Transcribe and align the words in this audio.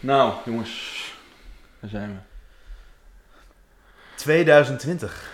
Nou, 0.00 0.34
jongens. 0.44 1.04
Daar 1.80 1.90
zijn 1.90 2.08
we. 2.10 2.18
2020. 4.16 5.30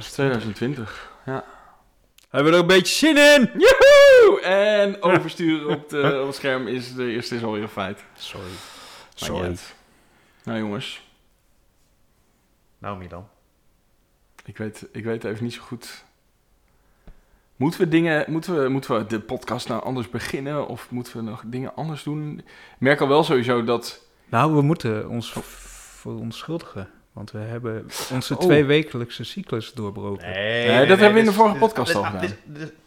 2020. 0.00 1.10
Ja. 1.26 1.44
Hebben 2.30 2.50
we 2.50 2.56
er 2.56 2.62
een 2.62 2.68
beetje 2.68 2.94
zin 2.94 3.16
in? 3.16 3.50
Joehoe! 3.52 4.40
En 4.42 5.02
oversturen 5.02 5.68
op, 5.68 5.88
de, 5.88 6.18
op 6.20 6.26
het 6.26 6.36
scherm 6.36 6.66
is 6.68 6.94
de 6.94 7.10
eerste 7.10 7.34
is 7.36 7.42
alweer 7.42 7.62
een 7.62 7.68
feit. 7.68 8.04
Sorry. 8.16 8.50
Sorry. 9.14 9.56
Nou 10.44 10.58
jongens, 10.58 11.02
Nou, 12.78 12.98
Milan. 12.98 13.28
ik 14.44 14.56
weet, 14.56 14.86
ik 14.92 15.04
weet 15.04 15.24
even 15.24 15.44
niet 15.44 15.54
zo 15.54 15.62
goed. 15.62 16.04
Moeten 17.56 17.80
we 17.80 17.88
dingen, 17.88 18.24
moeten 18.28 18.62
we, 18.62 18.68
moeten 18.68 18.96
we 18.98 19.06
de 19.06 19.20
podcast 19.20 19.68
nou 19.68 19.82
anders 19.82 20.08
beginnen 20.10 20.66
of 20.68 20.90
moeten 20.90 21.16
we 21.16 21.22
nog 21.22 21.42
dingen 21.46 21.74
anders 21.74 22.02
doen? 22.02 22.38
Ik 22.38 22.44
merk 22.78 23.00
al 23.00 23.08
wel 23.08 23.24
sowieso 23.24 23.64
dat. 23.64 24.06
Nou, 24.28 24.54
we 24.54 24.62
moeten 24.62 25.08
ons 25.08 25.32
verontschuldigen. 26.00 26.88
Want 27.12 27.30
we 27.30 27.38
hebben 27.38 27.86
onze 28.12 28.34
Oh. 28.34 28.40
tweewekelijkse 28.40 29.24
cyclus 29.24 29.72
doorbroken. 29.72 30.28
Nee, 30.30 30.86
dat 30.86 30.98
hebben 30.98 31.12
we 31.12 31.18
in 31.18 31.24
de 31.24 31.32
vorige 31.32 31.56
podcast 31.58 31.94
al 31.94 32.02
gedaan. 32.04 32.30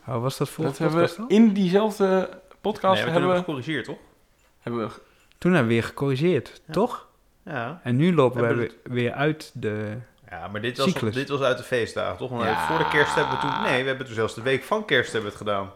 Oh, 0.07 0.21
was 0.21 0.37
dat 0.37 0.49
voor 0.49 0.63
dat 0.65 0.77
hebben 0.77 1.01
we 1.03 1.23
in 1.27 1.53
diezelfde 1.53 2.29
podcast 2.61 2.93
Nee, 2.95 3.03
we 3.05 3.09
hebben, 3.11 3.13
hebben 3.13 3.31
we, 3.31 3.38
gecorrigeerd, 3.38 3.85
toch? 3.85 3.97
hebben 4.59 4.88
we. 4.88 4.93
Toen 5.38 5.51
hebben 5.51 5.69
we 5.69 5.73
weer 5.73 5.83
gecorrigeerd, 5.83 6.61
Ja. 6.67 6.73
toch? 6.73 7.07
Ja. 7.45 7.79
En 7.83 7.95
nu 7.95 8.13
lopen 8.15 8.57
We 8.57 8.71
weer 8.83 9.11
uit 9.11 9.51
de... 9.53 9.97
Ja, 10.29 10.47
maar 10.47 10.61
dit 10.61 10.77
was, 10.77 10.91
Cyclus. 10.91 11.13
dit 11.13 11.29
was 11.29 11.41
uit 11.41 11.57
de 11.57 11.63
feestdagen, 11.63 12.17
toch? 12.17 12.29
Want 12.29 12.43
Ja. 12.43 12.67
voor 12.67 12.77
de 12.77 12.88
kerst 12.88 13.15
hebben 13.15 13.33
we 13.35 13.39
toen... 13.41 13.61
Nee, 13.61 13.81
we 13.81 13.88
hebben 13.88 14.05
toen 14.05 14.15
zelfs 14.15 14.33
de 14.33 14.41
week 14.41 14.63
van 14.63 14.85
kerst 14.85 15.11
hebben 15.11 15.31
we 15.31 15.38
het 15.38 15.47
gedaan. 15.47 15.71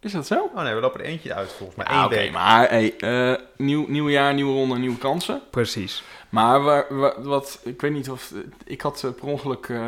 Is 0.00 0.12
dat 0.12 0.26
zo? 0.26 0.50
Oh 0.54 0.62
nee, 0.62 0.74
we 0.74 0.80
lopen 0.80 1.00
er 1.00 1.06
eentje 1.06 1.34
uit 1.34 1.52
volgens 1.52 1.76
mij. 1.78 1.86
Eén 1.96 2.08
week. 2.08 2.32
maar 2.32 2.68
hey, 2.68 2.96
eh, 2.98 3.34
nieuw, 3.56 3.84
nieuw 3.88 4.08
jaar, 4.08 4.34
nieuwe 4.34 4.52
ronde, 4.52 4.78
nieuwe 4.78 4.98
kansen. 4.98 5.40
Precies. 5.50 6.02
Maar 6.28 6.62
waar, 6.62 6.84
waar- 6.88 7.22
wat, 7.22 7.60
ik 7.64 7.80
weet 7.80 7.92
niet 7.92 8.10
of, 8.10 8.32
ik 8.64 8.80
had 8.80 9.02
eh, 9.04 9.10
per 9.10 9.24
ongeluk, 9.28 9.68
eh, 9.68 9.78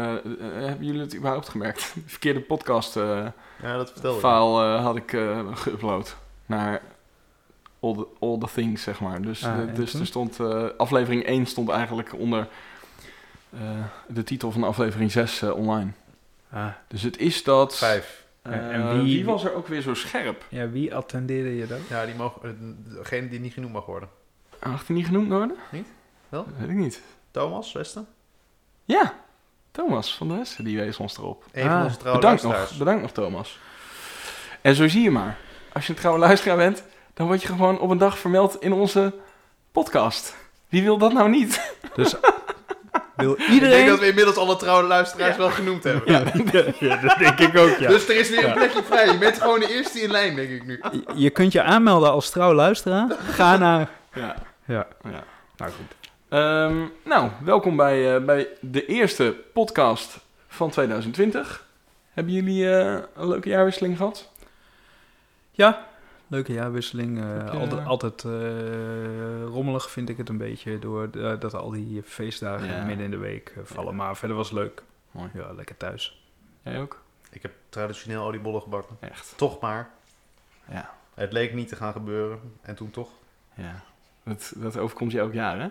hebben 0.40 0.84
jullie 0.86 1.00
het 1.00 1.16
überhaupt 1.16 1.48
gemerkt? 1.48 1.92
De 1.94 2.00
verkeerde 2.06 2.40
podcast 2.40 2.96
eh 2.96 3.26
Ja, 3.62 3.76
dat 3.76 3.90
vertelde 3.92 4.18
ik. 4.18 4.24
file 4.24 4.76
eh, 4.76 4.82
had 4.84 4.96
ik 4.96 5.12
eh 5.12 5.38
geüpload 5.54 6.14
naar 6.46 6.82
all 7.80 7.94
the, 7.94 8.06
all 8.20 8.38
the 8.38 8.48
things, 8.54 8.82
zeg 8.82 9.00
maar. 9.00 9.22
Dus, 9.22 9.44
Ah, 9.44 9.54
dus 9.74 9.94
er 9.94 10.06
stond, 10.06 10.40
eh, 10.40 10.64
aflevering 10.76 11.24
1 11.26 11.46
stond 11.46 11.68
eigenlijk 11.68 12.14
onder 12.14 12.48
de 14.08 14.22
titel 14.24 14.50
van 14.52 14.62
aflevering 14.64 15.12
6 15.12 15.42
eh, 15.42 15.56
online. 15.56 15.90
Ah, 16.50 16.66
Dus 16.88 17.02
het 17.02 17.18
is 17.18 17.42
dat... 17.44 17.76
Vijf. 17.76 18.24
eh, 18.42 18.52
En- 18.52 18.70
en 18.70 18.88
wie- 19.02 19.14
wie 19.14 19.24
was 19.24 19.44
er 19.44 19.54
ook 19.54 19.66
weer 19.66 19.80
zo 19.80 19.94
scherp? 19.94 20.44
ja, 20.48 20.68
wie 20.70 20.94
attendeerde 20.94 21.56
je 21.56 21.66
dat? 21.66 21.78
Ja, 21.88 22.04
die 22.06 22.14
mogen, 22.14 22.42
eh, 22.44 22.50
degene 22.96 23.28
die 23.28 23.40
niet 23.40 23.52
genoemd 23.52 23.72
mag 23.72 23.86
worden. 23.86 24.08
Mag 24.66 24.86
die 24.86 24.96
niet 24.96 25.06
genoemd 25.06 25.28
worden? 25.28 25.56
Niet? 25.70 25.86
Wel? 26.28 26.44
Dat 26.44 26.54
weet 26.58 26.68
ik 26.68 26.74
niet. 26.76 27.00
Thomas, 27.30 27.72
Westen? 27.72 28.06
Ja, 28.84 29.14
Thomas 29.70 30.16
van 30.16 30.28
der 30.28 30.36
Westen, 30.36 30.64
die 30.64 30.76
wees 30.76 30.96
ons 30.98 31.16
erop. 31.18 31.44
Een 31.52 31.62
van 31.68 31.76
Ah, 31.78 31.84
onze 31.84 31.96
trouwe 31.96 32.18
Bedankt 32.20 32.42
luisteraars. 32.42 32.70
nog, 32.70 32.78
bedankt 32.78 33.02
nog 33.02 33.10
Thomas. 33.12 33.58
En 34.60 34.74
zo 34.74 34.88
zie 34.88 35.02
je 35.02 35.10
maar, 35.10 35.38
als 35.72 35.86
je 35.86 35.92
een 35.92 35.98
trouwe 35.98 36.20
luisteraar 36.20 36.56
bent, 36.56 36.82
dan 37.14 37.26
word 37.26 37.42
je 37.42 37.48
gewoon 37.48 37.78
op 37.80 37.90
een 37.90 37.98
dag 37.98 38.18
vermeld 38.18 38.60
in 38.62 38.72
onze 38.72 39.14
podcast. 39.72 40.36
Wie 40.68 40.82
wil 40.82 40.98
dat 40.98 41.12
nou 41.12 41.28
niet? 41.30 41.74
Dus 41.94 42.14
wil 43.24 43.32
Ik 43.32 43.38
denk 43.38 43.50
iedereen... 43.50 43.86
dat 43.86 43.98
we 43.98 44.06
inmiddels 44.06 44.36
alle 44.36 44.56
trouwe 44.56 44.86
luisteraars 44.86 45.36
wel 45.36 45.50
genoemd 45.50 45.84
hebben. 45.84 46.12
Ja, 46.12 46.22
ja, 46.88 46.96
dat 46.96 47.16
denk 47.18 47.38
ik 47.38 47.56
ook, 47.58 47.76
ja. 47.78 47.88
Dus 47.88 48.08
er 48.08 48.16
is 48.16 48.28
weer 48.30 48.38
een 48.38 48.46
Ja. 48.46 48.52
plekje 48.54 48.82
vrij. 48.82 49.06
Je 49.12 49.18
bent 49.18 49.40
gewoon 49.42 49.60
de 49.60 49.68
eerste 49.74 50.00
in 50.00 50.10
lijn, 50.10 50.34
denk 50.36 50.50
ik 50.50 50.66
nu. 50.66 50.80
Je- 51.14 51.30
kunt 51.30 51.52
je 51.52 51.62
aanmelden 51.62 52.10
als 52.10 52.30
trouw 52.30 52.52
luisteraar. 52.54 53.08
Ga 53.30 53.56
naar... 53.56 53.88
Ja. 54.14 54.34
Ja, 54.66 54.86
ja. 55.04 55.24
nou 55.56 55.70
goed. 55.72 55.96
Ehm, 56.28 56.76
nou, 57.04 57.30
welkom 57.44 57.76
bij, 57.76 58.14
eh, 58.16 58.24
bij 58.24 58.48
de 58.60 58.86
eerste 58.86 59.34
podcast 59.52 60.18
van 60.48 60.70
2020. 60.70 61.66
Hebben 62.12 62.32
jullie 62.34 62.70
eh, 62.70 62.98
een 63.16 63.28
leuke 63.28 63.48
jaarwisseling 63.48 63.96
gehad? 63.96 64.28
Ja, 65.52 65.86
leuke 66.28 66.52
jaarwisseling. 66.52 67.20
eh, 67.22 67.50
altijd 67.50 67.84
altijd 67.86 68.24
eh, 68.24 69.42
rommelig 69.44 69.90
vind 69.90 70.08
ik 70.08 70.16
het 70.16 70.28
een 70.28 70.36
beetje 70.38 70.78
door 70.78 71.10
de- 71.10 71.36
dat 71.38 71.54
al 71.54 71.70
die 71.70 72.02
feestdagen 72.02 72.66
Ja. 72.66 72.84
midden 72.84 73.04
in 73.04 73.10
de 73.10 73.16
week 73.16 73.52
eh, 73.56 73.62
vallen. 73.64 73.94
Maar 73.96 74.16
verder 74.16 74.36
was 74.36 74.50
het 74.50 74.58
leuk. 74.58 74.82
Mooi. 75.10 75.30
Ja, 75.34 75.52
lekker 75.52 75.76
thuis. 75.76 76.22
Jij 76.62 76.80
ook? 76.80 77.02
Ik 77.30 77.42
heb 77.42 77.52
traditioneel 77.68 78.24
oliebollen 78.24 78.62
gebakken. 78.62 78.96
Echt. 79.00 79.32
Toch 79.36 79.60
maar. 79.60 79.90
Ja. 80.70 80.90
Het 81.14 81.32
leek 81.32 81.54
niet 81.54 81.68
te 81.68 81.76
gaan 81.76 81.92
gebeuren. 81.92 82.38
En 82.60 82.74
toen 82.74 82.90
toch. 82.90 83.08
ja. 83.54 83.82
Dat, 84.24 84.52
dat 84.56 84.76
overkomt 84.76 85.12
je 85.12 85.18
elk 85.18 85.32
jaar, 85.32 85.60
hè? 85.60 85.68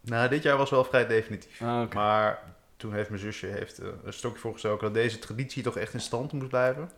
Nou, 0.00 0.28
dit 0.28 0.42
jaar 0.42 0.56
was 0.56 0.70
wel 0.70 0.84
vrij 0.84 1.06
definitief. 1.06 1.62
Ah. 1.62 1.90
Maar 1.92 2.42
toen 2.76 2.92
heeft 2.92 3.08
mijn 3.08 3.20
zusje 3.20 3.46
heeft, 3.46 3.78
eh, 3.78 3.88
een 4.04 4.12
stokje 4.12 4.38
voorgestoken 4.40 4.84
dat 4.84 4.94
deze 4.94 5.18
traditie 5.18 5.62
toch 5.62 5.76
echt 5.76 5.94
in 5.94 6.00
stand 6.00 6.32
moest 6.32 6.48
blijven. 6.48 6.90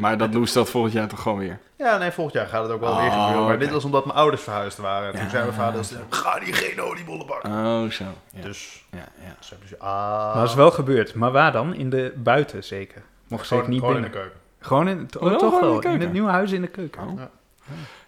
Maar 0.00 0.18
dat 0.18 0.32
doen 0.32 0.46
ze 0.46 0.54
dat 0.54 0.70
volgend 0.70 0.92
jaar 0.92 1.08
toch 1.08 1.22
gewoon 1.22 1.38
weer? 1.38 1.58
Ja, 1.76 1.98
nee, 1.98 2.10
volgend 2.10 2.36
jaar 2.36 2.46
gaat 2.46 2.62
het 2.62 2.72
ook 2.72 2.80
wel 2.80 2.90
Oh, 2.90 3.00
weer 3.02 3.10
gebeuren. 3.10 3.44
Maar 3.46 3.58
dit 3.58 3.70
was 3.70 3.84
omdat 3.84 4.04
mijn 4.04 4.18
ouders 4.18 4.42
verhuisd 4.42 4.78
waren. 4.78 5.06
En 5.08 5.14
toen 5.14 5.22
Ja, 5.24 5.30
zei 5.30 5.42
mijn 5.42 5.54
vader, 5.54 5.84
zo. 5.84 5.96
ga 6.08 6.38
die 6.38 6.52
geen 6.52 6.80
oliebollen 6.80 7.26
bakken. 7.26 7.50
Oh, 7.50 7.90
zo. 7.90 8.04
Ja. 8.32 8.42
Dus, 8.42 8.84
ja, 8.90 8.98
ja. 8.98 9.36
ze 9.40 9.48
hebben 9.50 9.68
ze, 9.68 9.78
ah. 9.78 9.88
Maar 10.34 10.40
het 10.40 10.48
is 10.48 10.54
wel 10.54 10.70
gebeurd. 10.70 11.14
Maar 11.14 11.30
waar 11.32 11.52
dan? 11.52 11.74
In 11.74 11.90
de 11.90 12.12
buiten 12.16 12.64
zeker. 12.64 13.02
Mocht 13.28 13.46
gewoon, 13.46 13.62
zeker 13.62 13.68
niet 13.68 13.80
gewoon 13.80 13.96
in 13.96 14.10
de 14.10 14.18
keuken. 14.18 14.38
Gewoon 14.60 14.88
in 14.88 14.98
het, 14.98 15.16
Oh, 15.18 15.32
oh, 15.32 15.38
toch 15.38 15.58
gewoon 15.58 15.74
in 15.74 15.80
de 15.80 15.86
wel. 15.86 15.94
In 15.94 16.00
het 16.00 16.12
nieuwe 16.12 16.30
huis 16.30 16.52
in 16.52 16.60
de 16.60 16.68
keuken. 16.68 17.02
Oh. 17.02 17.18
Ja. 17.18 17.30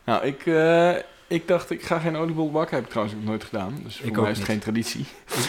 Nou, 0.04 0.24
ik, 0.24 0.47
eh, 0.47 0.91
ik 1.26 1.48
dacht, 1.48 1.70
ik 1.70 1.82
ga 1.82 1.98
geen 1.98 2.16
oliebol 2.16 2.50
bakken. 2.50 2.74
Heb 2.76 2.84
ik 2.84 2.91
trouwens 2.91 3.16
ook 3.19 3.24
nooit 3.24 3.44
gedaan. 3.44 3.78
Dus 3.82 3.97
voor 3.97 4.06
Ik 4.06 4.12
mij 4.12 4.20
ook 4.20 4.28
is 4.28 4.36
het 4.38 4.47
geen 4.47 4.59
traditie. 4.59 5.06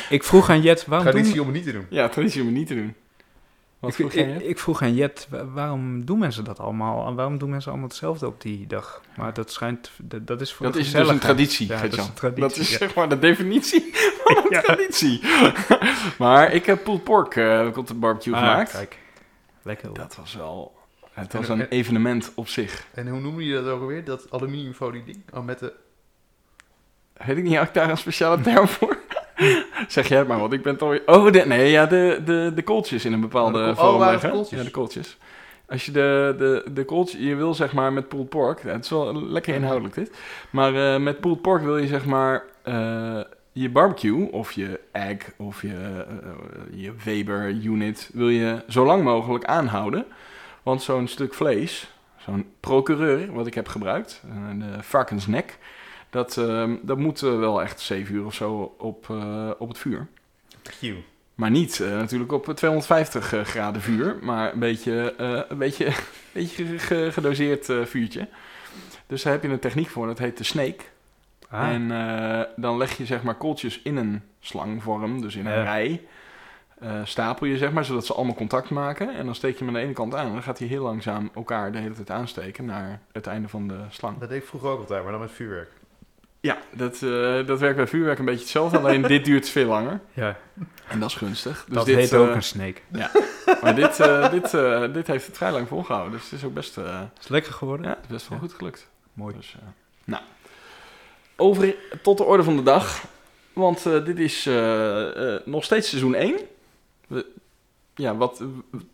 Ik 0.10 0.24
vroeg 0.24 0.50
aan 0.50 0.62
Jet, 0.62 0.86
waarom 0.86 1.08
doen, 1.08 1.16
Traditie 1.16 1.42
om 1.42 1.48
het 1.48 1.56
niet 1.56 1.66
te 1.66 1.72
doen. 1.72 1.86
Ja, 1.90 2.10
traditie 2.10 2.42
om 2.42 2.48
het 2.48 2.56
niet 2.56 2.68
te 2.68 2.76
doen. 2.76 2.96
Wat 3.84 3.92
ik, 3.92 4.12
vroeg 4.12 4.14
ik, 4.14 4.42
ik 4.42 4.60
vroeg 4.60 4.82
aan 4.82 4.94
Jet, 4.96 5.28
wa- 5.30 5.46
waarom 5.46 6.06
doen 6.06 6.20
mensen 6.20 6.44
dat 6.44 6.60
allemaal? 6.60 7.08
En 7.08 7.16
waarom 7.16 7.38
doen 7.38 7.50
mensen 7.50 7.72
allemaal 7.72 7.90
hetzelfde 7.90 8.28
op 8.28 8.42
die 8.42 8.68
dag? 8.68 9.02
Maar 9.18 9.34
dat 9.34 9.52
schijnt, 9.52 9.92
dat, 10.02 10.28
dat 10.28 10.42
is 10.42 10.54
voor 10.54 10.66
dat 10.66 10.76
is 10.76 10.92
dus 10.92 11.08
een 11.10 11.20
traditie, 11.20 11.68
Ja, 11.68 11.82
dat 11.82 11.94
is 11.94 11.98
een 12.08 12.14
traditie, 12.14 12.42
Dat 12.42 12.58
is 12.58 12.72
ja. 12.72 12.78
zeg 12.78 12.96
maar 12.96 13.10
de 13.10 13.20
definitie 13.20 13.90
van 14.24 14.38
een 14.38 14.46
Ja. 14.50 14.62
traditie. 14.62 15.22
maar 16.18 16.52
ik 16.54 16.66
heb 16.66 16.84
pulled 16.84 17.04
pork 17.04 17.36
eh, 17.36 17.66
ik 17.66 17.78
op 17.78 17.88
de 17.88 17.94
barbecue 17.94 18.34
Ah, 18.34 18.40
gemaakt. 18.40 18.72
Kijk, 18.72 18.98
lekker 19.62 19.88
hoor. 19.88 19.98
Dat 19.98 20.16
was 20.16 20.34
wel... 20.36 20.76
Het 21.12 21.34
En- 21.34 21.40
was 21.40 21.50
een 21.50 21.60
en- 21.62 21.70
evenement 21.70 22.32
op 22.36 22.48
zich. 22.48 22.88
En 22.94 23.08
hoe 23.08 23.20
noemde 23.20 23.46
je 23.46 23.54
dat 23.54 23.68
ook 23.68 23.82
alweer? 23.82 24.04
Dat 24.04 24.32
aluminiumfolie 24.32 25.04
ding? 25.04 25.24
Oh, 25.34 25.46
met 25.46 25.60
de... 25.60 25.74
Weet 27.26 27.38
ik 27.38 27.44
niet, 27.44 27.56
had 27.58 27.68
ik 27.68 27.74
daar 27.74 27.90
een 27.90 27.98
speciale 27.98 28.42
term 28.42 28.68
voor? 28.68 28.98
zeg 29.88 30.08
jij 30.08 30.18
het 30.18 30.28
maar, 30.28 30.40
want 30.40 30.54
ik 30.54 30.62
ben 30.64 30.78
toch 30.78 30.90
weer... 30.90 31.02
Oh, 31.06 31.32
de, 31.32 31.46
nee, 31.46 31.72
ja, 31.72 31.86
de, 31.86 32.22
de, 32.26 32.52
de 32.56 32.62
kooltjes 32.64 33.06
in 33.06 33.14
een 33.14 33.22
bepaalde 33.22 33.60
Oh, 33.60 33.66
kool- 33.66 33.76
vorm 33.76 34.02
oh, 34.02 34.10
leggen. 34.10 34.58
Ja, 34.58 34.64
de 34.64 34.72
kooltjes. 34.72 35.18
Als 35.68 35.86
je 35.86 35.92
de, 35.92 36.36
de, 36.38 36.72
de 36.74 36.86
kooltjes... 36.86 37.22
Je 37.22 37.36
wil 37.36 37.54
zeg 37.54 37.74
maar 37.74 37.94
met 37.94 38.08
pulled 38.08 38.30
pork... 38.30 38.62
het 38.62 38.84
is 38.84 38.90
wel 38.90 39.24
lekker 39.24 39.56
inhoudelijk 39.56 39.96
dit. 39.96 40.18
Maar 40.50 40.94
eh, 40.94 41.00
met 41.02 41.20
pulled 41.20 41.42
pork 41.42 41.64
wil 41.64 41.78
je 41.78 41.88
zeg 41.88 42.06
maar... 42.06 42.44
eh, 42.64 43.20
je 43.52 43.70
barbecue 43.70 44.32
of 44.32 44.52
je 44.52 44.80
egg 44.92 45.32
of 45.38 45.62
je, 45.62 46.06
eh, 46.08 46.82
je 46.82 46.94
Weber 47.04 47.50
unit... 47.50 48.10
wil 48.14 48.30
je 48.30 48.64
zo 48.68 48.86
lang 48.86 49.04
mogelijk 49.04 49.46
aanhouden. 49.46 50.06
Want 50.64 50.82
zo'n 50.82 51.08
stuk 51.08 51.34
vlees... 51.34 51.88
Zo'n 52.18 52.46
procureur, 52.60 53.34
wat 53.34 53.48
ik 53.48 53.54
heb 53.54 53.68
gebruikt... 53.68 54.22
de 54.60 54.84
varkensnek... 54.84 55.58
Dat, 56.14 56.38
ehm, 56.38 56.76
dat 56.82 56.98
moet 56.98 57.22
eh, 57.24 57.38
wel 57.40 57.62
echt 57.62 57.80
7 57.80 58.16
uur 58.16 58.26
of 58.26 58.34
zo 58.34 58.76
op, 58.78 59.10
eh, 59.10 59.50
op 59.58 59.68
het 59.68 59.78
vuur. 59.78 60.08
Q. 60.80 60.86
Maar 61.36 61.52
niet 61.52 61.80
eh, 61.80 61.90
natuurlijk 61.90 62.32
op 62.32 62.46
250 62.46 63.34
eh, 63.34 63.42
graden 63.42 63.82
vuur, 63.82 64.18
maar 64.22 64.54
een 64.54 64.60
beetje, 64.60 65.14
een 65.50 65.58
beetje, 65.58 65.86
een 65.88 65.94
beetje 66.34 66.66
ge- 66.66 66.80
ge- 66.80 67.10
gedoseerd 67.12 67.66
vuurtje. 67.84 68.28
Dus 69.08 69.24
daar 69.24 69.34
heb 69.34 69.44
je 69.44 69.50
een 69.50 69.60
techniek 69.60 69.90
voor, 69.90 70.08
dat 70.08 70.18
heet 70.18 70.38
de 70.38 70.44
snake. 70.44 70.84
Ah, 71.50 71.70
En 71.70 71.88
dan 72.56 72.78
leg 72.78 72.98
je 72.98 73.06
zeg 73.06 73.24
maar 73.24 73.36
kooltjes 73.36 73.82
in 73.82 73.98
een 73.98 74.22
slangvorm, 74.40 75.22
dus 75.22 75.36
in 75.36 75.46
een 75.46 75.54
Ja. 75.54 75.64
rij. 75.64 76.02
stapel 77.04 77.46
je 77.48 77.58
zeg 77.58 77.72
maar, 77.72 77.86
zodat 77.86 78.06
ze 78.06 78.14
allemaal 78.14 78.36
contact 78.36 78.70
maken. 78.70 79.16
En 79.16 79.26
dan 79.26 79.36
steek 79.36 79.52
je 79.54 79.58
hem 79.58 79.68
aan 79.68 79.74
de 79.74 79.80
ene 79.80 79.94
kant 79.94 80.16
aan. 80.16 80.26
En 80.28 80.34
dan 80.34 80.44
gaat 80.44 80.60
hij 80.60 80.68
heel 80.68 80.84
langzaam 80.84 81.30
elkaar 81.36 81.72
de 81.72 81.78
hele 81.78 81.94
tijd 81.94 82.10
aansteken 82.12 82.66
naar 82.66 83.02
het 83.12 83.28
einde 83.28 83.48
van 83.48 83.68
de 83.68 83.78
slang. 83.90 84.18
Dat 84.20 84.30
deed 84.30 84.42
ik 84.42 84.48
vroeger 84.48 84.70
ook 84.70 84.80
altijd, 84.80 85.04
maar 85.04 85.12
dan 85.12 85.22
met 85.22 85.32
vuurwerk. 85.32 85.70
Ja, 86.44 86.58
dat, 86.72 86.94
eh, 87.02 87.46
dat 87.46 87.60
werkt 87.60 87.76
bij 87.76 87.88
vuurwerk 87.88 88.20
een 88.20 88.26
beetje 88.26 88.40
hetzelfde. 88.42 88.78
Alleen 88.78 89.02
dit 89.16 89.26
duurt 89.26 89.50
veel 89.50 89.68
langer. 89.68 90.00
ja, 90.14 90.38
En 90.88 91.00
dat 91.00 91.10
is 91.10 91.16
gunstig. 91.16 91.64
Dus 91.68 91.76
dat 91.76 91.86
dit, 91.86 91.96
heet 91.96 92.14
ook 92.14 92.30
eh, 92.30 92.36
een 92.36 92.44
snake. 92.44 92.82
Maar 93.62 93.76
dit, 93.76 94.00
eh, 94.00 94.32
dit, 94.32 94.54
eh, 94.54 94.94
dit 94.94 95.08
heeft 95.08 95.26
het 95.28 95.38
vrij 95.38 95.52
lang 95.52 95.68
volgehouden. 95.68 96.12
Dus 96.12 96.24
het 96.24 96.32
is 96.40 96.44
ook 96.46 96.54
best, 96.54 96.78
eh, 96.78 97.02
Is 97.22 97.28
lekker 97.28 97.54
geworden? 97.54 97.86
ja, 97.86 97.92
het 97.92 98.00
is 98.04 98.08
best 98.12 98.28
wel 98.30 98.38
Ja. 98.38 98.44
goed 98.44 98.54
gelukt. 98.54 98.90
Mooi. 99.14 99.36
Dus, 99.36 99.56
nou, 100.04 100.24
over 101.36 101.76
tot 102.02 102.18
de 102.18 102.24
orde 102.24 102.44
van 102.44 102.56
de 102.56 102.64
dag. 102.64 103.02
Want 103.54 103.86
eh, 103.86 104.06
dit 104.06 104.20
is 104.20 104.50
nog 105.46 105.64
steeds 105.64 105.90
seizoen 105.90 106.16
1. 106.16 106.36
We, 107.08 107.26
ja, 107.96 108.16
wat, 108.16 108.44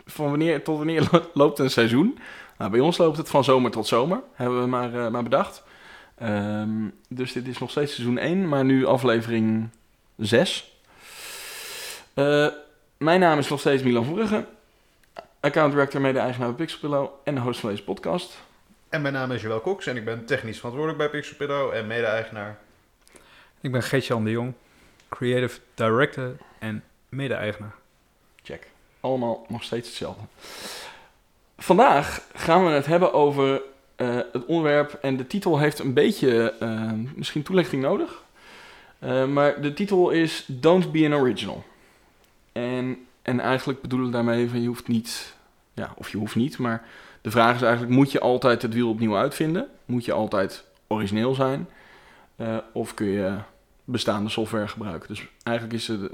van 0.05 0.29
wanneer 0.29 0.63
tot 0.63 0.77
wanneer 0.77 1.07
lo- 1.11 1.29
loopt 1.33 1.59
een 1.59 1.69
seizoen? 1.71 2.19
Nou, 2.57 2.71
bij 2.71 2.79
ons 2.79 2.97
loopt 2.97 3.17
het 3.17 3.29
van 3.29 3.43
zomer 3.43 3.71
tot 3.71 3.87
zomer, 3.87 4.21
hebben 4.33 4.61
we 4.61 4.67
maar, 4.67 4.93
eh, 5.05 5.09
maar 5.11 5.23
bedacht. 5.23 5.63
Ehm, 6.19 6.87
dus 7.09 7.33
dit 7.33 7.47
is 7.47 7.57
nog 7.57 7.71
steeds 7.71 7.93
seizoen 7.93 8.17
1, 8.17 8.47
maar 8.47 8.65
nu 8.65 8.85
aflevering 8.85 9.69
6. 10.17 10.77
Eh, 12.13 12.47
mijn 12.97 13.19
naam 13.19 13.37
is 13.39 13.47
nog 13.49 13.59
steeds 13.59 13.83
Milan 13.83 14.05
Verbrugge, 14.05 14.45
account 15.39 15.71
director, 15.71 16.01
mede-eigenaar 16.01 16.47
bij 16.47 16.57
Pixelpillow 16.57 17.09
en 17.23 17.35
de 17.35 17.41
host 17.41 17.59
van 17.59 17.69
deze 17.69 17.83
podcast. 17.83 18.37
En 18.89 19.01
mijn 19.01 19.13
naam 19.13 19.31
is 19.31 19.41
Joël 19.41 19.61
Cox 19.61 19.85
en 19.85 19.97
ik 19.97 20.05
ben 20.05 20.25
technisch 20.25 20.57
verantwoordelijk 20.57 20.97
bij 20.97 21.09
Pixelpillow 21.09 21.73
en 21.73 21.87
mede-eigenaar. 21.87 22.57
Ik 23.61 23.71
ben 23.71 23.83
Geert-Jan 23.83 24.23
de 24.23 24.31
Jong, 24.31 24.53
creative 25.09 25.59
director 25.73 26.37
en 26.59 26.83
mede-eigenaar. 27.09 27.75
Check. 28.43 28.67
Allemaal 28.99 29.45
nog 29.47 29.63
steeds 29.63 29.87
hetzelfde. 29.87 30.23
Vandaag 31.57 32.21
gaan 32.35 32.65
we 32.65 32.71
het 32.71 32.85
hebben 32.85 33.13
over 33.13 33.61
eh, 33.99 34.17
het 34.31 34.45
onderwerp 34.45 34.93
en 35.01 35.17
de 35.17 35.27
titel 35.27 35.59
heeft 35.59 35.79
een 35.79 35.93
beetje 35.93 36.53
eh, 36.59 36.91
misschien 37.15 37.43
toelichting 37.43 37.81
nodig. 37.81 38.23
Eh, 38.99 39.25
maar 39.25 39.61
de 39.61 39.73
titel 39.73 40.09
is 40.09 40.45
Don't 40.47 40.91
be 40.91 41.05
an 41.05 41.13
original. 41.13 41.63
En, 42.51 42.97
en 43.21 43.39
eigenlijk 43.39 43.81
bedoelen 43.81 44.07
we 44.07 44.13
daarmee 44.13 44.49
van 44.49 44.61
je 44.61 44.67
hoeft 44.67 44.87
niet, 44.87 45.35
ja, 45.73 45.93
of 45.95 46.09
je 46.09 46.17
hoeft 46.17 46.35
niet, 46.35 46.57
maar 46.57 46.85
de 47.21 47.31
vraag 47.31 47.55
is 47.55 47.61
eigenlijk, 47.61 47.93
moet 47.93 48.11
je 48.11 48.19
altijd 48.19 48.61
het 48.61 48.73
wiel 48.73 48.89
opnieuw 48.89 49.15
uitvinden? 49.15 49.67
Moet 49.85 50.05
je 50.05 50.11
altijd 50.11 50.63
origineel 50.87 51.33
zijn? 51.33 51.69
Of 52.71 52.93
kun 52.93 53.07
je 53.07 53.37
bestaande 53.83 54.29
software 54.29 54.67
gebruiken? 54.67 55.07
Dus 55.07 55.27
eigenlijk 55.43 55.77
is 55.77 55.87
het, 55.87 56.11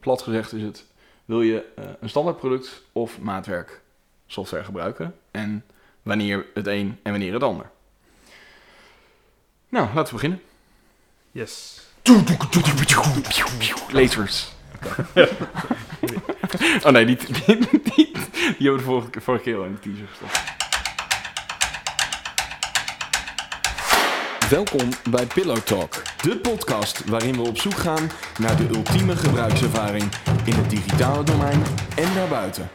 plat 0.00 0.22
gezegd 0.22 0.52
is 0.52 0.62
het, 0.62 0.84
wil 1.24 1.42
je 1.42 1.64
een 2.00 2.08
standaard 2.08 2.36
product 2.36 2.82
of 2.92 3.20
maatwerk 3.20 3.80
software 4.26 4.64
gebruiken? 4.64 5.14
En 5.30 5.64
wanneer 6.06 6.46
het 6.54 6.66
een 6.66 6.98
en 7.02 7.10
wanneer 7.10 7.32
het 7.32 7.42
ander? 7.42 7.70
Nou, 9.68 9.86
laten 9.86 10.04
we 10.04 10.12
beginnen. 10.12 10.42
Yes. 11.30 11.80
Lasers. 13.92 14.48
oh 16.84 16.92
nee, 16.92 17.06
die, 17.06 17.16
die, 17.16 17.58
die, 17.68 17.90
die 17.94 18.12
hebben 18.58 18.72
we 18.72 18.76
de 18.76 18.82
vorige, 18.82 19.20
vorige 19.20 19.42
keer 19.42 19.56
al 19.56 19.64
in 19.64 19.72
de 19.72 19.78
teaser 19.78 20.06
gestopt. 20.08 20.54
Welkom 24.50 24.88
bij 25.10 25.26
Pillow 25.26 25.58
Talk, 25.58 26.02
de 26.22 26.36
podcast 26.36 27.04
waarin 27.04 27.34
we 27.34 27.48
op 27.48 27.58
zoek 27.58 27.76
gaan 27.76 28.10
naar 28.38 28.56
de 28.56 28.68
ultieme 28.68 29.16
gebruikservaring 29.16 30.04
in 30.44 30.54
het 30.54 30.70
digitale 30.70 31.24
domein 31.24 31.62
en 31.96 32.14
daarbuiten. 32.14 32.70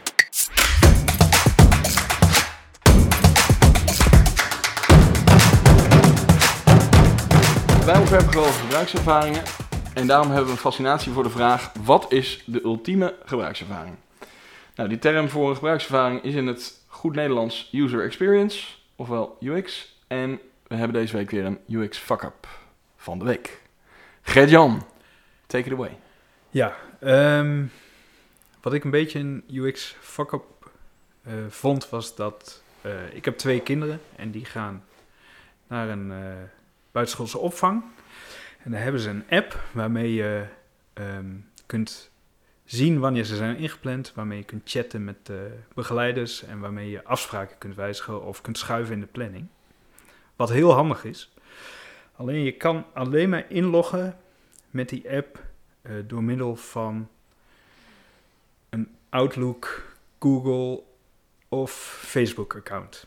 Wij 7.84 7.98
ontwerpen 7.98 8.28
geweldige 8.28 8.60
gebruikservaringen. 8.60 9.42
En 9.94 10.06
daarom 10.06 10.26
hebben 10.26 10.44
we 10.46 10.50
een 10.50 10.56
fascinatie 10.58 11.12
voor 11.12 11.22
de 11.22 11.30
vraag: 11.30 11.72
wat 11.84 12.12
is 12.12 12.42
de 12.46 12.62
ultieme 12.64 13.14
gebruikservaring? 13.24 13.96
Nou, 14.74 14.88
die 14.88 14.98
term 14.98 15.28
voor 15.28 15.48
een 15.48 15.54
gebruikservaring 15.54 16.22
is 16.22 16.34
in 16.34 16.46
het 16.46 16.84
goed 16.86 17.14
Nederlands 17.14 17.68
user 17.72 18.04
experience, 18.04 18.66
ofwel 18.96 19.36
UX. 19.40 19.96
En 20.06 20.40
we 20.66 20.74
hebben 20.74 21.00
deze 21.00 21.16
week 21.16 21.30
weer 21.30 21.44
een 21.44 21.58
UX 21.68 21.98
fuck-up 21.98 22.48
van 22.96 23.18
de 23.18 23.24
week. 23.24 23.60
Gert-Jan, 24.22 24.86
take 25.46 25.66
it 25.66 25.72
away. 25.72 25.96
Ja, 26.50 26.76
ehm, 27.00 27.64
wat 28.60 28.72
ik 28.72 28.84
een 28.84 28.90
beetje 28.90 29.18
een 29.18 29.44
UX 29.50 29.96
fuck-up 30.00 30.44
eh, 31.22 31.32
vond, 31.48 31.88
was 31.88 32.16
dat 32.16 32.62
eh, 32.80 33.14
ik 33.14 33.24
heb 33.24 33.38
twee 33.38 33.60
kinderen 33.60 34.00
en 34.16 34.30
die 34.30 34.44
gaan 34.44 34.84
naar 35.66 35.88
een 35.88 36.12
eh, 36.12 36.18
buitenschoolse 36.92 37.38
opvang. 37.38 37.84
En 38.64 38.70
daar 38.70 38.82
hebben 38.82 39.00
ze 39.00 39.08
een 39.08 39.28
app 39.30 39.60
waarmee 39.72 40.14
je 40.14 40.46
ehm, 40.92 41.34
kunt 41.66 42.10
zien 42.64 42.98
wanneer 42.98 43.24
ze 43.24 43.36
zijn 43.36 43.56
ingepland, 43.56 44.12
waarmee 44.14 44.38
je 44.38 44.44
kunt 44.44 44.70
chatten 44.70 45.04
met 45.04 45.26
de 45.26 45.58
begeleiders 45.74 46.42
en 46.42 46.60
waarmee 46.60 46.90
je 46.90 47.04
afspraken 47.04 47.58
kunt 47.58 47.74
wijzigen 47.74 48.24
of 48.24 48.40
kunt 48.40 48.58
schuiven 48.58 48.94
in 48.94 49.00
de 49.00 49.06
planning. 49.06 49.46
Wat 50.36 50.48
heel 50.48 50.72
handig 50.72 51.04
is. 51.04 51.34
Alleen 52.16 52.42
je 52.42 52.52
kan 52.52 52.84
alleen 52.92 53.28
maar 53.28 53.44
inloggen 53.48 54.16
met 54.70 54.88
die 54.88 55.10
app 55.10 55.42
eh, 55.82 55.92
door 56.06 56.22
middel 56.22 56.56
van 56.56 57.08
een 58.68 58.96
Outlook, 59.08 59.94
Google 60.18 60.82
of 61.48 61.70
Facebook-account. 62.06 63.06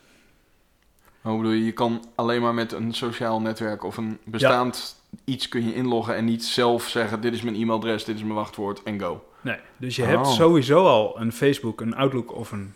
Hoe 1.26 1.36
bedoel 1.36 1.52
je, 1.52 1.64
je 1.64 1.72
kan 1.72 2.04
alleen 2.14 2.42
maar 2.42 2.54
met 2.54 2.72
een 2.72 2.94
sociaal 2.94 3.40
netwerk 3.40 3.84
of 3.84 3.96
een 3.96 4.18
bestaand 4.24 5.02
iets 5.24 5.48
kun 5.48 5.66
je 5.66 5.74
inloggen 5.74 6.16
en 6.16 6.24
niet 6.24 6.44
zelf 6.44 6.88
zeggen: 6.88 7.20
dit 7.20 7.32
is 7.34 7.42
mijn 7.42 7.56
e-mailadres, 7.56 8.04
dit 8.04 8.16
is 8.16 8.22
mijn 8.22 8.34
wachtwoord 8.34 8.82
en 8.82 9.00
go. 9.00 9.24
Nee, 9.40 9.56
dus 9.76 9.96
je 9.96 10.02
Oh. 10.02 10.08
hebt 10.08 10.26
sowieso 10.26 10.86
al 10.86 11.20
een 11.20 11.32
Facebook, 11.32 11.80
een 11.80 11.94
Outlook 11.96 12.34
of 12.34 12.52
een 12.52 12.74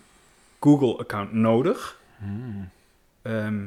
Google-account 0.61 1.33
nodig. 1.33 1.99
Ehm, 3.23 3.65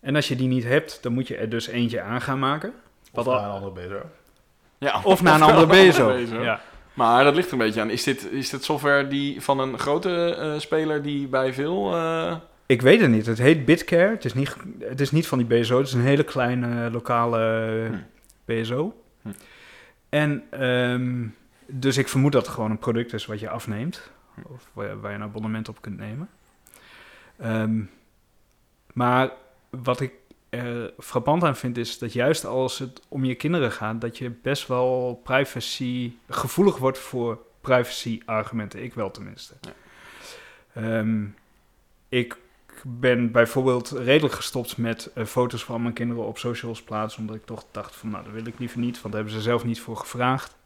en 0.00 0.14
als 0.16 0.28
je 0.28 0.36
die 0.36 0.48
niet 0.48 0.64
hebt, 0.64 1.02
dan 1.02 1.12
moet 1.12 1.28
je 1.28 1.36
er 1.36 1.48
dus 1.48 1.66
eentje 1.66 2.00
aan 2.02 2.20
gaan 2.20 2.38
maken. 2.38 2.74
Of 3.12 3.26
al- 3.26 3.32
naar 3.34 3.44
een 3.44 3.50
andere 3.50 3.72
beter. 3.72 4.04
Ja, 4.78 5.00
Of 5.04 5.22
naar 5.22 5.34
een 5.34 5.42
andere 5.42 5.66
BSO. 5.88 6.16
BSO. 6.24 6.42
Ja. 6.42 6.60
Maar 6.94 7.24
dat 7.24 7.34
ligt 7.34 7.46
er 7.46 7.52
een 7.52 7.58
beetje 7.58 7.80
aan. 7.80 7.90
Is 7.90 8.02
dit, 8.02 8.30
is 8.32 8.50
dit 8.50 8.64
software 8.64 9.08
die 9.08 9.42
van 9.42 9.58
een 9.60 9.78
grote 9.78 10.34
eh, 10.34 10.58
speler 10.58 11.02
die 11.02 11.26
bij 11.26 11.52
veel. 11.52 11.94
eh, 11.96 12.36
Ik 12.68 12.82
weet 12.82 13.00
het 13.00 13.10
niet. 13.10 13.26
Het 13.26 13.38
heet 13.38 13.64
Bitcare. 13.64 14.10
Het 14.10 14.24
is 14.24 14.34
niet, 14.34 14.56
het 14.78 15.00
is 15.00 15.10
niet 15.10 15.26
van 15.26 15.38
die 15.38 15.46
BSO. 15.46 15.78
Het 15.78 15.86
is 15.86 15.92
een 15.92 16.00
hele 16.00 16.24
kleine 16.24 16.90
lokale 16.90 17.38
Hm. 17.90 17.98
BSO. 18.44 19.02
Hm. 19.22 19.28
En 20.08 20.42
ehm, 20.50 21.26
dus 21.66 21.96
ik 21.96 22.08
vermoed 22.08 22.32
dat 22.32 22.46
het 22.46 22.54
gewoon 22.54 22.70
een 22.70 22.78
product 22.78 23.12
is 23.12 23.26
wat 23.26 23.40
je 23.40 23.48
afneemt. 23.48 24.10
Of 24.42 24.70
waar, 24.72 25.00
waar 25.00 25.10
je 25.10 25.16
een 25.16 25.22
abonnement 25.22 25.68
op 25.68 25.80
kunt 25.80 25.98
nemen. 25.98 26.28
Ehm, 27.36 27.82
maar 28.92 29.30
wat 29.70 30.00
ik 30.00 30.12
er 30.48 30.92
frappant 30.98 31.44
aan 31.44 31.56
vind 31.56 31.76
is 31.76 31.98
dat 31.98 32.12
juist 32.12 32.44
als 32.44 32.78
het 32.78 33.02
om 33.08 33.24
je 33.24 33.34
kinderen 33.34 33.72
gaat, 33.72 34.00
dat 34.00 34.18
je 34.18 34.30
best 34.30 34.66
wel 34.66 35.20
privacy 35.24 36.12
gevoelig 36.28 36.76
wordt 36.76 36.98
voor 36.98 37.38
privacy 37.60 38.20
argumenten. 38.24 38.82
Ik 38.82 38.94
wel 38.94 39.10
tenminste. 39.10 39.54
Ja. 39.60 39.72
Ehm, 40.72 41.24
ik 42.08 42.36
ben 42.84 43.30
bijvoorbeeld 43.32 43.90
redelijk 43.90 44.34
gestopt 44.34 44.76
met 44.76 45.10
eh, 45.14 45.24
foto's 45.24 45.64
van 45.64 45.82
mijn 45.82 45.94
kinderen 45.94 46.24
op 46.24 46.38
socials 46.38 46.82
plaatsen, 46.82 47.20
omdat 47.20 47.36
ik 47.36 47.44
toch 47.44 47.64
dacht 47.70 47.96
van, 47.96 48.10
nou, 48.10 48.24
dat 48.24 48.32
wil 48.32 48.46
ik 48.46 48.58
liever 48.58 48.78
niet, 48.78 49.00
want 49.00 49.14
daar 49.14 49.22
hebben 49.22 49.40
ze 49.40 49.48
zelf 49.48 49.64
niet 49.64 49.80
voor 49.80 49.96
gevraagd. 49.96 50.56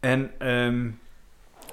En 0.00 0.30
ehm, 0.38 0.90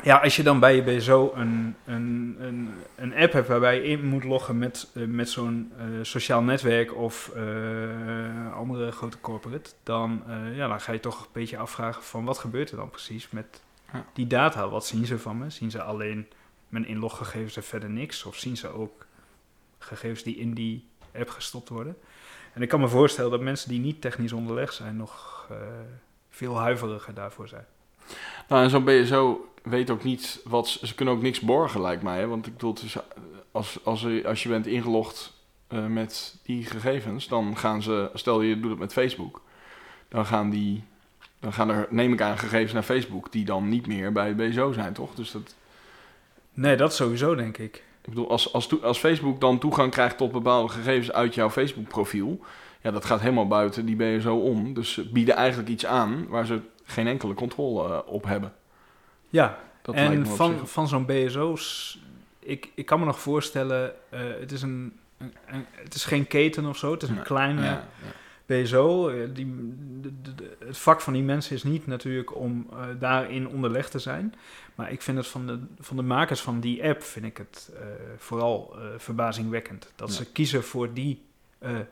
ja, 0.03 0.17
als 0.17 0.35
je 0.35 0.43
dan 0.43 0.59
bij 0.59 0.75
je 0.75 0.81
BSO 0.81 1.31
een, 1.35 1.75
een, 1.85 2.35
een, 2.39 2.69
een 2.95 3.15
app 3.15 3.33
hebt 3.33 3.47
waarbij 3.47 3.75
je 3.75 3.83
in 3.83 4.05
moet 4.05 4.23
loggen 4.23 4.57
met, 4.57 4.89
eh, 4.93 5.03
met 5.03 5.29
zo'n 5.29 5.71
eh, 5.77 5.85
sociaal 6.01 6.41
netwerk 6.41 6.95
of 6.95 7.31
andere 8.53 8.91
grote 8.91 9.19
corporate, 9.21 9.71
dan, 9.83 10.23
ja, 10.55 10.67
dan 10.67 10.81
ga 10.81 10.91
je 10.91 10.99
toch 10.99 11.21
een 11.21 11.27
beetje 11.31 11.57
afvragen 11.57 12.03
van 12.03 12.25
wat 12.25 12.37
gebeurt 12.37 12.71
er 12.71 12.77
dan 12.77 12.89
precies 12.89 13.29
met 13.29 13.61
die 14.13 14.27
data? 14.27 14.69
Wat 14.69 14.85
zien 14.85 15.05
ze 15.05 15.19
van 15.19 15.37
me? 15.37 15.49
Zien 15.49 15.71
ze 15.71 15.81
alleen 15.81 16.27
mijn 16.73 16.87
inloggegevens 16.87 17.55
en 17.55 17.63
verder 17.63 17.89
niks? 17.89 18.23
Of 18.23 18.35
zien 18.35 18.57
ze 18.57 18.67
ook 18.67 19.05
gegevens 19.77 20.23
die 20.23 20.35
in 20.35 20.53
die 20.53 20.87
app 21.15 21.29
gestopt 21.29 21.69
worden? 21.69 21.97
En 22.53 22.61
ik 22.61 22.69
kan 22.69 22.79
me 22.79 22.87
voorstellen 22.87 23.31
dat 23.31 23.41
mensen 23.41 23.69
die 23.69 23.79
niet 23.79 24.01
technisch 24.01 24.31
onderlegd 24.31 24.73
zijn 24.73 24.97
nog 24.97 25.47
eh, 25.49 25.57
veel 26.29 26.57
huiveriger 26.57 27.13
daarvoor 27.13 27.47
zijn. 27.47 27.65
Nou, 28.47 28.63
en 28.63 28.69
zo'n 28.69 28.83
BSO 28.83 29.53
weet 29.63 29.89
ook 29.89 30.03
niet 30.03 30.41
wat... 30.43 30.67
Ze 30.67 30.95
kunnen 30.95 31.13
ook 31.13 31.21
niks 31.21 31.39
borgen, 31.39 31.81
lijkt 31.81 32.03
mij. 32.03 32.19
Hè? 32.19 32.27
Want 32.27 32.47
ik 32.47 32.53
bedoel, 32.53 32.75
als, 33.51 33.79
als, 33.83 34.07
als 34.25 34.43
je 34.43 34.49
bent 34.49 34.67
ingelogd 34.67 35.33
eh, 35.67 35.85
met 35.85 36.35
die 36.43 36.65
gegevens... 36.65 37.27
dan 37.27 37.57
gaan 37.57 37.81
ze... 37.81 38.09
Stel 38.13 38.41
je 38.41 38.59
doet 38.59 38.69
het 38.69 38.79
met 38.79 38.93
Facebook. 38.93 39.41
Dan 40.07 40.25
gaan 40.25 40.49
die... 40.49 40.83
Dan 41.39 41.53
gaan 41.53 41.69
er, 41.69 41.87
neem 41.89 42.13
ik 42.13 42.21
aan, 42.21 42.37
gegevens 42.37 42.73
naar 42.73 42.83
Facebook... 42.83 43.31
die 43.31 43.45
dan 43.45 43.69
niet 43.69 43.87
meer 43.87 44.11
bij 44.11 44.35
BSO 44.35 44.71
zijn, 44.71 44.93
toch? 44.93 45.15
Dus 45.15 45.31
dat... 45.31 45.55
Nee, 46.53 46.75
dat 46.75 46.93
sowieso, 46.95 47.35
denk 47.35 47.57
ik. 47.57 47.75
Ik 48.01 48.09
bedoel, 48.09 48.29
als, 48.29 48.53
als, 48.53 48.81
als 48.81 48.97
Facebook 48.99 49.41
dan 49.41 49.59
toegang 49.59 49.91
krijgt 49.91 50.17
tot 50.17 50.31
bepaalde 50.31 50.73
gegevens 50.73 51.11
uit 51.11 51.35
jouw 51.35 51.49
Facebook-profiel, 51.49 52.39
ja, 52.81 52.91
dat 52.91 53.05
gaat 53.05 53.19
helemaal 53.21 53.47
buiten 53.47 53.85
die 53.85 53.95
BSO 53.95 54.35
om. 54.35 54.73
Dus 54.73 54.93
ze 54.93 55.09
bieden 55.09 55.35
eigenlijk 55.35 55.69
iets 55.69 55.85
aan 55.85 56.27
waar 56.27 56.45
ze 56.45 56.59
geen 56.83 57.07
enkele 57.07 57.33
controle 57.33 57.93
eh, 57.93 57.99
op 58.05 58.23
hebben. 58.25 58.53
Ja, 59.29 59.57
Dat 59.81 59.95
en 59.95 60.25
van, 60.35 60.67
van 60.67 60.87
zo'n 60.87 61.05
BSO's, 61.05 61.97
ik, 62.39 62.69
ik 62.75 62.85
kan 62.85 62.99
me 62.99 63.05
nog 63.05 63.19
voorstellen, 63.19 63.93
eh, 64.09 64.19
het, 64.39 64.51
is 64.51 64.61
een, 64.61 64.93
een, 65.17 65.33
een- 65.47 65.65
het 65.71 65.93
is 65.93 66.05
geen 66.05 66.27
keten 66.27 66.65
of 66.65 66.77
zo, 66.77 66.91
het 66.91 67.03
is 67.03 67.09
een 67.09 67.21
kleine 67.23 67.61
ja, 67.61 67.67
ja. 67.67 67.83
BSO. 68.45 69.09
eh, 69.09 69.29
Die, 69.33 69.55
de- 70.01 70.21
de- 70.21 70.35
de- 70.35 70.55
het 70.65 70.77
vak 70.77 71.01
van 71.01 71.13
die 71.13 71.23
mensen 71.23 71.55
is 71.55 71.63
niet 71.63 71.87
natuurlijk 71.87 72.35
om 72.35 72.67
eh, 72.71 72.85
daarin 72.99 73.47
onderlegd 73.47 73.91
te 73.91 73.99
zijn. 73.99 74.33
Maar 74.75 74.91
ik 74.91 75.01
vind 75.01 75.17
het 75.17 75.27
van 75.27 75.47
de, 75.47 75.59
van 75.79 75.95
de 75.95 76.01
makers 76.03 76.41
van 76.41 76.59
die 76.59 76.83
app, 76.87 77.01
vind 77.03 77.25
ik 77.25 77.37
het 77.37 77.71
eh, 77.79 77.85
vooral 78.17 78.75
verbazingwekkend. 78.97 79.91
Dat 79.95 80.09
Ja. 80.09 80.15
ze 80.15 80.31
kiezen 80.31 80.63
voor 80.63 80.93
die 80.93 81.21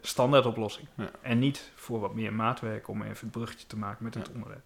standaard 0.01 0.45
oplossing. 0.45 0.87
Ja. 0.95 1.11
En 1.21 1.39
niet 1.39 1.71
voor 1.75 1.99
wat 1.99 2.13
meer 2.15 2.33
maatwerk 2.33 2.87
om 2.87 3.01
even 3.01 3.17
het 3.19 3.31
bruggetje 3.31 3.67
te 3.67 3.77
maken 3.77 4.03
met 4.03 4.13
het 4.13 4.29
onderwerp. 4.33 4.61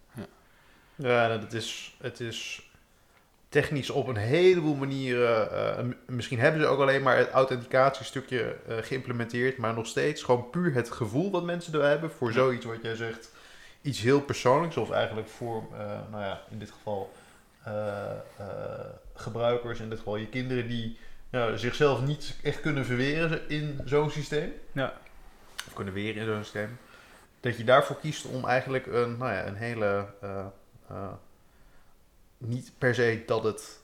Ja, 0.96 1.30
het 1.30 1.54
is, 1.54 1.96
het 2.02 2.20
is 2.20 2.70
technisch 3.62 3.90
op 3.90 4.08
een 4.08 4.16
heleboel 4.16 4.76
manieren. 4.76 5.52
eh, 5.78 5.86
misschien 6.06 6.40
hebben 6.40 6.62
ze 6.62 6.68
ook 6.68 6.80
alleen 6.80 7.02
maar 7.02 7.18
het 7.18 7.30
authenticatiestukje 7.30 8.56
eh, 8.68 8.78
geïmplementeerd, 8.82 9.58
maar 9.58 9.74
nog 9.74 9.88
steeds 9.88 10.24
gewoon 10.24 10.50
puur 10.50 10.74
het 10.74 10.92
gevoel 10.92 11.32
wat 11.32 11.44
mensen 11.44 11.74
er 11.74 11.88
hebben 11.88 12.12
voor 12.12 12.32
zoiets 12.32 12.66
wat 12.66 12.82
jij 12.82 12.96
zegt. 12.96 13.32
Iets 13.82 14.02
heel 14.02 14.22
persoonlijks, 14.22 14.78
of 14.78 14.92
eigenlijk 14.92 15.28
voor, 15.28 15.64
eh, 15.74 16.00
nou 16.12 16.24
ja, 16.24 16.42
in 16.50 16.60
dit 16.60 16.72
geval 16.72 17.12
gebruikers, 19.14 19.80
in 19.80 19.90
dit 19.90 19.98
geval 19.98 20.16
je 20.16 20.28
kinderen, 20.28 20.68
die 20.68 20.98
nou, 21.30 21.58
zichzelf 21.58 22.02
niet 22.02 22.36
echt 22.44 22.62
kunnen 22.62 22.86
verweren 22.86 23.50
in 23.50 23.82
zo'n 23.86 24.10
systeem. 24.10 24.54
Ja. 24.72 24.94
Of 25.68 25.74
kunnen 25.74 25.94
weren 25.94 26.22
in 26.22 26.28
zo'n 26.28 26.44
systeem. 26.44 26.78
Dat 27.40 27.58
je 27.58 27.64
daarvoor 27.64 28.00
kiest 28.00 28.26
om 28.26 28.46
eigenlijk 28.46 28.86
een, 28.86 29.18
nou 29.18 29.32
ja, 29.32 29.46
een 29.48 29.56
hele. 29.56 30.08
Niet 32.38 32.72
per 32.78 32.96
se 32.96 33.24
dat 33.26 33.44
het 33.44 33.80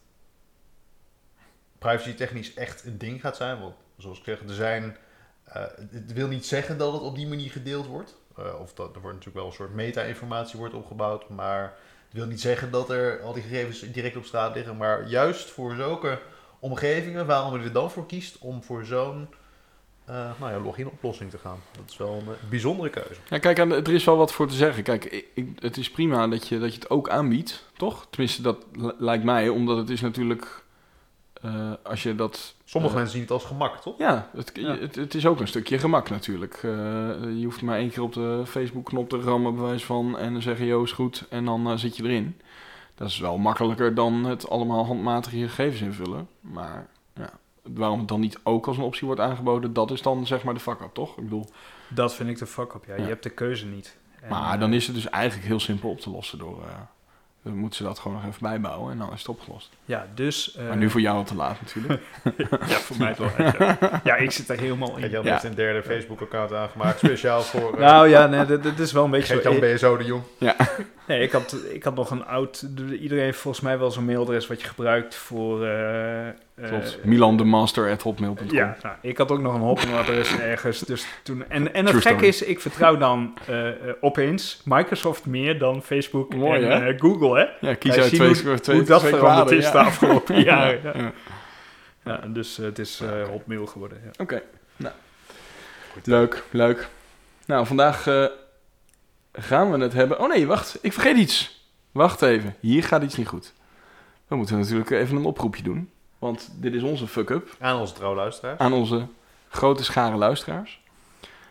privacy 1.78 2.14
technisch 2.14 2.54
echt 2.54 2.86
een 2.86 2.98
ding 2.98 3.22
gaat 3.22 3.36
zijn. 3.36 3.60
Want 3.60 3.76
zoals 3.98 4.18
ik 4.18 4.24
zeg, 4.24 4.40
er 4.42 4.54
zijn. 4.54 4.98
eh, 5.44 5.64
het 5.92 6.14
wil 6.14 6.28
niet 6.28 6.46
zeggen 6.46 6.78
dat 6.78 6.94
het 6.94 7.02
op 7.02 7.16
die 7.16 7.28
manier 7.28 7.52
gedeeld 7.52 7.86
wordt. 7.88 8.16
Eh, 8.38 8.60
of 8.60 8.74
dat 8.74 8.96
er 8.96 9.02
wordt 9.02 9.18
natuurlijk 9.18 9.36
wel 9.36 9.46
een 9.46 9.52
soort 9.54 9.74
meta-informatie 9.74 10.60
wordt 10.60 10.74
opgebouwd. 10.74 11.30
Maar 11.30 11.64
het 12.06 12.14
wil 12.14 12.26
niet 12.26 12.42
zeggen 12.42 12.72
dat 12.72 12.90
er 12.90 13.22
al 13.22 13.34
die 13.34 13.44
gegevens 13.44 13.80
direct 13.80 14.16
op 14.16 14.26
straat 14.26 14.56
liggen. 14.56 14.78
Maar 14.78 15.08
juist 15.08 15.50
voor 15.50 15.76
zulke 15.76 16.22
omgevingen, 16.60 17.26
waarom 17.26 17.58
je 17.60 17.64
er 17.66 17.72
dan 17.74 17.92
voor 17.92 18.06
kiest 18.06 18.38
om 18.38 18.64
voor 18.64 18.86
zo'n 18.86 19.30
eh, 20.06 20.16
nou 20.40 20.52
ja, 20.52 20.60
login-oplossing 20.60 21.30
te 21.30 21.38
gaan. 21.38 21.58
Dat 21.72 21.90
is 21.90 21.98
wel 21.98 22.14
een 22.14 22.34
eh, 22.34 22.50
bijzondere 22.50 22.90
keuze. 22.90 23.20
Ja, 23.30 23.38
kijk, 23.38 23.58
er 23.58 23.94
is 23.94 24.04
wel 24.04 24.18
wat 24.18 24.32
voor 24.34 24.48
te 24.48 24.56
zeggen. 24.56 24.84
Kijk, 24.84 25.06
ik, 25.06 25.26
ik- 25.34 25.58
het 25.60 25.78
is 25.78 25.92
prima 25.92 26.28
dat 26.28 26.48
je, 26.48 26.60
dat 26.60 26.74
je 26.74 26.80
het 26.80 26.90
ook 26.90 27.10
aanbiedt, 27.10 27.66
toch? 27.78 28.08
Tenminste, 28.10 28.42
dat 28.42 28.66
li- 28.74 28.92
lijkt 28.98 29.24
mij, 29.24 29.50
omdat 29.50 29.78
het 29.78 29.90
is 29.90 30.02
natuurlijk... 30.02 30.64
eh, 31.42 31.72
als 31.84 32.04
je 32.04 32.16
dat... 32.16 32.56
Sommige 32.66 32.94
mensen 32.96 33.12
zien 33.14 33.22
het 33.22 33.32
als 33.32 33.46
gemak, 33.46 33.82
toch? 33.82 33.98
Ja, 33.98 34.30
het, 34.36 34.52
Ja. 34.54 34.78
Het, 34.78 34.96
het 34.96 35.16
is 35.16 35.26
ook 35.26 35.40
een 35.40 35.48
stukje 35.48 35.78
gemak 35.80 36.10
natuurlijk. 36.10 36.54
Eh, 36.54 36.70
je 37.38 37.42
hoeft 37.44 37.62
maar 37.62 37.78
één 37.78 37.90
keer 37.90 38.04
op 38.04 38.14
de 38.14 38.44
Facebook-knop 38.48 39.10
te 39.10 39.20
rammen, 39.22 39.56
bewijs 39.56 39.86
van, 39.86 40.18
en 40.18 40.34
dan 40.34 40.42
zeggen, 40.42 40.66
yo, 40.66 40.84
is 40.84 40.92
goed, 40.92 41.26
en 41.30 41.46
dan 41.46 41.80
zit 41.80 41.98
je 41.98 42.04
erin. 42.04 42.40
Dat 42.96 43.08
is 43.10 43.20
wel 43.20 43.38
makkelijker 43.38 43.94
dan 43.96 44.24
het 44.26 44.50
allemaal 44.50 44.86
handmatig 44.86 45.32
je 45.34 45.48
gegevens 45.48 45.82
invullen. 45.82 46.28
Maar 46.42 46.88
waarom 47.62 48.00
het 48.00 48.08
dan 48.08 48.20
niet 48.20 48.40
ook 48.44 48.68
als 48.68 48.78
een 48.78 48.84
optie 48.84 49.06
wordt 49.08 49.22
aangeboden, 49.22 49.74
dat 49.74 49.92
is 49.92 50.02
dan 50.02 50.28
zeg 50.28 50.44
maar 50.44 50.54
de 50.54 50.60
fuck-up, 50.60 50.94
toch? 50.94 51.18
Ik 51.18 51.24
bedoel, 51.24 51.50
Dat 51.90 52.16
vind 52.16 52.30
ik 52.30 52.38
de 52.38 52.46
fuck 52.46 52.74
up. 52.74 52.84
Ja. 52.88 52.96
Ja. 52.96 53.02
Je 53.02 53.08
hebt 53.10 53.24
de 53.24 53.30
keuze 53.30 53.66
niet. 53.66 53.98
En, 54.22 54.30
maar 54.30 54.54
eh, 54.54 54.60
dan 54.60 54.74
is 54.74 54.86
het 54.88 54.96
dus 54.96 55.10
eigenlijk 55.10 55.48
heel 55.48 55.60
simpel 55.60 55.90
op 55.90 56.00
te 56.00 56.10
lossen 56.10 56.38
door... 56.38 56.62
eh, 56.68 56.74
dan 57.44 57.56
moeten 57.56 57.78
ze 57.78 57.84
dat 57.84 58.00
gewoon 58.00 58.18
nog 58.18 58.26
even 58.28 58.42
bijbouwen 58.42 58.92
en 58.92 58.98
dan 58.98 59.12
is 59.14 59.20
het 59.20 59.30
opgelost. 59.30 59.70
Ja, 59.86 60.08
dus... 60.14 60.56
eh, 60.56 60.68
maar 60.68 60.78
nu 60.78 60.90
voor 60.90 61.02
jou 61.02 61.18
al 61.18 61.24
te 61.24 61.36
laat 61.36 61.58
natuurlijk. 61.62 62.02
ja, 62.68 62.78
voor 62.78 62.98
mij 62.98 63.14
toch. 63.14 63.38
Ja. 63.38 63.78
ja, 64.04 64.16
ik 64.16 64.32
zit 64.32 64.50
er 64.50 64.60
helemaal 64.60 64.98
in. 64.98 65.10
Jan 65.10 65.24
Ja. 65.24 65.32
heeft 65.32 65.44
een 65.44 65.56
derde 65.56 65.84
Facebook-account 65.84 66.54
aangemaakt, 66.54 66.98
speciaal 66.98 67.42
voor... 67.42 67.74
eh, 67.76 67.80
Nou 67.80 68.08
ja, 68.08 68.26
nee, 68.28 68.46
dit, 68.46 68.64
dit 68.64 68.80
is 68.80 68.92
wel 68.92 69.04
een 69.04 69.12
beetje 69.12 69.34
Geert-Jan 69.34 69.54
zo. 69.54 69.74
BSO 69.76 69.98
de 69.98 70.04
Jong. 70.06 70.24
Nee, 71.06 71.22
ik 71.22 71.32
had, 71.32 71.56
ik 71.72 71.84
had 71.84 71.96
nog 71.96 72.12
een 72.12 72.26
oud... 72.26 72.66
Iedereen 73.00 73.24
heeft 73.24 73.40
volgens 73.40 73.64
mij 73.64 73.80
wel 73.80 73.92
zo'n 73.92 74.06
mailadres 74.06 74.48
wat 74.48 74.62
je 74.62 74.68
gebruikt 74.68 75.16
voor... 75.16 75.68
Klopt. 76.68 77.00
Milan 77.04 77.38
de 77.38 77.44
Master 77.44 77.92
at 77.92 78.02
hotmail.com. 78.02 78.52
Ja, 78.52 78.78
nou, 78.82 78.96
ik 79.02 79.18
had 79.18 79.32
ook 79.32 79.40
nog 79.42 79.54
een 79.54 79.60
hotmailadres 79.62 80.40
ergens. 80.40 80.80
Dus 80.80 81.06
toen, 81.24 81.44
en, 81.50 81.74
en 81.74 81.86
het 81.86 82.02
True 82.02 82.02
story. 82.14 82.28
is, 82.28 82.44
ik 82.44 82.60
vertrouw 82.60 82.98
dan 82.98 83.34
eh, 83.48 83.68
opeens 84.02 84.62
Microsoft 84.66 85.26
meer 85.26 85.60
dan 85.60 85.84
Facebook 85.84 86.36
Mooi, 86.36 86.64
en 86.64 86.84
hè? 86.84 86.98
Google, 87.00 87.40
hè? 87.40 87.68
Ja, 87.70 87.74
kies 87.76 87.98
uit 87.98 88.14
twee, 88.14 88.28
hoe- 88.44 88.60
twee, 88.60 88.76
hoe 88.78 88.86
dat 88.86 89.00
twee 89.00 89.14
veranderd 89.14 89.48
kwaden, 89.48 89.58
is 89.58 89.64
ja. 89.66 89.72
de 89.72 89.78
afgelopen 89.78 90.44
jaren. 90.44 90.80
Ja. 90.84 90.92
Ja. 90.96 91.12
Ja, 92.04 92.18
dus 92.28 92.58
het 92.58 92.80
is 92.80 93.02
hotmail 93.30 93.66
geworden. 93.66 93.98
Ja. 94.04 94.12
Oké, 94.24 94.42
nou. 94.76 94.94
Leuk, 96.04 96.44
leuk. 96.52 96.88
Nou, 97.46 97.66
vandaag 97.66 98.08
gaan 99.34 99.72
we 99.72 99.78
het 99.78 99.94
hebben... 99.94 100.20
Oh 100.20 100.28
nee, 100.30 100.48
wacht, 100.48 100.78
ik 100.82 100.94
vergeet 100.94 101.18
iets. 101.18 101.66
Wacht 101.92 102.22
even, 102.22 102.56
hier 102.60 102.84
gaat 102.84 103.04
iets 103.04 103.16
niet 103.16 103.28
goed. 103.28 103.54
We 104.28 104.36
moeten 104.36 104.58
natuurlijk 104.60 104.90
even 104.90 105.18
een 105.18 105.26
oproepje 105.26 105.64
doen. 105.64 105.90
Want 106.20 106.50
dit 106.56 106.74
is 106.74 106.82
onze 106.84 107.08
fuck-up 107.08 107.56
Aan 107.60 107.80
onze 107.80 107.94
trouwluisteraars. 107.94 108.60
aan 108.60 108.74
onze 108.74 109.06
grote 109.50 109.84
schare 109.84 110.16
luisteraars. 110.18 110.82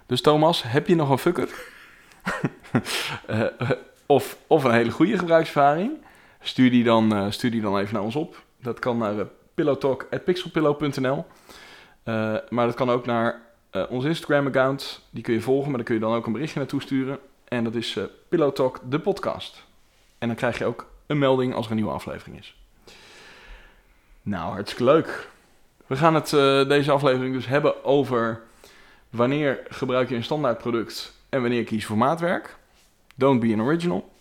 Dus 0.06 0.20
Thomas, 0.22 0.62
heb 0.62 0.86
je 0.86 0.94
nog 0.94 1.10
een 1.10 1.18
fuck-up? 1.18 1.50
Eh, 3.26 3.44
of, 4.06 4.36
of 4.46 4.64
een 4.64 4.72
hele 4.72 4.90
goede 4.90 5.18
gebruikservaring? 5.18 5.90
Stuur 6.40 6.70
die, 6.70 6.84
dan, 6.84 7.14
eh, 7.14 7.26
stuur 7.30 7.50
die 7.50 7.60
dan 7.60 7.78
even 7.78 7.94
naar 7.94 8.02
ons 8.02 8.16
op. 8.16 8.42
Dat 8.62 8.78
kan 8.78 8.98
naar 8.98 9.14
uh, 9.14 9.22
pillowtalk.pixelpillow.nl 9.54 11.24
Eh, 12.02 12.34
Maar 12.48 12.66
dat 12.66 12.74
kan 12.74 12.90
ook 12.90 13.06
naar 13.06 13.40
ons 13.88 14.04
Instagram-account. 14.04 15.00
Die 15.10 15.22
kun 15.22 15.34
je 15.34 15.40
volgen, 15.40 15.66
maar 15.68 15.76
daar 15.76 15.86
kun 15.86 15.94
je 15.94 16.00
dan 16.00 16.14
ook 16.14 16.26
een 16.26 16.32
berichtje 16.32 16.58
naartoe 16.58 16.82
sturen. 16.82 17.18
En 17.50 17.64
dat 17.64 17.74
is 17.74 17.96
eh 17.96 18.04
Pillow 18.28 18.52
Talk, 18.52 18.80
de 18.84 19.00
podcast. 19.00 19.64
En 20.18 20.28
dan 20.28 20.36
krijg 20.36 20.58
je 20.58 20.64
ook 20.64 20.90
een 21.06 21.18
melding 21.18 21.54
als 21.54 21.64
er 21.64 21.70
een 21.70 21.76
nieuwe 21.76 21.92
aflevering 21.92 22.38
is. 22.38 22.56
Nou, 24.22 24.52
hartstikke 24.52 24.84
leuk. 24.84 25.28
We 25.86 25.96
gaan 25.96 26.14
het 26.14 26.32
eh, 26.32 26.68
deze 26.68 26.90
aflevering 26.90 27.34
dus 27.34 27.46
hebben 27.46 27.84
over 27.84 28.42
wanneer 29.08 29.60
gebruik 29.68 30.08
je 30.08 30.14
een 30.14 30.24
standaard 30.24 30.58
product 30.58 31.14
en 31.28 31.40
wanneer 31.40 31.64
kies 31.64 31.80
je 31.80 31.86
voor 31.86 31.96
maatwerk. 31.96 32.56
Don't 33.14 33.40
be 33.40 33.52
an 33.52 33.60
original. 33.60 34.12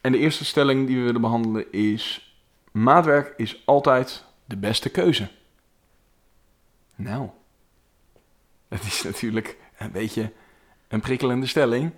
En 0.00 0.12
de 0.12 0.18
eerste 0.18 0.44
stelling 0.44 0.86
die 0.86 0.96
we 0.96 1.02
willen 1.02 1.20
behandelen 1.20 1.72
is: 1.72 2.36
maatwerk 2.72 3.34
is 3.36 3.62
altijd 3.64 4.24
de 4.44 4.56
beste 4.56 4.90
keuze. 4.90 5.28
Nou, 6.94 7.28
dat 8.68 8.82
is 8.82 9.02
natuurlijk 9.02 9.56
een 9.78 9.92
beetje 9.92 10.32
een 10.88 11.00
prikkelende 11.00 11.46
stelling. 11.46 11.92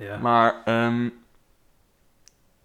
Ja. 0.00 0.18
Maar, 0.18 0.62
ehm, 0.64 1.08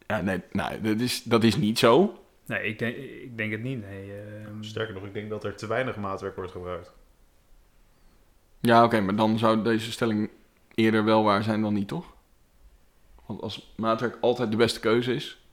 ja, 0.07 0.21
nee, 0.21 0.41
nou, 0.51 0.81
dat, 0.81 0.99
is, 0.99 1.23
dat 1.23 1.43
is 1.43 1.55
niet 1.55 1.79
zo. 1.79 2.19
Nee, 2.45 2.63
ik 2.63 2.79
denk, 2.79 2.95
ik 2.95 3.37
denk 3.37 3.51
het 3.51 3.61
niet. 3.61 3.81
Nee, 3.81 4.11
ehm, 4.11 4.63
Sterker 4.63 4.93
nog, 4.93 5.05
ik 5.05 5.13
denk 5.13 5.29
dat 5.29 5.43
er 5.43 5.55
te 5.55 5.67
weinig 5.67 5.95
maatwerk 5.95 6.35
wordt 6.35 6.51
gebruikt. 6.51 6.93
Ja, 8.59 8.83
oké, 8.83 8.99
maar 8.99 9.15
dan 9.15 9.37
zou 9.37 9.61
deze 9.61 9.91
stelling 9.91 10.29
eerder 10.73 11.03
wel 11.03 11.23
waar 11.23 11.43
zijn 11.43 11.61
dan 11.61 11.73
niet, 11.73 11.87
toch? 11.87 12.13
Want 13.25 13.41
als 13.41 13.73
maatwerk 13.75 14.17
altijd 14.21 14.51
de 14.51 14.57
beste 14.57 14.79
keuze 14.79 15.13
is, 15.13 15.45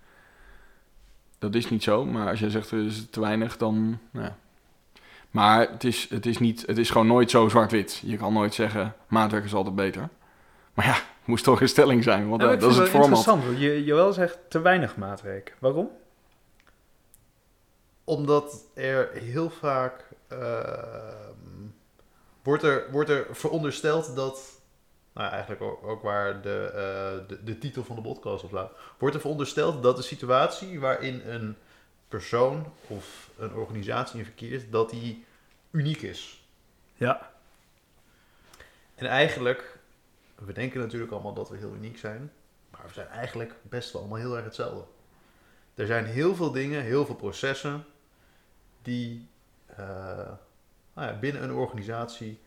dat 1.39 1.55
is 1.55 1.71
niet 1.71 1.83
zo. 1.83 2.05
Maar 2.05 2.29
als 2.29 2.41
jij 2.41 2.51
zegt 2.51 2.71
er 2.71 2.85
is 2.85 3.11
te 3.11 3.21
weinig, 3.21 3.57
dan. 3.57 3.99
nou 4.11 4.27
Ja. 4.27 4.37
Maar 5.31 5.71
het 5.71 5.85
is, 5.85 6.09
het, 6.09 6.27
is 6.27 6.39
niet, 6.39 6.67
het 6.67 6.79
is 6.79 6.91
gewoon 6.91 7.07
nooit 7.07 7.31
zo 7.31 7.49
zwart-wit. 7.49 8.03
Je 8.05 8.17
kan 8.17 8.33
nooit 8.33 8.55
zeggen 8.55 8.95
maatwerk 9.09 9.45
is 9.45 9.55
altijd 9.55 9.75
beter. 9.75 10.09
Maar 10.75 10.87
ja, 10.87 10.93
het 10.93 11.27
moest 11.27 11.45
toch 11.45 11.61
een 11.61 11.69
stelling 11.69 12.03
zijn, 12.03 12.29
want 12.29 12.41
nou, 12.43 12.59
dat 12.59 12.71
is 12.71 12.77
vind 12.77 12.89
het 12.89 12.93
wel 12.93 13.03
format. 13.03 13.19
interessant. 13.19 13.61
Je, 13.61 13.85
Joël 13.85 14.13
zegt 14.13 14.39
te 14.49 14.61
weinig 14.61 14.97
maatwerk. 14.97 15.57
Waarom? 15.59 15.91
Omdat 18.05 18.65
er 18.75 19.11
heel 19.13 19.51
vaak 19.51 20.05
ehm, 20.29 21.67
wordt, 22.43 22.63
er, 22.63 22.91
wordt 22.91 23.11
er 23.11 23.27
verondersteld 23.31 24.17
dat, 24.17 24.61
nou 25.13 25.31
eigenlijk 25.31 25.63
ook, 25.63 25.87
ook 25.87 26.03
waar 26.03 26.43
de, 26.43 26.71
eh, 26.75 27.29
de, 27.29 27.45
de 27.45 27.59
titel 27.59 27.85
van 27.85 27.97
de 27.97 28.03
podcast 28.03 28.45
op 28.45 28.51
staat, 28.51 28.73
wordt 28.99 29.15
er 29.15 29.21
verondersteld 29.21 29.83
dat 29.83 29.97
de 29.97 30.03
situatie 30.03 30.81
waarin 30.81 31.23
een 31.27 31.57
persoon 32.09 32.73
of 32.87 33.31
een 33.39 33.55
organisatie 33.55 34.19
in 34.19 34.25
verkeert, 34.25 34.73
dat 34.73 34.91
die 34.91 35.25
uniek 35.71 36.03
is. 36.03 36.45
Ja. 36.95 37.31
En 38.95 39.07
eigenlijk, 39.07 39.79
we 40.45 40.53
denken 40.53 40.81
natuurlijk 40.81 41.13
allemaal 41.13 41.35
dat 41.35 41.49
we 41.49 41.57
heel 41.57 41.75
uniek 41.75 41.99
zijn, 41.99 42.33
maar 42.71 42.81
we 42.87 42.93
zijn 42.93 43.09
eigenlijk 43.09 43.55
best 43.63 43.93
wel 43.93 44.01
allemaal 44.03 44.19
heel 44.21 44.37
erg 44.37 44.45
hetzelfde. 44.45 44.85
Er 45.75 45.87
zijn 45.87 46.05
heel 46.05 46.35
veel 46.35 46.51
dingen, 46.53 46.83
heel 46.83 47.07
veel 47.07 47.15
processen 47.15 47.85
die 48.83 49.29
eh, 49.67 49.87
nou 50.95 51.09
ja, 51.09 51.19
binnen 51.19 51.43
een 51.43 51.53
organisatie 51.53 52.41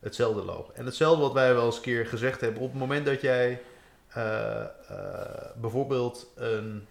hetzelfde 0.00 0.42
lopen. 0.42 0.74
En 0.76 0.84
hetzelfde 0.84 1.22
wat 1.22 1.32
wij 1.32 1.54
wel 1.54 1.66
eens 1.66 1.76
een 1.76 1.82
keer 1.82 2.06
gezegd 2.06 2.40
hebben, 2.40 2.62
op 2.62 2.70
het 2.70 2.78
moment 2.78 3.06
dat 3.06 3.20
jij 3.20 3.62
eh, 4.08 4.62
eh, 4.62 4.68
bijvoorbeeld 5.56 6.32
een 6.34 6.86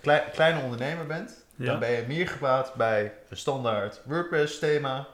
klei- 0.00 0.30
kleine 0.32 0.62
ondernemer 0.62 1.06
bent, 1.06 1.44
Ja. 1.56 1.66
dan 1.66 1.78
ben 1.78 1.90
je 1.90 2.04
meer 2.06 2.28
gebaat 2.28 2.74
bij 2.74 3.12
een 3.28 3.36
standaard 3.36 4.00
WordPress 4.04 4.58
thema 4.58 5.06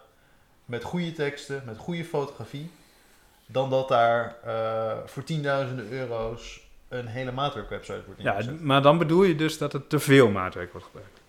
met 0.64 0.82
goede 0.84 1.12
teksten, 1.12 1.62
met 1.64 1.76
goede 1.78 2.04
fotografie, 2.04 2.70
dan 3.52 3.70
dat 3.70 3.88
daar 3.88 4.36
eh, 4.44 4.96
voor 5.06 5.22
tienduizenden 5.24 5.90
euro's 5.92 6.68
een 6.88 7.06
hele 7.06 7.32
maatwerkwebsite 7.32 8.02
wordt 8.06 8.22
ja, 8.22 8.32
ingezet. 8.32 8.60
maar 8.60 8.82
dan 8.82 8.98
bedoel 8.98 9.22
je 9.22 9.34
dus 9.36 9.58
dat 9.58 9.72
er 9.74 9.86
te 9.86 9.98
veel 9.98 10.28
maatwerk 10.30 10.70
wordt 10.72 10.86
gebruikt. 10.86 11.20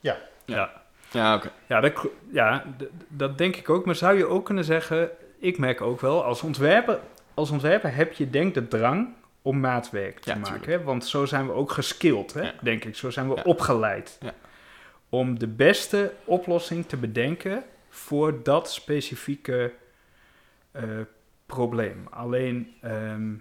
Ja. 0.00 0.16
Ja, 0.44 0.72
Ja, 1.10 1.34
oké. 1.34 1.50
ja, 1.66 1.80
dat, 1.80 1.92
ja 2.30 2.64
dat 3.08 3.38
denk 3.38 3.56
ik 3.56 3.70
ook. 3.70 3.84
Maar 3.84 3.94
zou 3.94 4.16
je 4.16 4.26
ook 4.26 4.44
kunnen 4.44 4.64
zeggen, 4.64 5.10
ik 5.38 5.58
merk 5.58 5.80
ook 5.80 6.00
wel, 6.00 6.24
als 6.24 6.42
ontwerper, 6.42 6.98
als 7.34 7.50
ontwerper 7.50 7.94
heb 7.94 8.12
je 8.12 8.30
denk 8.30 8.54
de 8.54 8.68
drang 8.68 9.14
om 9.42 9.60
maatwerk 9.60 10.18
te 10.20 10.30
Ja, 10.30 10.36
maken. 10.36 10.70
Hè? 10.72 10.82
Want 10.82 11.04
zo 11.06 11.24
zijn 11.26 11.46
we 11.46 11.52
ook 11.52 11.70
geskilled, 11.72 12.32
hè? 12.34 12.42
Ja. 12.42 12.52
denk 12.60 12.84
ik. 12.84 12.96
Zo 12.96 13.10
zijn 13.10 13.28
we 13.28 13.34
Ja. 13.36 13.42
opgeleid. 13.42 14.18
Ja. 14.20 14.32
Om 15.08 15.38
de 15.38 15.46
beste 15.48 16.12
oplossing 16.24 16.86
te 16.86 16.96
bedenken 16.96 17.64
voor 17.88 18.42
dat 18.42 18.70
specifieke 18.72 19.72
eh, 20.76 20.82
probleem. 21.46 22.06
Alleen 22.10 22.68
ehm, 22.80 23.32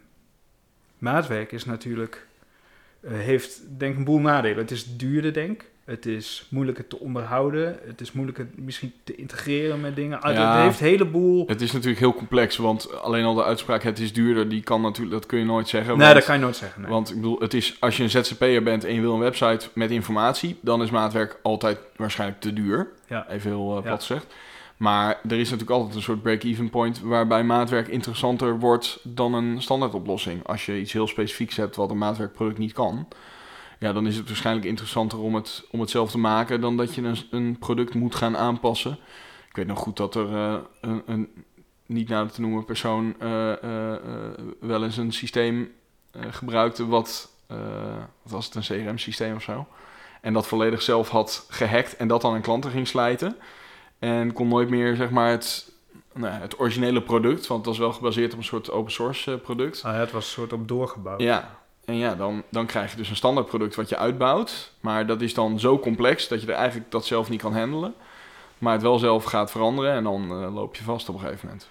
maatwerk 0.98 1.52
is 1.52 1.66
natuurlijk, 1.66 2.28
eh, 3.00 3.12
heeft 3.12 3.62
denk 3.78 3.98
een 3.98 4.04
boel 4.04 4.20
nadelen. 4.20 4.58
Het 4.58 4.72
is 4.72 4.98
duurder 4.98 5.34
denk 5.34 5.62
ik. 5.62 5.74
Het 5.86 6.06
is 6.06 6.48
moeilijker 6.50 6.88
te 6.88 7.00
onderhouden. 7.00 7.80
Het 7.86 8.02
is 8.02 8.12
moeilijker 8.12 8.48
misschien 8.56 8.94
te 9.04 9.16
integreren 9.16 9.82
met 9.82 9.96
dingen. 9.96 10.22
Ah, 10.22 10.34
Ja. 10.34 10.56
Het 10.56 10.64
heeft 10.64 10.80
een 10.80 10.86
heleboel... 10.86 11.48
Het 11.48 11.62
is 11.62 11.72
natuurlijk 11.72 12.00
heel 12.00 12.14
complex, 12.14 12.58
want 12.58 13.02
alleen 13.02 13.24
al 13.24 13.34
de 13.34 13.44
uitspraak 13.44 13.84
het 13.84 14.00
is 14.00 14.14
duurder, 14.14 14.50
die 14.50 14.64
kan 14.64 14.82
natuurlijk, 14.82 15.12
dat 15.12 15.26
kun 15.26 15.40
je 15.40 15.46
nooit 15.46 15.68
zeggen. 15.68 15.98
nee, 15.98 16.02
want, 16.04 16.14
dat 16.14 16.26
kan 16.26 16.36
je 16.36 16.42
nooit 16.42 16.56
zeggen. 16.56 16.82
nee. 16.82 16.90
Want 16.92 17.10
ik 17.10 17.16
bedoel, 17.16 17.40
het 17.40 17.54
is, 17.54 17.78
als 17.80 17.98
je 17.98 18.04
een 18.04 18.10
ZZP'er 18.10 18.64
bent 18.64 18.84
en 18.84 18.94
je 18.94 19.02
wil 19.02 19.14
een 19.14 19.20
website 19.20 19.70
met 19.74 19.92
informatie, 19.92 20.58
dan 20.62 20.82
is 20.82 20.90
maatwerk 20.90 21.40
altijd 21.42 21.78
waarschijnlijk 21.96 22.42
te 22.42 22.54
duur. 22.54 22.88
Ja. 23.08 23.30
Even 23.30 23.50
heel 23.50 23.76
Ja. 23.76 23.82
plat 23.82 24.04
gezegd. 24.04 24.34
Maar 24.78 25.20
er 25.28 25.40
is 25.40 25.50
natuurlijk 25.50 25.78
altijd 25.78 25.96
een 25.96 26.02
soort 26.02 26.22
break-even 26.22 26.70
point 26.70 27.02
waarbij 27.02 27.44
maatwerk 27.44 27.88
interessanter 27.88 28.60
wordt 28.60 29.00
dan 29.04 29.34
een 29.34 29.62
standaard 29.62 29.94
oplossing. 29.94 30.48
Als 30.48 30.66
je 30.66 30.80
iets 30.80 30.94
heel 30.94 31.08
specifieks 31.08 31.56
hebt 31.56 31.76
wat 31.76 31.90
een 31.90 31.98
maatwerkproduct 31.98 32.58
niet 32.58 32.74
kan, 32.74 33.08
ja, 33.80 33.94
dan 33.94 34.08
is 34.08 34.18
het 34.18 34.28
waarschijnlijk 34.28 34.68
interessanter 34.68 35.20
om 35.20 35.36
het, 35.36 35.68
om 35.72 35.80
het 35.80 35.90
zelf 35.90 36.12
te 36.12 36.18
maken 36.18 36.62
dan 36.62 36.78
dat 36.78 36.96
je 36.96 37.02
een, 37.02 37.18
een 37.32 37.58
product 37.60 37.94
moet 37.94 38.16
gaan 38.16 38.38
aanpassen. 38.38 38.98
Ik 39.50 39.56
weet 39.56 39.68
nog 39.68 39.80
goed 39.80 39.98
dat 39.98 40.16
er 40.16 40.34
eh, 40.34 40.58
een, 40.82 41.02
een 41.06 41.30
niet 41.86 42.10
nader 42.10 42.32
te 42.32 42.42
noemen 42.42 42.66
persoon 42.66 43.16
eh, 43.20 43.52
eh, 43.94 44.02
wel 44.60 44.84
eens 44.84 44.98
een 44.98 45.14
systeem 45.14 45.72
gebruikte 46.30 46.88
wat, 46.88 47.30
wat 47.48 48.32
was 48.32 48.46
het, 48.46 48.56
een 48.56 48.86
CRM-systeem 48.86 49.36
of 49.36 49.44
zo. 49.44 49.68
En 50.22 50.34
dat 50.34 50.48
volledig 50.48 50.82
zelf 50.82 51.10
had 51.10 51.46
gehackt 51.50 51.96
en 51.96 52.08
dat 52.08 52.22
dan 52.22 52.34
aan 52.34 52.42
klanten 52.42 52.72
ging 52.72 52.88
slijten. 52.88 53.36
En 54.00 54.34
kon 54.34 54.48
nooit 54.48 54.70
meer, 54.70 54.96
zeg 54.96 55.10
maar, 55.10 55.30
het, 55.30 55.72
nou, 56.14 56.34
het 56.34 56.60
originele 56.60 57.02
product, 57.02 57.48
want 57.48 57.60
het 57.60 57.70
was 57.70 57.78
wel 57.78 57.94
gebaseerd 57.94 58.32
op 58.32 58.38
een 58.38 58.44
soort 58.44 58.72
open 58.72 58.92
source 58.92 59.32
eh, 59.32 59.40
product. 59.40 59.84
Ah, 59.84 59.94
ja, 59.94 60.00
het 60.00 60.12
was 60.12 60.26
een 60.26 60.32
soort 60.32 60.54
op 60.54 60.68
doorgebouwd. 60.68 61.22
Ja, 61.22 61.60
en 61.86 61.96
ja, 61.96 62.16
dan, 62.16 62.44
dan 62.50 62.66
krijg 62.66 62.92
je 62.92 62.98
dus 62.98 63.10
een 63.10 63.16
standaard 63.16 63.48
product 63.48 63.76
wat 63.76 63.90
je 63.90 63.98
uitbouwt. 63.98 64.72
Maar 64.80 65.06
dat 65.06 65.22
is 65.22 65.34
dan 65.34 65.60
zo 65.60 65.80
complex 65.80 66.28
dat 66.28 66.42
je 66.42 66.48
er 66.48 66.54
eigenlijk 66.54 66.92
dat 66.92 67.06
zelf 67.06 67.30
niet 67.30 67.42
kan 67.42 67.54
handelen. 67.58 67.94
Maar 68.58 68.74
het 68.74 68.82
wel 68.82 69.00
zelf 69.00 69.24
gaat 69.24 69.52
veranderen 69.52 69.94
en 69.94 70.04
dan 70.04 70.22
eh, 70.32 70.54
loop 70.54 70.76
je 70.76 70.84
vast 70.84 71.10
op 71.10 71.16
een 71.16 71.22
gegeven 71.22 71.48
moment. 71.48 71.70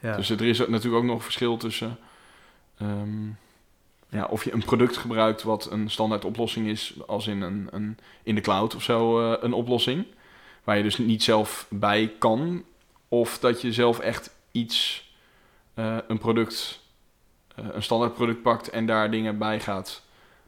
Ja. 0.00 0.16
Dus 0.16 0.30
er 0.30 0.42
is 0.42 0.58
natuurlijk 0.58 0.94
ook 0.94 1.04
nog 1.04 1.16
een 1.16 1.22
verschil 1.22 1.56
tussen... 1.56 1.98
ehm, 2.78 3.26
ja, 4.08 4.24
of 4.24 4.44
je 4.44 4.52
een 4.52 4.64
product 4.64 4.96
gebruikt 4.96 5.42
wat 5.42 5.70
een 5.70 5.90
standaard 5.90 6.24
oplossing 6.24 6.66
is, 6.66 6.94
als 7.06 7.26
in, 7.26 7.40
een, 7.40 7.68
een, 7.70 7.98
in 8.22 8.34
de 8.34 8.40
cloud 8.40 8.74
of 8.74 8.82
zo, 8.82 9.32
eh, 9.32 9.42
een 9.42 9.52
oplossing. 9.52 10.06
Waar 10.68 10.76
je 10.76 10.82
dus 10.82 10.98
niet 10.98 11.22
zelf 11.22 11.66
bij 11.70 12.14
kan. 12.18 12.64
Of 13.08 13.38
dat 13.38 13.60
je 13.60 13.72
zelf 13.72 13.98
echt 13.98 14.30
iets, 14.52 15.10
eh, 15.74 15.96
een 16.08 16.18
product, 16.18 16.80
eh, 17.54 17.64
een 17.72 17.82
standaard 17.82 18.14
product 18.14 18.42
pakt 18.42 18.70
en 18.70 18.86
daar 18.86 19.10
dingen 19.10 19.38
bij 19.38 19.60
gaat 19.60 20.02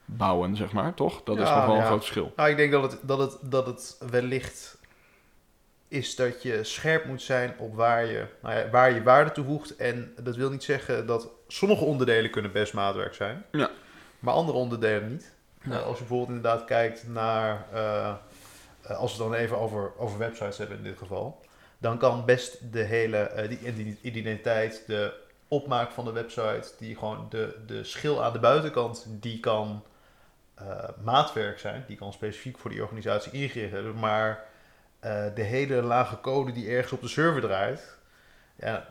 bouwen, 0.05 0.57
zeg 0.57 0.73
maar, 0.73 0.95
toch? 0.95 1.23
Dat 1.25 1.39
is 1.39 1.49
nog 1.49 1.67
wel 1.67 1.77
een 1.77 1.85
groot 1.85 1.99
verschil. 1.99 2.33
Nou, 2.37 2.51
ik 2.51 2.57
denk 2.57 2.73
dat 2.73 2.83
het, 2.83 3.01
dat, 3.03 3.19
het, 3.19 3.39
dat 3.43 3.67
het 3.67 3.97
wellicht 4.11 4.79
is 5.89 6.17
dat 6.17 6.43
je 6.43 6.65
scherp 6.65 7.05
moet 7.05 7.23
zijn 7.23 7.55
op 7.59 7.75
waar 7.75 8.05
je, 8.05 8.27
nou 8.43 8.57
ja, 8.57 8.71
waar 8.71 8.95
je 8.95 9.03
waarde 9.03 9.33
toevoegt. 9.33 9.77
En 9.77 10.15
dat 10.23 10.37
wil 10.37 10.51
niet 10.51 10.65
zeggen 10.65 11.07
dat 11.07 11.29
sommige 11.49 11.85
onderdelen 11.85 12.31
kunnen 12.31 12.53
best 12.53 12.73
maatwerk 12.73 13.15
zijn. 13.15 13.45
Ja. 13.51 13.71
Maar 14.19 14.35
andere 14.35 14.59
onderdelen 14.59 15.11
niet. 15.11 15.35
Eh, 15.61 15.83
als 15.83 15.99
je 15.99 16.05
bijvoorbeeld 16.05 16.29
inderdaad 16.29 16.65
kijkt 16.65 17.09
naar, 17.09 17.67
eh, 17.73 18.15
als 18.97 19.17
we 19.17 19.23
het 19.23 19.33
dan 19.33 19.41
even 19.41 19.59
over, 19.59 19.93
over 19.99 20.19
websites 20.19 20.59
hebben 20.59 20.77
in 20.77 20.83
dit 20.83 20.99
geval. 20.99 21.45
Dan 21.79 21.99
kan 21.99 22.25
best 22.25 22.73
de 22.73 22.83
hele 22.83 23.17
eh, 23.17 23.49
die 23.49 23.59
identi- 23.59 23.99
identiteit, 24.01 24.83
de 24.87 25.13
opmaak 25.49 25.91
van 25.91 26.05
de 26.05 26.13
website, 26.13 26.71
die 26.79 26.97
gewoon 26.97 27.27
de, 27.31 27.57
de 27.67 27.85
schil 27.85 28.25
aan 28.25 28.33
de 28.33 28.39
buitenkant, 28.39 29.07
die 29.09 29.41
kan 29.41 29.85
eh, 30.55 30.89
maatwerk 31.05 31.59
zijn. 31.59 31.85
Die 31.87 31.97
kan 31.97 32.13
specifiek 32.13 32.59
voor 32.59 32.71
die 32.71 32.83
organisatie 32.83 33.33
ingericht 33.33 33.73
hebben. 33.73 33.99
Maar 33.99 34.45
eh, 35.01 35.25
de 35.35 35.43
hele 35.43 35.83
lage 35.83 36.21
code 36.21 36.53
die 36.53 36.69
ergens 36.69 36.93
op 36.93 37.01
de 37.01 37.09
server 37.09 37.41
draait, 37.41 37.99
ja, 38.57 38.89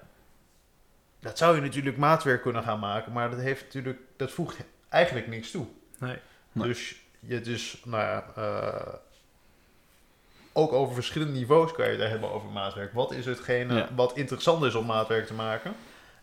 dat 1.19 1.37
zou 1.37 1.55
je 1.55 1.61
natuurlijk 1.61 1.97
maatwerk 1.97 2.41
kunnen 2.41 2.63
gaan 2.63 2.79
maken. 2.79 3.11
Maar 3.11 3.29
dat, 3.29 3.39
heeft 3.39 3.63
natuurlijk, 3.63 3.99
dat 4.17 4.31
voegt 4.31 4.57
eigenlijk 4.89 5.27
niks 5.27 5.51
toe. 5.51 5.65
Nee. 5.97 6.17
Nee. 6.51 6.67
Dus 6.67 6.95
je 7.19 7.41
dus, 7.41 7.81
nou 7.85 8.03
ja, 8.03 8.25
eh, 8.35 8.93
ook 10.53 10.71
over 10.73 10.93
verschillende 10.95 11.33
niveaus 11.39 11.71
kan 11.71 11.85
je 11.91 11.97
het 11.97 12.09
hebben 12.09 12.31
over 12.31 12.49
maatwerk. 12.49 12.93
Wat 12.93 13.11
is 13.11 13.25
hetgene 13.25 13.73
Ja. 13.73 13.87
wat 13.95 14.17
interessant 14.17 14.63
is 14.63 14.75
om 14.75 14.85
maatwerk 14.85 15.27
te 15.27 15.33
maken? 15.33 15.73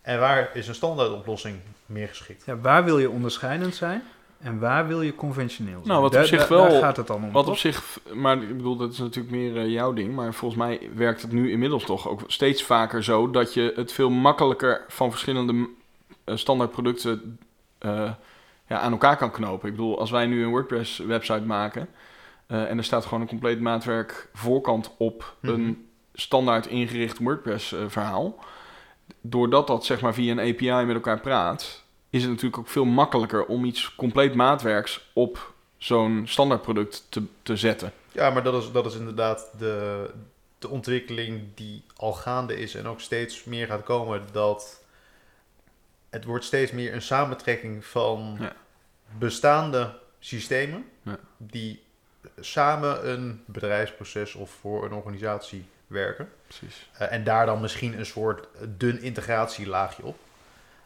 En 0.01 0.19
waar 0.19 0.49
is 0.53 0.67
een 0.67 0.75
standaard 0.75 1.11
oplossing 1.11 1.59
meer 1.85 2.07
geschikt? 2.07 2.45
Ja, 2.45 2.57
waar 2.57 2.83
wil 2.83 2.99
je 2.99 3.09
onderscheidend 3.09 3.75
zijn 3.75 4.03
en 4.41 4.59
waar 4.59 4.87
wil 4.87 5.01
je 5.01 5.15
conventioneel 5.15 5.73
zijn? 5.75 5.87
Nou, 5.87 6.01
wat 6.01 6.15
op 6.15 6.23
zich 6.23 6.47
wel- 6.47 6.69
Daar 6.69 6.81
gaat 6.81 6.97
het 6.97 7.07
dan 7.07 7.23
om, 7.23 7.31
Wat 7.31 7.43
toch? 7.43 7.53
op 7.53 7.59
zich, 7.59 7.99
maar 8.13 8.41
ik 8.41 8.57
bedoel, 8.57 8.75
dat 8.75 8.91
is 8.91 8.97
natuurlijk 8.97 9.35
meer 9.35 9.57
eh, 9.57 9.67
jouw 9.67 9.93
ding. 9.93 10.15
Maar 10.15 10.33
volgens 10.33 10.59
mij 10.61 10.89
werkt 10.95 11.21
het 11.21 11.31
nu 11.31 11.51
inmiddels 11.51 11.83
toch 11.83 12.07
ook 12.07 12.21
steeds 12.27 12.63
vaker 12.63 13.03
zo 13.03 13.29
dat 13.31 13.53
je 13.53 13.73
het 13.75 13.91
veel 13.93 14.09
makkelijker 14.09 14.85
van 14.87 15.09
verschillende 15.11 15.69
eh, 16.23 16.35
standaard 16.35 16.71
producten 16.71 17.39
eh, 17.77 18.11
ja, 18.67 18.79
aan 18.79 18.91
elkaar 18.91 19.17
kan 19.17 19.31
knopen. 19.31 19.69
Ik 19.69 19.75
bedoel, 19.75 19.99
als 19.99 20.11
wij 20.11 20.25
nu 20.25 20.43
een 20.43 20.49
WordPress 20.49 20.97
website 20.97 21.45
maken 21.45 21.89
eh, 22.47 22.69
en 22.69 22.77
er 22.77 22.83
staat 22.83 23.03
gewoon 23.05 23.21
een 23.21 23.27
compleet 23.27 23.59
maatwerk 23.59 24.29
voorkant 24.33 24.91
op 24.97 25.35
Mhm. 25.39 25.53
een 25.53 25.87
standaard 26.13 26.65
ingericht 26.67 27.17
WordPress 27.19 27.71
eh, 27.73 27.79
verhaal. 27.87 28.39
Doordat 29.21 29.67
dat 29.67 29.85
zeg 29.85 30.01
maar 30.01 30.13
via 30.13 30.31
een 30.31 30.39
API 30.53 30.85
met 30.85 30.95
elkaar 30.95 31.19
praat, 31.19 31.83
is 32.09 32.21
het 32.21 32.29
natuurlijk 32.31 32.57
ook 32.57 32.67
veel 32.67 32.85
makkelijker 32.85 33.45
om 33.45 33.65
iets 33.65 33.95
compleet 33.95 34.35
maatwerks 34.35 35.09
op 35.13 35.53
zo'n 35.77 36.23
standaardproduct 36.27 37.05
te, 37.09 37.23
te 37.43 37.55
zetten. 37.55 37.91
Ja, 38.11 38.29
maar 38.29 38.43
dat 38.43 38.63
is, 38.63 38.71
dat 38.71 38.85
is 38.85 38.95
inderdaad 38.95 39.49
de, 39.57 40.09
de 40.59 40.69
ontwikkeling 40.69 41.41
die 41.55 41.83
al 41.95 42.13
gaande 42.13 42.59
is 42.59 42.75
en 42.75 42.85
ook 42.87 42.99
steeds 43.01 43.43
meer 43.43 43.67
gaat 43.67 43.83
komen. 43.83 44.21
Dat 44.31 44.83
het 46.09 46.25
wordt 46.25 46.45
steeds 46.45 46.71
meer 46.71 46.93
een 46.93 47.01
samentrekking 47.01 47.85
van 47.85 48.37
Ja. 48.39 48.53
bestaande 49.17 49.93
systemen 50.19 50.85
Ja. 51.01 51.17
die 51.37 51.83
samen 52.39 53.09
een 53.09 53.43
bedrijfsproces 53.45 54.35
of 54.35 54.51
voor 54.51 54.85
een 54.85 54.93
organisatie 54.93 55.65
werken. 55.87 56.29
Precies. 56.47 56.89
Eh, 56.97 57.11
en 57.11 57.23
daar 57.23 57.45
dan 57.45 57.61
misschien 57.61 57.99
een 57.99 58.05
soort 58.05 58.47
dun 58.77 59.01
integratielaagje 59.01 60.03
op. 60.03 60.17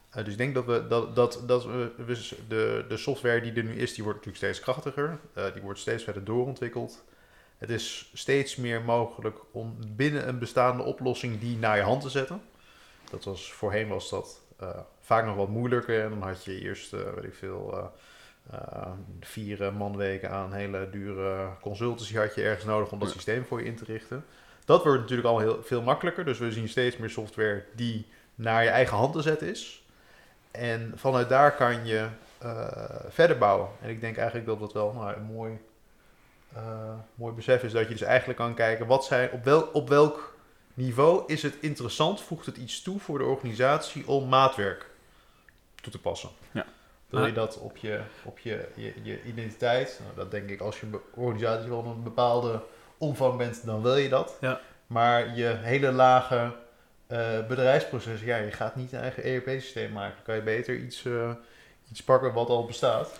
Eh, 0.09 0.23
dus 0.23 0.33
ik 0.33 0.37
denk 0.37 0.53
dat 0.53 0.65
we 0.65 0.87
dat, 0.87 1.15
dat, 1.15 1.43
dat 1.45 1.65
we, 1.65 1.91
de, 2.47 2.85
de 2.87 2.97
software 2.97 3.41
die 3.41 3.53
er 3.53 3.63
nu 3.63 3.75
is, 3.75 3.93
die 3.93 4.03
wordt 4.03 4.25
natuurlijk 4.25 4.45
steeds 4.45 4.59
krachtiger. 4.59 5.19
Eh, 5.33 5.53
die 5.53 5.61
wordt 5.61 5.79
steeds 5.79 6.03
verder 6.03 6.23
doorontwikkeld. 6.23 7.03
Het 7.57 7.69
is 7.69 8.11
steeds 8.13 8.55
meer 8.55 8.81
mogelijk 8.81 9.37
om 9.51 9.77
binnen 9.87 10.27
een 10.27 10.39
bestaande 10.39 10.83
oplossing 10.83 11.39
die 11.39 11.57
naar 11.57 11.77
je 11.77 11.83
hand 11.83 12.01
te 12.01 12.09
zetten. 12.09 12.41
Dat 13.09 13.23
was, 13.23 13.53
voorheen 13.53 13.87
was 13.87 14.09
dat 14.09 14.41
vaak 14.99 15.25
nog 15.25 15.35
wat 15.35 15.49
moeilijker. 15.49 16.03
En 16.03 16.09
dan 16.09 16.21
had 16.21 16.45
je 16.45 16.59
eerst, 16.59 16.91
weet 16.91 17.23
ik 17.23 17.33
veel, 17.33 17.91
vier 19.19 19.63
eh, 19.63 19.77
manweken 19.77 20.29
aan 20.29 20.53
hele 20.53 20.89
dure 20.91 21.49
consultancy 21.61 22.15
had 22.15 22.35
je 22.35 22.43
ergens 22.43 22.65
nodig 22.65 22.91
om 22.91 22.99
dat 22.99 23.09
systeem 23.09 23.45
voor 23.45 23.59
je 23.59 23.65
in 23.65 23.75
te 23.75 23.85
richten. 23.85 24.25
Dat 24.65 24.83
wordt 24.83 24.99
natuurlijk 24.99 25.27
al 25.27 25.39
heel 25.39 25.63
veel 25.63 25.81
makkelijker. 25.81 26.25
Dus 26.25 26.39
we 26.39 26.51
zien 26.51 26.69
steeds 26.69 26.97
meer 26.97 27.09
software 27.09 27.63
die 27.75 28.07
naar 28.35 28.63
je 28.63 28.69
eigen 28.69 28.97
hand 28.97 29.13
te 29.13 29.21
zetten 29.21 29.47
is. 29.47 29.83
En 30.51 30.93
vanuit 30.95 31.29
daar 31.29 31.55
kan 31.55 31.85
je 31.85 32.07
eh, 32.37 32.67
verder 33.09 33.37
bouwen. 33.37 33.69
En 33.81 33.89
ik 33.89 34.01
denk 34.01 34.17
eigenlijk 34.17 34.47
dat 34.47 34.59
dat 34.59 34.73
wel 34.73 34.93
nou, 34.93 35.15
een 35.15 35.23
mooi, 35.23 35.59
eh, 36.53 36.93
mooi 37.15 37.33
besef 37.33 37.63
is. 37.63 37.71
Dat 37.71 37.87
je 37.87 37.93
dus 37.93 38.01
eigenlijk 38.01 38.39
kan 38.39 38.53
kijken, 38.53 38.87
wat 38.87 39.05
zijn, 39.05 39.31
op, 39.31 39.43
wel, 39.43 39.61
op 39.61 39.89
welk 39.89 40.37
niveau 40.73 41.23
is 41.27 41.43
het 41.43 41.57
interessant? 41.59 42.21
Voegt 42.21 42.45
het 42.45 42.57
iets 42.57 42.81
toe 42.81 42.99
voor 42.99 43.17
de 43.17 43.23
organisatie 43.23 44.07
om 44.07 44.29
maatwerk 44.29 44.89
toe 45.81 45.91
te 45.91 45.99
passen? 45.99 46.29
Ja. 46.51 46.65
Wil 47.11 47.19
je 47.19 47.25
Maar- 47.25 47.35
dat 47.45 47.59
op 47.59 47.77
je, 47.77 47.99
op 48.23 48.39
je, 48.39 48.67
je, 48.75 48.93
je 49.03 49.23
identiteit? 49.23 49.99
Nou, 50.03 50.15
dat 50.15 50.31
denk 50.31 50.49
ik 50.49 50.61
als 50.61 50.79
je 50.79 50.85
een 50.85 50.99
organisatie 51.15 51.69
van 51.69 51.87
een 51.87 52.03
bepaalde 52.03 52.61
omvang 52.97 53.37
bent, 53.37 53.65
dan 53.65 53.81
wil 53.81 53.95
je 53.95 54.09
dat. 54.09 54.37
Ja. 54.41 54.59
Maar 54.87 55.35
je 55.35 55.45
hele 55.45 55.91
lage 55.91 56.51
eh, 57.07 57.47
bedrijfsproces, 57.47 58.21
ja, 58.21 58.37
je 58.37 58.51
gaat 58.51 58.75
niet 58.75 58.91
een 58.91 58.99
eigen 58.99 59.23
ERP-systeem 59.23 59.91
maken. 59.91 60.15
Dan 60.15 60.23
kan 60.23 60.35
je 60.35 60.41
beter 60.41 60.77
iets, 60.77 61.05
eh, 61.05 61.31
iets 61.91 62.03
pakken 62.03 62.33
wat 62.33 62.49
al 62.49 62.65
bestaat. 62.65 63.19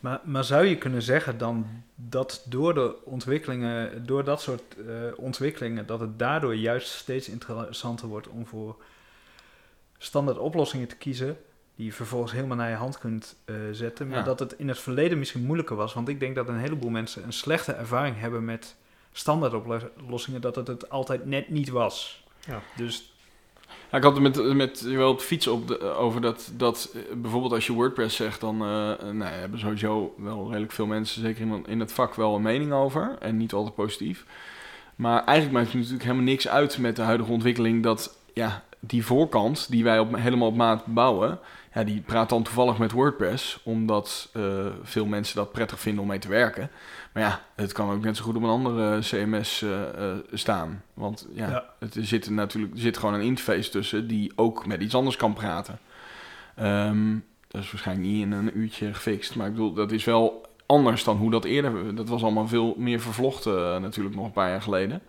Maar, 0.00 0.20
maar 0.22 0.44
zou 0.44 0.64
je 0.64 0.78
kunnen 0.78 1.02
zeggen 1.02 1.38
dan 1.38 1.66
dat 1.94 2.44
door 2.48 2.74
de 2.74 3.04
ontwikkelingen, 3.04 4.06
door 4.06 4.24
dat 4.24 4.40
soort 4.40 4.62
eh, 4.76 4.94
ontwikkelingen, 5.16 5.86
dat 5.86 6.00
het 6.00 6.18
daardoor 6.18 6.54
juist 6.54 6.88
steeds 6.88 7.28
interessanter 7.28 8.08
wordt 8.08 8.28
om 8.28 8.46
voor 8.46 8.76
standaard 9.98 10.38
oplossingen 10.38 10.88
te 10.88 10.96
kiezen, 10.96 11.36
die 11.82 11.90
je 11.90 11.96
vervolgens 11.96 12.32
helemaal 12.32 12.56
naar 12.56 12.70
je 12.70 12.76
hand 12.76 12.98
kunt 12.98 13.36
eh, 13.44 13.54
zetten, 13.72 14.08
maar 14.08 14.18
Ja. 14.18 14.24
dat 14.24 14.38
het 14.38 14.54
in 14.58 14.68
het 14.68 14.78
verleden 14.78 15.18
misschien 15.18 15.44
moeilijker 15.44 15.76
was, 15.76 15.94
want 15.94 16.08
ik 16.08 16.20
denk 16.20 16.34
dat 16.34 16.48
een 16.48 16.58
heleboel 16.58 16.90
mensen 16.90 17.24
een 17.24 17.32
slechte 17.32 17.72
ervaring 17.72 18.18
hebben 18.18 18.44
met 18.44 18.76
standaard 19.12 19.54
oplossingen, 19.54 20.40
dat 20.40 20.54
het 20.56 20.66
het 20.66 20.90
altijd 20.90 21.26
net 21.26 21.48
niet 21.48 21.68
was. 21.68 22.24
Ja. 22.46 22.62
Dus 22.76 23.12
Ja, 23.90 23.98
ik 23.98 24.04
had 24.04 24.12
het 24.12 24.22
met, 24.22 24.54
met 24.54 24.80
wel 24.80 25.10
op 25.10 25.20
fiets 25.20 25.46
op 25.46 25.68
de, 25.68 25.80
over 25.80 26.20
dat, 26.20 26.52
dat 26.56 26.94
eh, 26.94 27.14
bijvoorbeeld 27.16 27.52
als 27.52 27.66
je 27.66 27.72
WordPress 27.72 28.16
zegt, 28.16 28.40
dan 28.40 28.54
eh, 28.54 28.68
nou, 29.12 29.18
ja, 29.18 29.24
hebben 29.24 29.58
sowieso 29.58 30.14
wel 30.18 30.46
redelijk 30.48 30.72
veel 30.72 30.86
mensen, 30.86 31.22
zeker 31.22 31.40
in, 31.40 31.64
in 31.66 31.80
het 31.80 31.92
vak, 31.92 32.14
wel 32.14 32.34
een 32.34 32.42
mening 32.42 32.72
over. 32.72 33.16
En 33.20 33.36
niet 33.36 33.52
altijd 33.52 33.74
positief. 33.74 34.24
Maar 34.96 35.24
eigenlijk 35.24 35.52
maakt 35.52 35.66
het 35.66 35.74
natuurlijk 35.74 36.02
helemaal 36.02 36.24
niks 36.24 36.48
uit 36.48 36.78
met 36.78 36.96
de 36.96 37.02
huidige 37.02 37.32
ontwikkeling 37.32 37.82
dat 37.82 38.16
ja, 38.34 38.62
die 38.80 39.04
voorkant 39.04 39.70
die 39.70 39.84
wij 39.84 39.98
op, 39.98 40.16
helemaal 40.16 40.48
op 40.48 40.56
maat 40.56 40.86
bouwen, 40.86 41.38
ja, 41.74 41.84
die 41.84 42.00
praat 42.00 42.28
dan 42.28 42.42
toevallig 42.42 42.78
met 42.78 42.92
WordPress, 42.92 43.60
omdat 43.62 44.28
eh, 44.32 44.66
veel 44.82 45.06
mensen 45.06 45.36
dat 45.36 45.52
prettig 45.52 45.80
vinden 45.80 46.02
om 46.02 46.08
mee 46.08 46.18
te 46.18 46.28
werken. 46.28 46.70
Maar 47.12 47.22
ja, 47.22 47.40
het 47.54 47.72
kan 47.72 47.90
ook 47.90 48.04
net 48.04 48.16
zo 48.16 48.24
goed 48.24 48.36
op 48.36 48.42
een 48.42 48.48
andere 48.48 48.98
CMS 49.00 49.62
eh, 49.62 50.10
eh, 50.10 50.18
staan. 50.32 50.82
Want 50.94 51.28
ja, 51.32 51.48
Ja. 51.48 51.64
Het, 51.78 51.94
er 51.94 52.06
zit 52.06 52.30
natuurlijk 52.30 52.74
er 52.74 52.80
zit 52.80 52.96
gewoon 52.96 53.14
een 53.14 53.20
interface 53.20 53.70
tussen 53.70 54.08
die 54.08 54.32
ook 54.36 54.66
met 54.66 54.82
iets 54.82 54.94
anders 54.94 55.16
kan 55.16 55.32
praten. 55.32 55.78
Ehm, 56.56 57.14
dat 57.48 57.62
is 57.62 57.70
waarschijnlijk 57.70 58.08
niet 58.08 58.22
in 58.22 58.32
een 58.32 58.58
uurtje 58.58 58.94
gefixt, 58.94 59.34
maar 59.34 59.46
ik 59.46 59.52
bedoel, 59.52 59.72
dat 59.72 59.92
is 59.92 60.04
wel 60.04 60.50
anders 60.66 61.04
dan 61.04 61.16
hoe 61.16 61.30
dat 61.30 61.44
eerder... 61.44 61.94
Dat 61.94 62.08
was 62.08 62.22
allemaal 62.22 62.48
veel 62.48 62.74
meer 62.78 63.00
vervlochten 63.00 63.74
eh, 63.74 63.80
natuurlijk 63.80 64.14
nog 64.16 64.24
een 64.24 64.32
paar 64.32 64.48
jaar 64.48 64.62
geleden. 64.62 65.02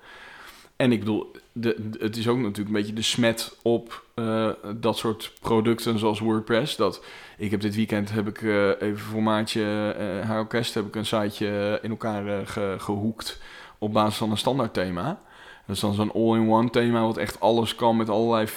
En 0.83 0.91
ik 0.91 0.99
bedoel, 0.99 1.31
de, 1.51 1.75
de- 1.89 1.97
het 2.05 2.17
is 2.17 2.27
ook 2.27 2.37
natuurlijk 2.37 2.67
een 2.67 2.73
beetje 2.73 2.93
de 2.93 3.01
smet 3.01 3.57
op 3.61 4.03
eh, 4.13 4.49
dat 4.75 4.97
soort 4.97 5.33
producten 5.41 5.99
zoals 5.99 6.19
WordPress. 6.19 6.75
Dat 6.75 7.03
ik 7.37 7.51
heb 7.51 7.61
dit 7.61 7.75
weekend 7.75 8.11
heb 8.11 8.27
ik 8.27 8.41
eh, 8.41 8.69
even 8.81 8.99
voor 8.99 9.23
maatje 9.23 9.91
eh 9.97 10.27
haar 10.29 10.39
orkest 10.39 10.73
heb 10.73 10.85
ik 10.87 10.95
een 10.95 11.05
siteje 11.05 11.79
in 11.81 11.89
elkaar 11.89 12.27
eh, 12.27 12.47
ge- 12.47 12.75
gehoekt 12.77 13.41
op 13.77 13.93
basis 13.93 14.17
van 14.17 14.31
een 14.31 14.37
standaard 14.37 14.73
thema. 14.73 15.21
Dat 15.67 15.75
is 15.75 15.81
dan 15.81 15.93
zo'n 15.93 16.11
all-in-one 16.13 16.69
thema 16.69 17.01
wat 17.05 17.17
echt 17.17 17.39
alles 17.39 17.75
kan 17.75 17.97
met 17.97 18.09
allerlei 18.09 18.47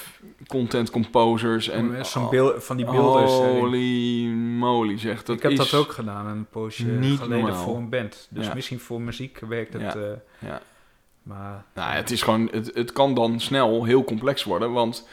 content 0.47 0.91
composers 0.91 1.69
en 1.69 2.07
zo'n 2.07 2.31
beeld, 2.31 2.65
van 2.65 2.77
die 2.77 2.87
beelders. 2.87 3.33
eh, 3.33 3.39
Holy 3.59 4.27
moly, 4.35 4.99
zeg 4.99 5.23
dat 5.23 5.37
ik 5.37 5.43
heb 5.43 5.57
dat 5.57 5.75
ook 5.75 5.93
gedaan 5.93 6.27
een 6.27 6.47
poosje 6.51 6.87
niet 6.87 7.19
geleden 7.19 7.45
normaal. 7.45 7.65
voor 7.65 7.77
een 7.77 7.89
band. 7.89 8.27
Dus 8.31 8.47
Ja. 8.47 8.55
misschien 8.55 8.81
voor 8.81 9.01
muziek 9.01 9.39
werkt 9.49 9.73
het. 9.73 9.83
Ja. 9.83 9.95
eh, 9.95 10.03
Ja. 10.49 10.61
Maar 11.27 11.65
Nou, 11.75 11.93
het 11.95 12.11
is 12.11 12.23
gewoon, 12.23 12.49
het, 12.53 12.71
het 12.75 12.93
kan 12.93 13.15
dan 13.15 13.41
snel 13.41 13.85
heel 13.85 14.05
complex 14.05 14.45
worden, 14.45 14.73
want 14.73 15.09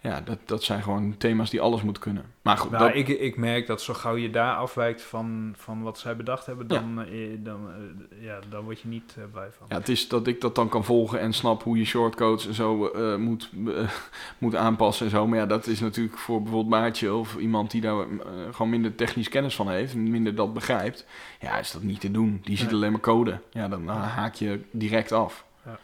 ja, 0.00 0.20
dat, 0.20 0.38
dat 0.44 0.62
zijn 0.62 0.82
gewoon 0.82 1.14
thema's 1.16 1.50
die 1.50 1.60
alles 1.60 1.82
moeten 1.82 2.02
kunnen. 2.02 2.24
Maar 2.42 2.56
goed, 2.58 2.70
nou, 2.70 2.84
dat, 2.86 2.94
ik, 2.94 3.08
ik 3.08 3.36
merk 3.36 3.66
dat 3.66 3.82
zo 3.82 3.94
gauw 3.94 4.16
je 4.16 4.30
daar 4.30 4.54
afwijkt 4.56 5.02
van, 5.02 5.54
van 5.56 5.82
wat 5.82 5.98
zij 5.98 6.16
bedacht 6.16 6.46
hebben, 6.46 6.66
Ja. 6.68 6.74
dan, 6.74 7.04
eh, 7.04 7.28
dan, 7.38 7.68
eh, 7.70 8.24
ja, 8.24 8.38
dan 8.50 8.64
word 8.64 8.80
je 8.80 8.88
niet 8.88 9.14
eh, 9.18 9.24
blij 9.32 9.48
van. 9.58 9.66
ja, 9.68 9.76
het 9.76 9.88
is 9.88 10.08
dat 10.08 10.26
ik 10.26 10.40
dat 10.40 10.54
dan 10.54 10.68
kan 10.68 10.84
volgen 10.84 11.20
en 11.20 11.32
snap 11.32 11.62
hoe 11.62 11.78
je 11.78 11.84
shortcodes 11.84 12.46
en 12.46 12.54
zo 12.54 12.90
moet, 13.18 13.50
moet 14.38 14.54
aanpassen 14.56 15.04
en 15.06 15.10
zo. 15.12 15.26
Maar 15.26 15.38
ja, 15.38 15.46
dat 15.46 15.66
is 15.66 15.80
natuurlijk 15.80 16.18
voor 16.18 16.42
bijvoorbeeld 16.42 16.80
Maartje 16.80 17.14
of 17.14 17.36
iemand 17.36 17.70
die 17.70 17.80
daar 17.80 18.06
gewoon 18.50 18.70
minder 18.70 18.94
technisch 18.94 19.28
kennis 19.28 19.54
van 19.54 19.68
heeft, 19.68 19.92
en 19.94 20.10
minder 20.10 20.34
dat 20.34 20.54
begrijpt. 20.54 21.06
Ja, 21.40 21.58
is 21.58 21.70
dat 21.72 21.82
niet 21.82 22.00
te 22.00 22.10
doen. 22.10 22.40
Die 22.44 22.56
ziet 22.56 22.66
Nee. 22.66 22.74
alleen 22.74 22.92
maar 22.92 23.00
code. 23.00 23.40
Ja, 23.50 23.68
dan 23.68 23.88
haak 23.88 24.34
je 24.34 24.60
direct 24.70 25.12
af. 25.12 25.46
Ja. 25.68 25.78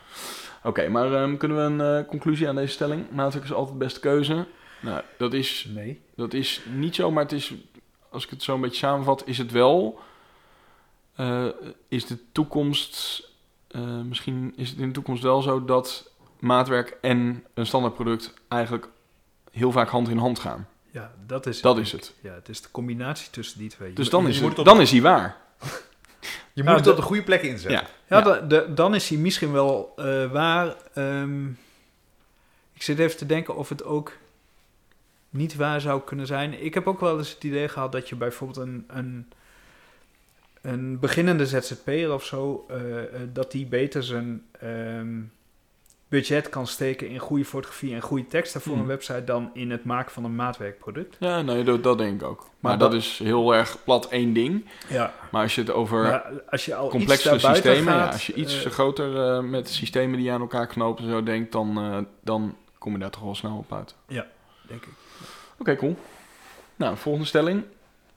Oké, 0.68 0.88
maar 0.88 1.12
ehm, 1.14 1.37
kunnen 1.37 1.57
we 1.57 1.85
een 1.85 1.99
eh, 2.03 2.09
conclusie 2.09 2.49
aan 2.49 2.55
deze 2.55 2.73
stelling? 2.73 3.11
Maatwerk 3.11 3.44
is 3.44 3.53
altijd 3.53 3.79
de 3.79 3.85
beste 3.85 4.01
keuze. 4.01 4.47
Nou, 4.81 5.03
dat 5.18 5.33
is 5.33 5.66
Nee. 5.75 6.01
Dat 6.16 6.33
is 6.33 6.62
niet 6.73 6.94
zo, 6.94 7.11
maar 7.11 7.23
het 7.23 7.33
is, 7.33 7.55
als 8.11 8.25
ik 8.25 8.31
het 8.31 8.42
zo 8.42 8.55
een 8.55 8.61
beetje 8.61 8.77
samenvat, 8.77 9.23
is 9.27 9.38
het 9.38 9.51
wel, 9.53 9.99
eh, 11.14 11.47
is 11.88 12.07
de 12.07 12.18
toekomst, 12.33 13.23
eh, 13.68 13.81
misschien 14.01 14.53
is 14.57 14.70
het 14.70 14.79
in 14.79 14.87
de 14.87 14.92
toekomst 14.94 15.23
wel 15.23 15.42
zo 15.42 15.64
dat 15.64 16.11
maatwerk 16.38 16.97
en 17.01 17.44
een 17.55 17.66
standaard 17.66 17.94
product 17.94 18.35
eigenlijk 18.49 18.88
heel 19.51 19.73
vaak 19.73 19.88
hand 19.88 20.09
in 20.09 20.18
hand 20.18 20.38
gaan. 20.38 20.68
Ja, 20.90 21.12
dat 21.27 21.47
is 21.47 21.61
Dat 21.61 21.77
het. 21.77 21.87
is 21.87 21.92
het. 21.92 22.14
Ja, 22.20 22.35
het 22.35 22.49
is 22.49 22.61
de 22.62 22.70
combinatie 22.70 23.31
tussen 23.31 23.59
die 23.59 23.68
twee. 23.68 23.92
Dus 23.92 24.11
dan 24.11 24.29
is, 24.29 24.40
het, 24.40 24.57
dan 24.57 24.81
is 24.81 24.90
hij 24.90 25.01
waar. 25.03 25.37
Je 26.55 26.62
Ja, 26.62 26.69
moet 26.69 26.75
het 26.77 26.85
de- 26.85 26.90
op 26.90 26.97
de 26.97 27.03
goede 27.03 27.23
plek 27.23 27.43
inzetten. 27.43 27.71
Ja. 27.71 27.87
Ja, 28.09 28.19
Ja. 28.19 28.23
da- 28.25 28.40
da- 28.40 28.75
dan 28.75 28.95
is 28.95 29.09
hij 29.09 29.19
misschien 29.19 29.53
wel 29.53 29.93
eh, 29.97 30.31
waar. 30.33 30.75
ehm, 30.95 31.47
ik 32.73 32.83
zit 32.83 32.99
even 32.99 33.17
te 33.17 33.27
denken 33.27 33.57
of 33.57 33.69
het 33.69 33.85
ook 33.85 34.12
niet 35.31 35.57
waar 35.57 35.81
zou 35.81 36.03
kunnen 36.03 36.27
zijn. 36.27 36.64
Ik 36.64 36.75
heb 36.75 36.87
ook 36.87 37.01
wel 37.01 37.19
eens 37.19 37.31
het 37.35 37.45
idee 37.45 37.69
gehad 37.69 37.93
dat 37.93 38.09
je 38.09 38.17
bijvoorbeeld 38.17 38.67
een, 38.67 38.85
een, 38.88 39.29
een 40.62 40.99
beginnende 40.99 41.47
ZZP'er 41.47 42.12
of 42.12 42.25
zo, 42.25 42.64
eh, 42.69 43.03
eh, 43.03 43.09
dat 43.33 43.51
die 43.53 43.67
beter 43.67 44.03
zijn 44.03 44.43
ehm, 44.61 45.21
budget 46.09 46.49
kan 46.49 46.67
steken 46.67 47.09
in 47.09 47.19
goede 47.19 47.45
fotografie 47.45 47.95
en 47.95 48.01
goede 48.01 48.27
teksten 48.27 48.61
voor 48.61 48.73
Hmm. 48.73 48.81
een 48.83 48.87
website 48.88 49.25
dan 49.25 49.51
in 49.55 49.71
het 49.71 49.85
maken 49.85 50.12
van 50.12 50.25
een 50.25 50.35
maatwerkproduct. 50.35 51.17
Ja, 51.21 51.43
nee, 51.43 51.64
dat, 51.64 51.83
dat 51.83 51.99
denk 51.99 52.21
ik 52.21 52.27
ook. 52.29 52.38
Maar, 52.40 52.49
Maar 52.61 52.79
dat, 52.79 52.90
dat- 52.90 53.01
is 53.01 53.19
heel 53.19 53.55
erg 53.55 53.85
plat 53.85 54.09
één 54.09 54.33
ding. 54.33 54.64
Ja, 54.88 55.12
Maar 55.31 55.43
als 55.43 55.55
je 55.55 55.61
het 55.61 55.71
over 55.71 56.03
maar 56.03 56.33
als 56.51 56.64
je 56.64 56.75
al 56.75 56.88
complexere 56.88 57.38
systemen, 57.38 57.95
ja, 57.95 58.07
als 58.11 58.27
je 58.27 58.35
iets 58.35 58.64
eh, 58.64 58.71
groter 58.73 59.21
eh, 59.37 59.40
met 59.43 59.69
systemen 59.69 60.19
die 60.19 60.33
aan 60.33 60.40
elkaar 60.40 60.67
knopen 60.67 61.09
zo 61.11 61.23
denkt, 61.23 61.53
dan, 61.53 61.79
eh, 61.79 61.99
dan 62.23 62.57
kom 62.79 62.93
je 62.93 62.99
daar 62.99 63.11
toch 63.11 63.23
wel 63.23 63.35
snel 63.35 63.57
op 63.57 63.73
uit. 63.73 63.95
denk 64.69 64.83
ik. 64.83 64.88
Oké, 65.59 65.77
cool. 65.77 65.97
Nou, 66.77 66.97
volgende 66.97 67.27
stelling. 67.29 67.64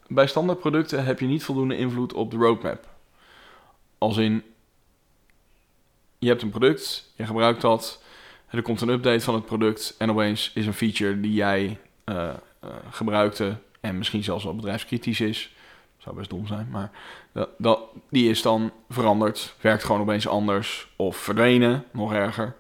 Bij 0.08 0.28
standaardproducten 0.28 1.06
heb 1.06 1.19
je 1.19 1.26
niet 1.26 1.43
voldoende 1.43 1.78
invloed 1.78 2.13
op 2.13 2.32
de 2.32 2.38
roadmap. 2.38 2.86
Als 3.97 4.17
in, 4.17 4.43
je 6.19 6.27
hebt 6.27 6.41
een 6.41 6.49
product, 6.49 7.12
je 7.15 7.25
gebruikt 7.25 7.62
dat, 7.62 8.01
er 8.49 8.62
komt 8.62 8.82
een 8.82 8.89
update 8.89 9.19
van 9.19 9.34
het 9.34 9.45
product 9.45 9.95
en 9.97 10.12
opeens 10.12 10.51
is 10.53 10.65
een 10.65 10.73
feature 10.73 11.19
die 11.19 11.34
jij 11.34 11.80
eh, 12.03 12.30
eh, 12.60 12.69
gebruikte 12.91 13.58
en 13.80 13.97
misschien 13.97 14.23
zelfs 14.23 14.43
wel 14.43 14.56
bedrijfskritisch 14.56 15.19
is, 15.19 15.56
zou 15.97 16.15
best 16.15 16.30
dom 16.30 16.47
zijn, 16.47 16.67
maar 16.71 16.91
dat, 17.32 17.49
dat, 17.58 17.80
die 18.10 18.30
is 18.30 18.41
dan 18.41 18.71
veranderd, 18.89 19.56
werkt 19.62 19.84
gewoon 19.84 20.01
opeens 20.01 20.27
anders 20.27 20.88
of 20.95 21.17
verdwenen, 21.17 21.86
nog 21.91 22.13
erger. 22.13 22.56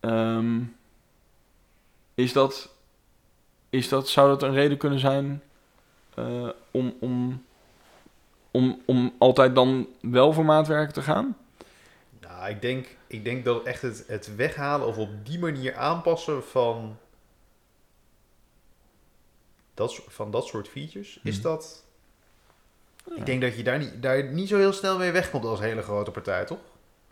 Ehm, 0.00 0.60
is 2.14 2.32
dat 2.32 2.76
is 3.70 3.88
dat, 3.88 4.08
zou 4.08 4.28
dat 4.28 4.42
een 4.42 4.54
reden 4.54 4.78
kunnen 4.78 4.98
zijn 4.98 5.42
eh, 6.14 6.48
om, 6.70 6.94
om, 7.00 7.44
om, 8.50 8.80
om 8.84 9.14
altijd 9.18 9.54
dan 9.54 9.86
wel 10.00 10.32
voor 10.32 10.44
maatwerk 10.44 10.90
te 10.90 11.02
gaan? 11.02 11.36
Nou, 12.38 12.50
ik 12.50 12.60
denk, 12.60 12.86
ik 13.06 13.24
denk 13.24 13.44
dat 13.44 13.64
echt 13.64 13.82
het, 13.82 14.04
het 14.06 14.36
weghalen 14.36 14.86
of 14.86 14.96
op 14.98 15.26
die 15.26 15.38
manier 15.38 15.74
aanpassen 15.76 16.44
van 16.44 16.98
dat, 19.74 19.90
soort- 19.92 20.12
van 20.12 20.30
dat 20.30 20.46
soort 20.46 20.68
features, 20.68 21.20
is 21.22 21.34
Mhm. 21.34 21.42
dat... 21.42 21.84
Ja. 23.04 23.14
Ik 23.16 23.26
denk 23.26 23.40
dat 23.40 23.56
je 23.56 23.62
daar 23.62 23.78
niet, 23.78 24.02
daar 24.02 24.24
niet 24.24 24.48
zo 24.48 24.56
heel 24.56 24.72
snel 24.72 24.98
mee 24.98 25.10
wegkomt 25.10 25.44
als 25.44 25.60
hele 25.60 25.82
grote 25.82 26.10
partij, 26.10 26.44
toch? 26.44 26.58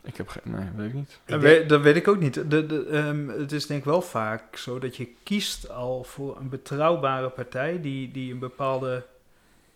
Ik 0.03 0.17
heb 0.17 0.27
geen, 0.27 0.41
nee, 0.45 0.69
weet 0.75 0.87
ik 0.87 0.93
niet. 0.93 1.09
Ik 1.11 1.19
Dat, 1.25 1.41
denk- 1.41 1.57
weet, 1.59 1.69
dat 1.69 1.81
weet 1.81 1.95
ik 1.95 2.07
ook 2.07 2.19
niet. 2.19 2.33
De, 2.33 2.65
de, 2.65 2.85
ehm, 2.91 3.27
het 3.27 3.51
is 3.51 3.65
denk 3.67 3.79
ik 3.79 3.85
wel 3.85 4.01
vaak 4.01 4.57
zo 4.57 4.79
dat 4.79 4.95
je 4.95 5.13
kiest 5.23 5.69
al 5.69 6.03
voor 6.03 6.37
een 6.37 6.49
betrouwbare 6.49 7.29
partij 7.29 7.81
die, 7.81 8.11
die 8.11 8.33
een 8.33 8.39
bepaalde 8.39 9.05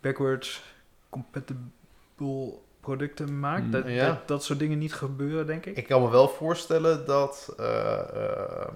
backwards 0.00 0.62
compatible 1.08 2.54
producten 2.82 3.40
maakt. 3.40 3.64
Mm. 3.64 3.70
Dat, 3.70 3.82
Ja. 3.88 4.06
dat, 4.06 4.28
dat 4.28 4.44
soort 4.44 4.58
dingen 4.58 4.78
niet 4.78 4.94
gebeuren, 4.94 5.46
denk 5.46 5.66
ik. 5.66 5.76
Ik 5.76 5.86
kan 5.86 6.02
me 6.02 6.10
wel 6.10 6.28
voorstellen 6.28 7.06
dat, 7.06 7.54
eh, 7.58 7.92
ehm, 7.98 8.74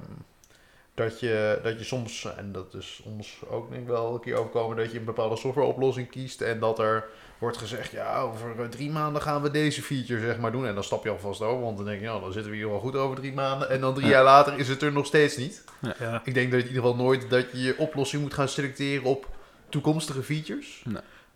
dat, 0.95 1.21
je, 1.21 1.61
dat 1.63 1.79
je 1.79 1.85
soms, 1.85 2.29
en 2.37 2.53
dat 2.53 2.75
is 2.75 3.03
ons 3.05 3.37
ook 3.51 3.71
denk 3.71 3.83
ik 3.83 3.89
wel 3.89 4.15
een 4.15 4.21
keer 4.21 4.37
overkomen, 4.37 4.77
dat 4.77 4.93
je 4.93 4.99
een 4.99 5.05
bepaalde 5.05 5.37
softwareoplossing 5.37 6.11
kiest 6.11 6.41
en 6.41 6.61
dat 6.61 6.79
er 6.79 7.05
wordt 7.39 7.57
gezegd, 7.57 7.91
ja, 7.91 8.21
over 8.21 8.61
eh, 8.61 8.69
drie 8.69 8.91
maanden 8.91 9.23
gaan 9.23 9.43
we 9.43 9.51
deze 9.51 9.83
feature 9.83 10.21
zeg 10.21 10.39
maar 10.39 10.53
doen. 10.53 10.67
En 10.67 10.75
dan 10.75 10.85
stap 10.85 11.05
je 11.05 11.11
alvast 11.11 11.41
over, 11.43 11.63
want 11.65 11.77
dan 11.77 11.87
denk 11.87 12.01
je, 12.01 12.07
nou, 12.07 12.21
dan 12.21 12.33
zitten 12.33 12.51
we 12.51 12.57
hier 12.57 12.69
wel 12.69 12.79
goed 12.81 12.97
over 12.97 13.17
drie 13.17 13.33
maanden. 13.33 13.71
En 13.71 13.81
dan 13.81 13.95
drie 13.95 14.07
Ja. 14.07 14.13
jaar 14.13 14.25
later 14.25 14.59
is 14.59 14.69
het 14.69 14.83
er 14.83 14.93
nog 14.93 15.07
steeds 15.07 15.37
niet. 15.37 15.65
Ja. 15.99 16.21
Ik 16.25 16.35
denk 16.35 16.51
dat 16.51 16.61
je 16.61 16.67
in 16.69 16.75
ieder 16.75 16.83
geval 16.91 16.97
nooit 17.05 17.31
dat 17.31 17.51
je 17.53 17.59
je 17.63 17.79
oplossing 17.79 18.23
moet 18.23 18.35
gaan 18.35 18.49
selecteren 18.49 19.05
op 19.05 19.29
toekomstige 19.69 20.23
features. 20.23 20.85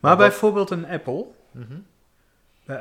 Maar 0.01 0.17
bijvoorbeeld 0.17 0.71
een 0.71 0.87
Apple, 0.89 1.27
Mhm. 1.53 1.79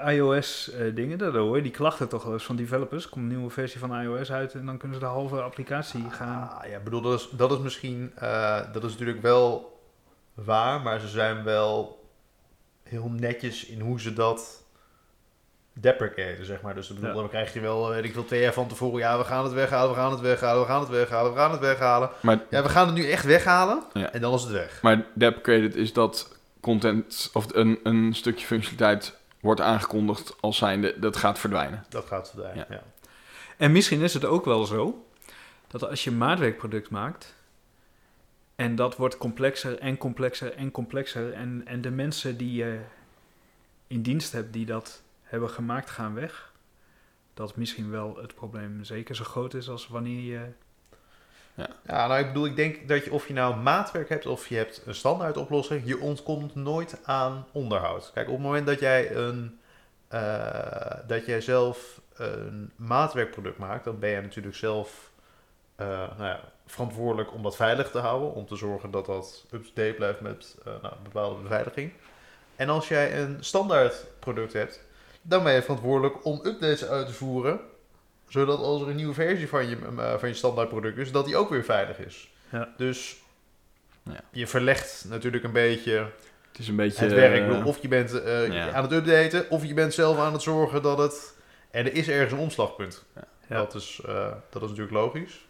iOS 0.07 0.71
eh, 0.71 0.95
dingen, 0.95 1.17
daar 1.17 1.31
hoor 1.35 1.55
je 1.55 1.61
die 1.61 1.71
klachten 1.71 2.07
toch 2.09 2.23
wel 2.23 2.33
eens 2.33 2.43
van 2.43 2.55
developers. 2.55 3.03
Er 3.03 3.09
komt 3.09 3.23
een 3.25 3.35
nieuwe 3.37 3.49
versie 3.51 3.79
van 3.79 4.01
iOS 4.01 4.31
uit 4.31 4.53
en 4.53 4.65
dan 4.65 4.77
kunnen 4.77 4.97
ze 4.99 5.03
de 5.05 5.09
halve 5.11 5.41
applicatie 5.41 6.09
gaan. 6.09 6.49
Ah, 6.49 6.69
ja, 6.69 6.77
ik 6.77 6.83
bedoel, 6.83 7.01
dat 7.01 7.19
is, 7.19 7.29
dat 7.31 7.51
is 7.51 7.57
misschien, 7.57 8.11
eh, 8.15 8.59
dat 8.73 8.83
is 8.83 8.91
natuurlijk 8.91 9.21
wel 9.21 9.79
waar, 10.33 10.81
maar 10.81 10.99
ze 10.99 11.07
zijn 11.07 11.43
wel 11.43 12.03
heel 12.83 13.09
netjes 13.09 13.65
in 13.65 13.79
hoe 13.79 13.99
ze 14.01 14.13
dat 14.13 14.63
deprecaten, 15.73 16.45
zeg 16.45 16.61
maar. 16.61 16.75
Dus 16.75 16.87
bedoel, 16.87 17.09
Ja. 17.09 17.15
dan 17.15 17.29
krijg 17.29 17.53
je 17.53 17.59
wel, 17.59 17.87
eh, 17.87 17.95
weet 17.95 18.03
ik 18.03 18.13
veel, 18.13 18.25
twee 18.25 18.41
jaar 18.41 18.53
van 18.53 18.67
tevoren, 18.67 18.99
ja, 18.99 19.17
we 19.17 19.23
gaan 19.23 19.43
het 19.43 19.53
weghalen, 19.53 19.89
we 19.89 19.95
gaan 19.95 20.11
het 20.11 20.19
weghalen, 20.19 20.61
we 20.61 20.67
gaan 20.67 20.79
het 20.81 20.89
weghalen, 20.89 21.31
we 21.33 21.37
gaan 21.37 21.51
het 21.51 21.59
weghalen. 21.59 22.09
Maar, 22.21 22.39
Ja, 22.49 22.63
we 22.63 22.69
gaan 22.69 22.85
het 22.85 22.95
nu 22.95 23.09
echt 23.09 23.25
weghalen 23.25 23.83
Ja. 23.93 24.11
en 24.11 24.21
dan 24.21 24.33
is 24.33 24.41
het 24.41 24.51
weg. 24.51 24.81
maar 24.81 25.05
deprecated 25.13 25.75
is 25.75 25.93
dat 25.93 26.37
content 26.61 27.29
of 27.33 27.45
een, 27.55 27.79
een 27.83 28.13
stukje 28.15 28.45
functionaliteit 28.45 29.17
wordt 29.39 29.61
aangekondigd 29.61 30.41
als 30.41 30.57
zijnde 30.57 30.99
dat 30.99 31.17
gaat 31.17 31.39
verdwijnen. 31.39 31.85
Dat 31.89 32.05
gaat 32.05 32.29
verdwijnen, 32.29 32.65
ja. 32.69 32.83
En 33.57 33.71
misschien 33.71 34.01
is 34.01 34.13
het 34.13 34.25
ook 34.25 34.45
wel 34.45 34.65
zo 34.65 35.05
dat 35.67 35.89
als 35.89 36.03
je 36.03 36.09
een 36.09 36.17
maatwerkproduct 36.17 36.89
maakt 36.89 37.35
en 38.55 38.75
dat 38.75 38.95
wordt 38.95 39.17
complexer 39.17 39.79
en 39.79 39.97
complexer 39.97 40.53
en 40.53 40.71
complexer 40.71 41.33
en, 41.33 41.61
en 41.65 41.81
de 41.81 41.91
mensen 41.91 42.37
die 42.37 42.53
je 42.53 42.79
in 43.87 44.01
dienst 44.01 44.31
hebt 44.31 44.53
die 44.53 44.65
dat 44.65 45.01
hebben 45.23 45.49
gemaakt 45.49 45.89
gaan 45.89 46.13
weg, 46.13 46.53
dat 47.33 47.55
misschien 47.55 47.89
wel 47.89 48.17
het 48.17 48.35
probleem 48.35 48.83
zeker 48.83 49.15
zo 49.15 49.23
groot 49.23 49.53
is 49.53 49.69
als 49.69 49.87
wanneer 49.87 50.19
je... 50.19 50.47
Ja, 51.87 52.07
nou 52.07 52.19
ik 52.19 52.27
bedoel, 52.27 52.45
ik 52.45 52.55
denk 52.55 52.87
dat 52.87 53.03
je 53.03 53.11
of 53.11 53.27
je 53.27 53.33
nou 53.33 53.55
maatwerk 53.55 54.09
hebt 54.09 54.25
of 54.25 54.47
je 54.47 54.55
hebt 54.55 54.81
een 54.85 54.95
standaard 54.95 55.37
oplossing, 55.37 55.81
je 55.85 55.99
ontkomt 55.99 56.55
nooit 56.55 56.99
aan 57.03 57.45
onderhoud. 57.51 58.11
Kijk, 58.13 58.27
op 58.27 58.33
het 58.33 58.43
moment 58.43 58.67
dat 58.67 58.79
jij 58.79 59.15
een 59.15 59.59
eh, 60.09 60.93
dat 61.07 61.25
jij 61.25 61.41
zelf 61.41 62.01
een 62.15 62.71
maatwerkproduct 62.75 63.57
maakt, 63.57 63.83
dan 63.83 63.99
ben 63.99 64.09
je 64.09 64.21
natuurlijk 64.21 64.55
zelf 64.55 65.11
eh, 65.75 65.87
nou 65.87 66.23
ja, 66.23 66.39
verantwoordelijk 66.65 67.33
om 67.33 67.43
dat 67.43 67.55
veilig 67.55 67.91
te 67.91 67.97
houden, 67.99 68.33
om 68.33 68.45
te 68.45 68.55
zorgen 68.55 68.91
dat 68.91 69.05
dat 69.05 69.45
up-to-date 69.51 69.93
blijft 69.93 70.21
met 70.21 70.57
eh, 70.65 70.73
nou, 70.81 70.93
bepaalde 71.03 71.41
beveiliging. 71.41 71.91
En 72.55 72.69
als 72.69 72.87
jij 72.87 73.21
een 73.21 73.37
standaard 73.39 74.05
product 74.19 74.53
hebt, 74.53 74.81
dan 75.21 75.43
ben 75.43 75.53
je 75.53 75.61
verantwoordelijk 75.61 76.25
om 76.25 76.39
updates 76.43 76.85
uit 76.85 77.07
te 77.07 77.13
voeren 77.13 77.59
zodat 78.29 78.59
als 78.59 78.81
er 78.81 78.87
een 78.89 78.95
nieuwe 78.95 79.13
versie 79.13 79.47
van 79.47 79.69
je, 79.69 79.77
eh, 79.97 80.17
van 80.17 80.29
je 80.29 80.35
standaard 80.35 80.69
product 80.69 80.97
is, 80.97 81.11
dat 81.11 81.25
die 81.25 81.35
ook 81.35 81.49
weer 81.49 81.63
veilig 81.63 81.97
is. 81.99 82.29
Ja. 82.51 82.73
Dus 82.77 83.17
Ja. 84.03 84.19
je 84.31 84.47
verlegt 84.47 85.05
natuurlijk 85.09 85.43
een 85.43 85.51
beetje 85.51 85.91
Het 86.51 86.59
is 86.59 86.67
een 86.67 86.75
beetje... 86.75 87.03
het 87.03 87.13
werk. 87.13 87.51
Eh, 87.51 87.65
Of 87.65 87.81
je 87.81 87.87
bent 87.87 88.21
eh, 88.21 88.47
ja. 88.47 88.71
aan 88.71 88.83
het 88.83 88.91
updaten, 88.91 89.49
of 89.49 89.65
je 89.65 89.73
bent 89.73 89.93
zelf 89.93 90.17
aan 90.17 90.33
het 90.33 90.41
zorgen 90.41 90.81
dat 90.81 90.97
het... 90.97 91.37
En 91.71 91.85
er 91.85 91.93
is 91.93 92.07
ergens 92.09 92.31
een 92.31 92.39
omslagpunt. 92.39 93.05
Ja. 93.15 93.23
Ja. 93.47 93.57
Dat, 93.57 93.75
is, 93.75 94.01
eh, 94.05 94.31
dat 94.49 94.61
is 94.61 94.67
natuurlijk 94.67 94.95
logisch. 94.95 95.47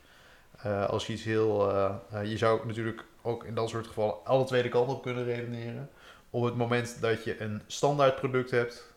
Eh, 0.62 0.86
als 0.90 1.08
je 1.08 1.14
iets 1.14 1.24
heel... 1.24 1.70
je 2.24 2.38
zou 2.38 2.68
natuurlijk 2.68 3.04
ook 3.22 3.44
in 3.44 3.56
dat 3.56 3.70
soort 3.70 3.88
gevallen 3.88 4.16
alle 4.24 4.46
tweede 4.46 4.70
kant 4.70 4.90
op 4.90 5.02
kunnen 5.02 5.24
redeneren. 5.24 5.90
Op 6.30 6.44
het 6.44 6.56
moment 6.56 6.98
dat 7.02 7.24
je 7.24 7.42
een 7.42 7.62
standaard 7.68 8.16
product 8.16 8.52
hebt, 8.52 8.94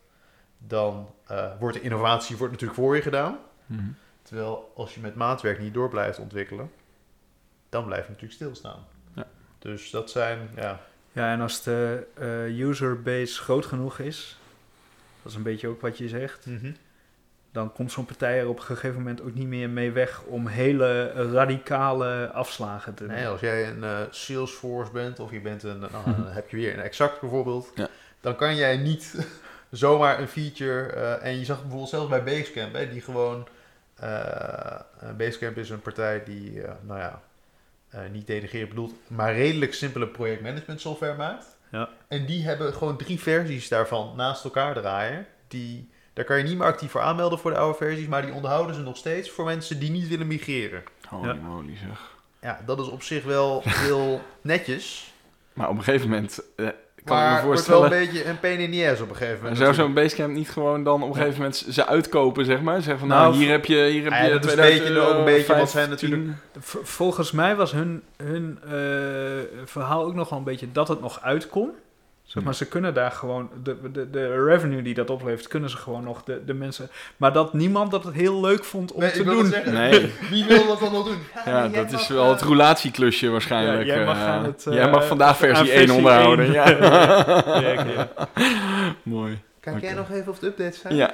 dan 0.59 1.14
eh, 1.27 1.51
wordt 1.59 1.77
de 1.77 1.83
innovatie 1.83 2.37
wordt 2.37 2.53
natuurlijk 2.53 2.81
voor 2.81 2.97
je 2.97 3.03
gedaan. 3.03 3.38
Mhm. 3.66 3.90
Terwijl 4.22 4.72
als 4.77 4.94
je 4.94 5.01
met 5.01 5.14
maatwerk 5.14 5.59
niet 5.59 5.75
door 5.75 5.88
blijft 5.88 6.18
ontwikkelen, 6.18 6.70
dan 7.68 7.85
blijf 7.85 8.03
je 8.03 8.09
natuurlijk 8.09 8.35
stilstaan. 8.35 8.85
Ja. 9.14 9.27
Dus 9.59 9.90
dat 9.90 10.11
zijn, 10.11 10.51
ja, 10.57 10.81
Ja, 11.12 11.33
en 11.33 11.40
als 11.40 11.62
de 11.62 12.07
eh, 12.14 12.59
userbase 12.59 13.40
groot 13.40 13.66
genoeg 13.66 13.98
is, 13.98 14.38
dat 15.22 15.33
is 15.33 15.37
een 15.37 15.42
beetje 15.44 15.68
ook 15.68 15.81
wat 15.81 15.98
je 15.98 16.09
zegt, 16.09 16.46
dan 17.53 17.72
komt 17.72 17.92
zo'n 17.92 18.05
partij 18.05 18.38
er 18.38 18.48
op 18.48 18.59
een 18.59 18.64
gegeven 18.64 18.96
moment 18.96 19.22
ook 19.22 19.35
niet 19.35 19.46
meer 19.46 19.70
mee 19.70 19.90
weg 19.92 20.22
om 20.22 20.46
hele 20.46 21.12
radicale 21.33 22.31
afslagen 22.33 22.94
te 22.94 23.05
Nee, 23.05 23.27
als 23.27 23.40
jij 23.40 23.68
een 23.68 23.85
eh, 23.85 24.01
Salesforce 24.11 24.92
bent 24.92 25.20
of 25.20 25.31
je 25.31 25.40
bent 25.40 25.62
een, 25.62 25.79
nou, 25.92 26.05
dan 26.05 26.27
heb 26.27 26.48
je 26.48 26.57
weer 26.57 26.75
een 26.75 26.83
Exact 26.85 27.20
bijvoorbeeld, 27.20 27.72
Ja. 27.75 27.88
dan 28.20 28.37
kan 28.37 28.57
jij 28.57 28.77
niet 28.77 29.27
zomaar 29.76 30.20
een 30.20 30.28
feature, 30.28 30.87
eh, 30.92 31.26
en 31.26 31.38
je 31.38 31.44
zag 31.44 31.61
bijvoorbeeld 31.61 31.90
zelfs 31.90 32.08
bij 32.08 32.22
Basecamp, 32.24 32.74
hè, 32.74 32.88
die 32.90 33.00
gewoon, 33.00 33.46
eh, 33.94 34.18
eh, 34.74 34.80
Basecamp 35.16 35.56
is 35.56 35.70
een 35.70 35.80
partij 35.80 36.22
die, 36.24 36.62
eh, 36.62 36.72
nou 36.80 36.98
ja, 37.00 37.20
eh, 37.88 38.00
niet 38.12 38.26
denigreren 38.26 38.68
bedoeld, 38.68 38.94
maar 39.06 39.35
redelijk 39.35 39.74
simpele 39.74 40.06
projectmanagement 40.08 40.80
software 40.80 41.16
maakt. 41.16 41.56
Ja. 41.70 41.88
En 42.08 42.26
die 42.26 42.44
hebben 42.44 42.74
gewoon 42.74 42.96
drie 42.96 43.20
versies 43.20 43.68
daarvan 43.68 44.12
naast 44.16 44.44
elkaar 44.44 44.74
draaien. 44.74 45.26
Die, 45.48 45.90
daar 46.12 46.24
kan 46.24 46.38
je 46.38 46.44
niet 46.44 46.56
meer 46.58 46.66
actief 46.66 46.90
voor 46.90 47.00
aanmelden 47.00 47.38
voor 47.38 47.50
de 47.50 47.56
oude 47.56 47.76
versies, 47.78 48.06
maar 48.06 48.22
die 48.22 48.32
onderhouden 48.32 48.74
ze 48.74 48.80
nog 48.80 48.96
steeds 48.96 49.30
voor 49.30 49.44
mensen 49.44 49.78
die 49.78 49.90
niet 49.90 50.08
willen 50.08 50.26
migreren. 50.26 50.82
Holy 51.08 51.26
Ja. 51.28 51.35
moly 51.35 51.76
zeg. 51.76 52.11
Ja, 52.40 52.61
dat 52.66 52.80
is 52.80 52.87
op 52.88 53.02
zich 53.02 53.24
wel 53.24 53.62
heel 53.64 54.20
netjes. 54.40 55.12
Maar 55.52 55.68
op 55.68 55.76
een 55.76 55.82
gegeven 55.82 56.08
moment 56.08 56.40
eh, 56.56 56.68
kan 57.04 57.16
maar 57.16 57.28
me 57.28 57.34
het 57.36 57.44
wordt 57.44 57.66
wel 57.66 57.78
voorstellen... 57.80 58.02
een 58.06 58.12
beetje 58.12 58.28
een 58.30 58.40
pain 58.40 58.58
in 58.58 58.70
the 58.72 58.90
ass 58.90 59.00
op 59.00 59.10
een 59.10 59.16
gegeven 59.16 59.38
moment. 59.40 59.58
Zou 59.58 59.74
zo'n 59.74 59.94
Basecamp 59.94 60.34
niet 60.34 60.50
gewoon 60.50 60.84
dan 60.84 61.02
op 61.02 61.08
een 61.08 61.14
gegeven 61.14 61.36
moment 61.36 61.66
ze 61.70 61.86
uitkopen, 61.86 62.44
zeg 62.44 62.60
maar? 62.60 62.80
Zeggen 62.82 62.98
van, 62.98 63.08
nou, 63.08 63.22
Nou, 63.30 63.36
hier 63.42 63.50
heb 63.50 63.64
je, 63.64 63.84
hier 63.84 64.02
heb 64.02 64.12
Ja, 64.12 64.22
je 64.22 64.30
dat 64.32 64.44
is 64.44 64.50
een 64.50 64.56
2000 64.58 64.88
beetje 64.94 65.08
ook 65.08 65.18
een 65.18 65.24
beetje 65.24 65.54
wat 65.56 65.70
15. 65.70 65.80
zij 65.80 65.86
natuurlijk- 65.86 66.30
Volgens 66.82 67.32
mij 67.32 67.56
was 67.56 67.72
hun, 67.72 68.02
hun 68.16 68.58
eh, 68.64 68.72
verhaal 69.64 70.04
ook 70.04 70.14
nog 70.14 70.28
wel 70.28 70.38
een 70.38 70.44
beetje 70.44 70.72
dat 70.72 70.88
het 70.88 71.00
nog 71.00 71.20
uitkomt. 71.22 71.74
Zeg 72.24 72.42
maar, 72.42 72.52
Hmm. 72.52 72.62
ze 72.62 72.68
kunnen 72.68 72.94
daar 72.94 73.11
gewoon, 73.11 73.50
de, 73.62 73.90
de, 73.92 74.11
de 74.11 74.44
revenue 74.44 74.82
die 74.82 74.94
dat 74.94 75.11
oplevert, 75.11 75.48
kunnen 75.48 75.70
ze 75.70 75.76
gewoon 75.76 76.04
nog 76.04 76.22
de, 76.24 76.44
de 76.44 76.54
mensen... 76.54 76.88
Maar 77.16 77.32
dat 77.32 77.52
niemand 77.52 77.90
dat 77.90 78.04
het 78.04 78.14
heel 78.14 78.40
leuk 78.40 78.64
vond 78.64 78.92
om 78.92 79.00
Nee, 79.00 79.11
te 79.11 79.24
doen. 79.24 79.46
zeggen. 79.46 79.72
Nee. 79.72 80.12
Wie 80.30 80.44
wil 80.44 80.66
dat 80.66 80.80
dan 80.80 80.92
nog 80.92 81.06
doen? 81.06 81.18
Ja, 81.44 81.68
dat 81.68 81.92
is 81.92 82.08
wel 82.08 82.24
eh, 82.24 82.30
het 82.30 82.40
roulatieklusje 82.42 83.28
waarschijnlijk. 83.28 83.87
Ja, 83.87 83.94
jij 83.94 84.04
mag 84.04 84.16
eh, 84.16 84.28
aan 84.28 84.44
het, 84.44 84.66
eh, 84.66 84.74
jij 84.74 84.90
mag 84.90 85.06
vandaag 85.06 85.37
versie 85.37 85.56
aan 85.56 85.66
1 85.66 85.76
versie 85.78 85.96
onderhouden. 85.96 86.44
1. 86.46 86.52
Ja. 86.52 88.08
Mooi. 89.02 89.38
Kijk 89.61 89.80
jij 89.80 89.94
nog 89.94 90.11
even 90.11 90.32
of 90.32 90.38
de 90.38 90.46
updates 90.46 90.80
zijn? 90.80 90.94
Ja. 90.94 91.11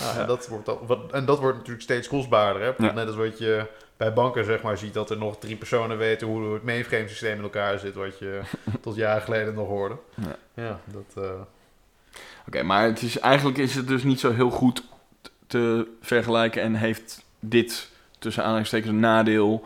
Nou, 0.00 0.18
en, 0.18 0.26
dat 0.26 0.48
wordt 0.48 0.68
al, 0.68 0.84
wat, 0.86 0.98
en 1.12 1.24
dat 1.24 1.38
wordt 1.38 1.56
natuurlijk 1.56 1.82
steeds 1.82 2.08
kostbaarder. 2.08 2.62
Hè? 2.62 2.86
Ja. 2.86 2.92
Net 2.92 3.06
als 3.06 3.16
wat 3.16 3.38
je 3.38 3.66
bij 3.96 4.12
banken 4.12 4.44
zeg 4.44 4.62
maar, 4.62 4.78
ziet 4.78 4.94
dat 4.94 5.10
er 5.10 5.18
nog 5.18 5.38
drie 5.38 5.56
personen 5.56 5.98
weten 5.98 6.26
hoe 6.26 6.52
het 6.54 6.62
mainframe 6.64 7.08
systeem 7.08 7.36
in 7.36 7.42
elkaar 7.42 7.78
zit, 7.78 7.94
wat 7.94 8.18
je 8.18 8.40
tot 8.80 8.94
jaren 8.96 9.22
geleden 9.22 9.54
nog 9.54 9.66
hoorde. 9.68 9.96
Ja. 10.14 10.36
Ja, 10.54 10.80
dat, 10.84 11.24
eh, 11.24 11.30
Oké, 12.46 12.62
maar 12.62 12.84
het 12.84 13.02
is, 13.02 13.18
eigenlijk 13.18 13.58
is 13.58 13.74
het 13.74 13.88
dus 13.88 14.02
niet 14.02 14.20
zo 14.20 14.32
heel 14.32 14.50
goed 14.50 14.82
te 15.46 15.88
vergelijken 16.00 16.62
en 16.62 16.74
heeft 16.74 17.24
dit 17.40 17.90
tussen 18.18 18.42
aanhalingstekens 18.42 18.90
een 18.90 19.00
nadeel. 19.00 19.64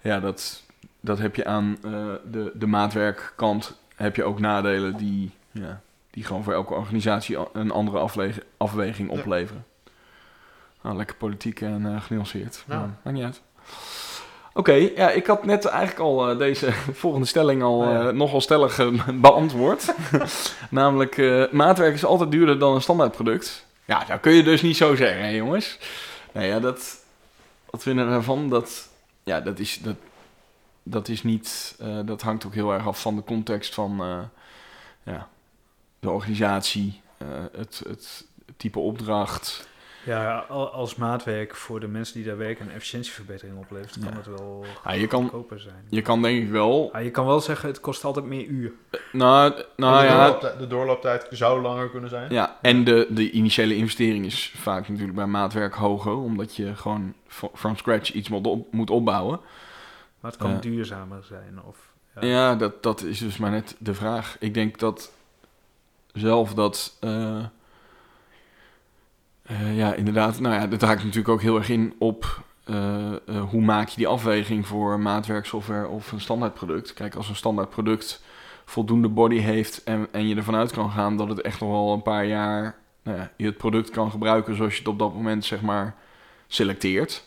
Ja, 0.00 0.20
dat, 0.20 0.62
dat 1.00 1.18
heb 1.18 1.36
je 1.36 1.44
aan 1.44 1.78
eh, 1.84 1.90
de, 2.30 2.50
de 2.54 2.66
maatwerkkant, 2.66 3.78
heb 3.94 4.16
je 4.16 4.24
ook 4.24 4.40
nadelen 4.40 4.96
die, 4.96 5.30
ja, 5.50 5.80
die 6.10 6.24
gewoon 6.24 6.44
voor 6.44 6.52
elke 6.52 6.74
organisatie 6.74 7.36
een 7.52 7.70
andere 7.70 7.98
afweging, 7.98 8.44
afweging 8.56 9.12
Ja. 9.12 9.18
opleveren. 9.18 9.64
Nou, 10.82 10.96
lekker 10.96 11.16
politiek 11.16 11.60
en 11.60 11.86
eh 11.86 12.02
genuanceerd. 12.02 12.64
Nou. 12.66 12.80
Maar 12.80 12.90
maakt 13.02 13.16
niet 13.16 13.24
uit. 13.24 13.42
Oké, 14.56 14.72
ja, 14.72 15.10
ik 15.10 15.26
had 15.26 15.44
net 15.44 15.64
eigenlijk 15.64 16.00
al 16.00 16.30
eh, 16.30 16.38
deze 16.38 16.72
volgende 17.02 17.26
stelling 17.26 17.62
al 17.62 17.78
Oh 17.80 17.90
ja. 17.90 18.08
eh, 18.08 18.14
nogal 18.14 18.40
stellig 18.40 18.78
eh, 18.78 18.88
beantwoord. 19.14 19.94
Namelijk, 20.70 21.16
maatwerk 21.52 21.94
is 21.94 22.04
altijd 22.04 22.30
duurder 22.30 22.58
dan 22.58 22.74
een 22.74 22.82
standaardproduct. 22.82 23.66
Ja, 23.84 24.04
dat 24.04 24.20
kun 24.20 24.32
je 24.32 24.42
dus 24.42 24.62
niet 24.62 24.76
zo 24.76 24.94
zeggen, 24.94 25.22
hè, 25.22 25.28
jongens. 25.28 25.78
Nou 26.32 26.46
ja, 26.46 26.60
dat, 26.60 27.04
wat 27.70 27.82
vinden 27.82 28.04
we 28.04 28.10
daarvan? 28.10 28.48
Dat, 28.48 28.88
ja, 29.22 29.40
dat 29.40 29.58
is, 29.58 29.78
dat, 29.82 29.96
dat 30.82 31.08
is 31.08 31.22
niet, 31.22 31.76
dat 32.04 32.22
hangt 32.22 32.46
ook 32.46 32.54
heel 32.54 32.72
erg 32.72 32.86
af 32.86 33.00
van 33.00 33.16
de 33.16 33.24
context 33.24 33.74
van 33.74 34.02
ja, 35.02 35.28
de 36.00 36.10
organisatie, 36.10 37.00
het, 37.56 37.82
het 37.88 38.24
type 38.56 38.78
opdracht. 38.78 39.68
Ja, 40.04 40.38
al- 40.48 40.70
als 40.72 40.94
maatwerk 40.94 41.56
voor 41.56 41.80
de 41.80 41.88
mensen 41.88 42.14
die 42.14 42.24
daar 42.24 42.36
werken 42.36 42.66
een 42.66 42.72
efficiëntieverbetering 42.72 43.58
oplevert, 43.58 43.98
kan 43.98 44.10
Ja. 44.10 44.16
het 44.16 44.26
wel 44.26 44.64
Ja, 44.84 44.92
je, 44.92 45.06
kan, 45.06 45.22
goedkoper 45.22 45.60
zijn. 45.60 45.84
je 45.88 46.02
kan 46.02 46.22
denk 46.22 46.42
ik 46.42 46.48
wel, 46.50 46.90
Ja, 46.92 46.98
je 46.98 47.10
kan 47.10 47.26
wel 47.26 47.40
zeggen, 47.40 47.68
het 47.68 47.80
kost 47.80 48.04
altijd 48.04 48.24
meer 48.24 48.44
uur. 48.46 48.72
nou, 49.12 49.62
nou 49.76 50.00
de, 50.00 50.06
ja, 50.06 50.16
doorlooptijd, 50.16 50.58
de 50.58 50.66
doorlooptijd 50.66 51.26
zou 51.30 51.60
langer 51.62 51.90
kunnen 51.90 52.10
zijn. 52.10 52.32
Ja, 52.32 52.58
en 52.62 52.84
de, 52.84 53.06
de 53.10 53.30
initiële 53.30 53.76
investering 53.76 54.24
is 54.26 54.52
vaak 54.56 54.88
natuurlijk 54.88 55.16
bij 55.16 55.26
maatwerk 55.26 55.74
hoger, 55.74 56.16
omdat 56.16 56.56
je 56.56 56.76
gewoon 56.76 57.14
fro- 57.26 57.50
from 57.54 57.76
scratch 57.76 58.12
iets 58.12 58.28
moet, 58.28 58.46
op, 58.46 58.72
moet 58.72 58.90
opbouwen. 58.90 59.40
Maar 60.20 60.30
het 60.30 60.40
kan 60.40 60.60
duurzamer 60.60 61.24
zijn. 61.24 61.60
Of, 61.64 61.76
Ja, 62.20 62.54
dat, 62.54 62.82
dat 62.82 63.02
is 63.02 63.18
dus 63.18 63.36
maar 63.36 63.50
net 63.50 63.76
de 63.78 63.94
vraag. 63.94 64.36
Ik 64.40 64.54
denk 64.54 64.78
dat 64.78 65.12
zelf 66.12 66.54
dat, 66.54 66.96
eh, 67.00 67.44
eh, 69.44 69.76
ja, 69.76 69.94
inderdaad, 69.94 70.40
nou 70.40 70.54
ja, 70.54 70.66
dat 70.66 70.82
raakt 70.82 71.02
natuurlijk 71.02 71.28
ook 71.28 71.42
heel 71.42 71.56
erg 71.56 71.68
in 71.68 71.94
op 71.98 72.42
eh, 72.64 73.12
eh, 73.12 73.42
hoe 73.50 73.60
maak 73.60 73.88
je 73.88 73.96
die 73.96 74.06
afweging 74.06 74.66
voor 74.66 75.00
maatwerksoftware 75.00 75.88
of 75.88 76.12
een 76.12 76.20
standaardproduct. 76.20 76.92
Kijk, 76.92 77.14
als 77.14 77.28
een 77.28 77.36
standaardproduct 77.36 78.22
voldoende 78.64 79.08
body 79.08 79.38
heeft 79.38 79.82
en, 79.82 80.08
en 80.12 80.28
je 80.28 80.36
ervan 80.36 80.54
uit 80.54 80.72
kan 80.72 80.90
gaan 80.90 81.16
dat 81.16 81.28
het 81.28 81.40
echt 81.40 81.60
nog 81.60 81.70
wel 81.70 81.92
een 81.92 82.02
paar 82.02 82.26
jaar 82.26 82.78
nou 83.02 83.18
ja, 83.18 83.30
je 83.36 83.46
het 83.46 83.56
product 83.56 83.90
kan 83.90 84.10
gebruiken 84.10 84.56
zoals 84.56 84.72
je 84.72 84.78
het 84.78 84.88
op 84.88 84.98
dat 84.98 85.14
moment 85.14 85.44
zeg 85.44 85.60
maar 85.60 85.94
selecteert. 86.46 87.24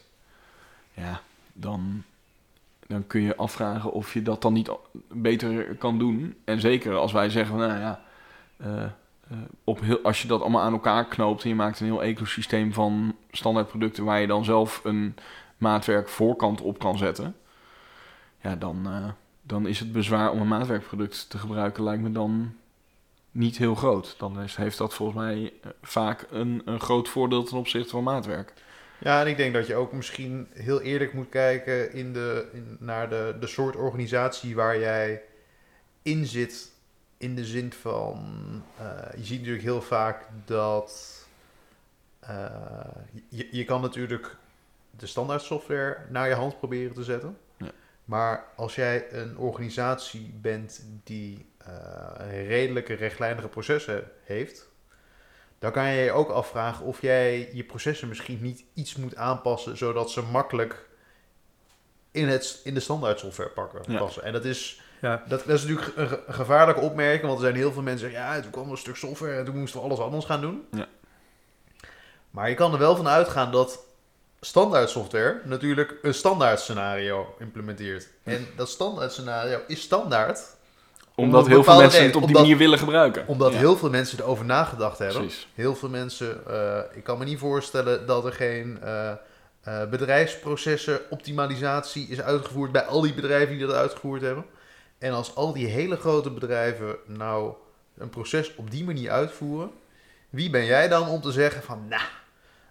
Ja, 0.93 1.21
dan, 1.53 2.03
dan 2.87 3.07
kun 3.07 3.21
je 3.21 3.35
afvragen 3.35 3.91
of 3.91 4.13
je 4.13 4.21
dat 4.21 4.41
dan 4.41 4.53
niet 4.53 4.71
beter 5.11 5.75
kan 5.75 5.99
doen. 5.99 6.35
En 6.45 6.59
zeker 6.59 6.95
als 6.95 7.11
wij 7.11 7.29
zeggen, 7.29 7.57
nou 7.57 7.79
ja, 7.79 8.01
op 9.63 9.81
heel, 9.81 10.01
als 10.01 10.21
je 10.21 10.27
dat 10.27 10.41
allemaal 10.41 10.61
aan 10.61 10.73
elkaar 10.73 11.05
knoopt 11.07 11.43
en 11.43 11.49
je 11.49 11.55
maakt 11.55 11.79
een 11.79 11.85
heel 11.85 12.03
ecosysteem 12.03 12.73
van 12.73 13.15
standaardproducten 13.31 14.03
waar 14.03 14.21
je 14.21 14.27
dan 14.27 14.43
zelf 14.43 14.81
een 14.83 15.15
maatwerk 15.57 16.09
voorkant 16.09 16.61
op 16.61 16.79
kan 16.79 16.97
zetten, 16.97 17.35
ja, 18.41 18.55
dan, 18.55 18.81
eh, 18.85 19.09
dan 19.41 19.67
is 19.67 19.79
het 19.79 19.91
bezwaar 19.91 20.31
om 20.31 20.41
een 20.41 20.47
maatwerkproduct 20.47 21.29
te 21.29 21.37
gebruiken, 21.37 21.83
lijkt 21.83 22.01
me 22.01 22.11
dan 22.11 22.55
niet 23.31 23.57
heel 23.57 23.75
groot. 23.75 24.15
Dan 24.17 24.45
heeft 24.55 24.77
dat 24.77 24.93
volgens 24.93 25.17
mij 25.17 25.53
eh, 25.61 25.69
vaak 25.81 26.25
een, 26.29 26.61
een 26.65 26.79
groot 26.79 27.09
voordeel 27.09 27.43
ten 27.43 27.57
opzichte 27.57 27.89
van 27.89 28.03
maatwerk. 28.03 28.53
Ja, 28.99 29.21
en 29.21 29.27
ik 29.27 29.37
denk 29.37 29.53
dat 29.53 29.67
je 29.67 29.75
ook 29.75 29.91
misschien 29.91 30.47
heel 30.53 30.81
eerlijk 30.81 31.13
moet 31.13 31.29
kijken 31.29 31.93
in 31.93 32.13
de, 32.13 32.47
naar 32.79 33.09
de, 33.09 33.35
de 33.39 33.47
soort 33.47 33.75
organisatie 33.75 34.55
waar 34.55 34.79
jij 34.79 35.21
in 36.01 36.25
zit. 36.25 36.71
In 37.17 37.35
de 37.35 37.45
zin 37.45 37.73
van, 37.73 38.25
eh, 38.77 39.17
je 39.17 39.23
ziet 39.23 39.37
natuurlijk 39.37 39.63
heel 39.63 39.81
vaak 39.81 40.27
dat 40.45 41.25
eh, 42.19 42.45
je, 43.29 43.47
je 43.51 43.65
kan 43.65 43.81
natuurlijk 43.81 44.35
de 44.91 45.05
standaard 45.05 45.41
software 45.41 45.97
naar 46.09 46.27
je 46.27 46.33
hand 46.33 46.57
proberen 46.57 46.93
te 46.93 47.03
zetten. 47.03 47.37
Ja. 47.57 47.71
Maar 48.05 48.45
als 48.55 48.75
jij 48.75 49.13
een 49.13 49.37
organisatie 49.37 50.33
bent 50.41 50.85
die 51.03 51.45
eh, 51.57 52.47
redelijke 52.47 52.93
rechtlijnige 52.93 53.47
processen 53.47 54.11
heeft, 54.23 54.69
dan 55.59 55.71
kan 55.71 55.87
je 55.87 56.03
je 56.03 56.11
ook 56.11 56.29
afvragen 56.29 56.85
of 56.85 57.01
jij 57.01 57.49
je 57.53 57.63
processen 57.63 58.07
misschien 58.07 58.41
niet 58.41 58.63
iets 58.73 58.95
moet 58.95 59.15
aanpassen, 59.15 59.77
zodat 59.77 60.11
ze 60.11 60.21
makkelijk 60.21 60.87
in, 62.11 62.27
het, 62.27 62.61
in 62.63 62.73
de 62.73 62.79
standaard 62.79 63.19
software 63.19 63.49
pakken, 63.49 63.91
Ja. 63.91 63.97
passen. 63.99 64.23
En 64.23 64.33
dat 64.33 64.45
is, 64.45 64.81
Ja, 65.01 65.23
dat, 65.27 65.43
dat 65.45 65.55
is 65.55 65.61
natuurlijk 65.65 65.91
een, 65.97 66.07
ge- 66.07 66.19
een 66.27 66.33
gevaarlijke 66.33 66.81
opmerking, 66.81 67.21
want 67.25 67.37
er 67.37 67.43
zijn 67.43 67.55
heel 67.55 67.71
veel 67.71 67.81
mensen 67.81 68.07
die 68.07 68.15
zeggen, 68.15 68.35
ja, 68.35 68.41
toen 68.41 68.51
kwam 68.51 68.65
er 68.65 68.71
een 68.71 68.77
stuk 68.77 68.95
software 68.95 69.37
en 69.37 69.45
toen 69.45 69.57
moesten 69.59 69.79
we 69.79 69.85
alles 69.85 69.99
anders 69.99 70.25
gaan 70.25 70.41
doen. 70.41 70.63
Ja. 70.71 70.85
Maar 72.31 72.49
je 72.49 72.55
kan 72.55 72.73
er 72.73 72.79
wel 72.79 72.95
van 72.95 73.07
uitgaan 73.07 73.51
dat 73.51 73.79
standaard 74.41 74.89
software 74.89 75.41
natuurlijk 75.43 75.95
een 76.01 76.13
standaard 76.13 76.59
scenario 76.59 77.35
implementeert. 77.39 78.07
En 78.23 78.47
dat 78.55 78.69
standaard 78.69 79.11
scenario 79.11 79.59
is 79.67 79.81
standaard 79.81 80.39
Omdat 81.15 81.47
heel 81.47 81.63
veel 81.63 81.77
mensen 81.77 82.03
het 82.03 82.07
op 82.15 82.19
die 82.19 82.27
Omdat- 82.27 82.41
manier 82.41 82.57
willen 82.57 82.79
gebruiken. 82.79 83.27
omdat 83.27 83.51
Ja, 83.53 83.57
heel 83.57 83.77
veel 83.77 83.89
mensen 83.89 84.19
erover 84.19 84.45
nagedacht 84.45 84.97
hebben. 84.99 85.17
Precies. 85.21 85.47
Heel 85.53 85.75
veel 85.75 85.89
mensen, 85.89 86.41
eh, 86.47 86.79
ik 86.93 87.03
kan 87.03 87.17
me 87.17 87.23
niet 87.25 87.39
voorstellen 87.39 88.05
dat 88.05 88.25
er 88.25 88.33
geen 88.33 88.79
eh, 88.83 89.09
eh, 89.63 89.89
bedrijfsprocessen 89.89 90.99
optimalisatie 91.09 92.07
is 92.09 92.21
uitgevoerd 92.21 92.71
bij 92.71 92.83
al 92.85 93.01
die 93.01 93.13
bedrijven 93.13 93.57
die 93.57 93.67
dat 93.67 93.75
uitgevoerd 93.75 94.21
hebben. 94.21 94.45
En 94.97 95.13
als 95.13 95.35
al 95.35 95.53
die 95.53 95.67
hele 95.67 95.95
grote 95.95 96.31
bedrijven 96.31 96.95
nou 97.05 97.53
een 97.97 98.09
proces 98.09 98.55
op 98.55 98.71
die 98.71 98.83
manier 98.83 99.11
uitvoeren, 99.11 99.71
wie 100.29 100.49
ben 100.49 100.65
jij 100.65 100.87
dan 100.87 101.07
om 101.07 101.21
te 101.21 101.31
zeggen 101.31 101.63
van, 101.63 101.87
nou, 101.87 102.03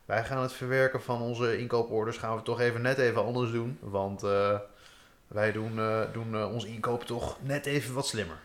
wij 0.04 0.24
gaan 0.24 0.42
het 0.42 0.52
verwerken 0.52 1.02
van 1.02 1.20
onze 1.20 1.58
inkooporders, 1.58 2.16
gaan 2.16 2.36
we 2.36 2.42
toch 2.42 2.60
even 2.60 2.82
net 2.82 2.98
even 2.98 3.24
anders 3.24 3.50
doen, 3.50 3.78
want 3.80 4.22
eh, 4.22 4.58
wij 5.26 5.52
doen, 5.52 5.78
eh, 5.78 6.00
doen 6.12 6.34
eh, 6.34 6.52
onze 6.52 6.68
inkoop 6.68 7.04
toch 7.04 7.36
net 7.42 7.66
even 7.66 7.94
wat 7.94 8.06
slimmer. 8.06 8.36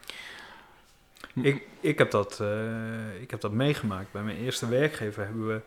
Ik, 1.34 1.68
ik, 1.80 1.98
heb 1.98 2.12
dat, 2.12 2.40
ik 3.20 3.32
heb 3.32 3.42
dat 3.42 3.52
meegemaakt. 3.52 4.12
Bij 4.12 4.24
mijn 4.24 4.38
eerste 4.38 4.68
werkgever 4.68 5.26
hebben 5.26 5.48
we, 5.48 5.62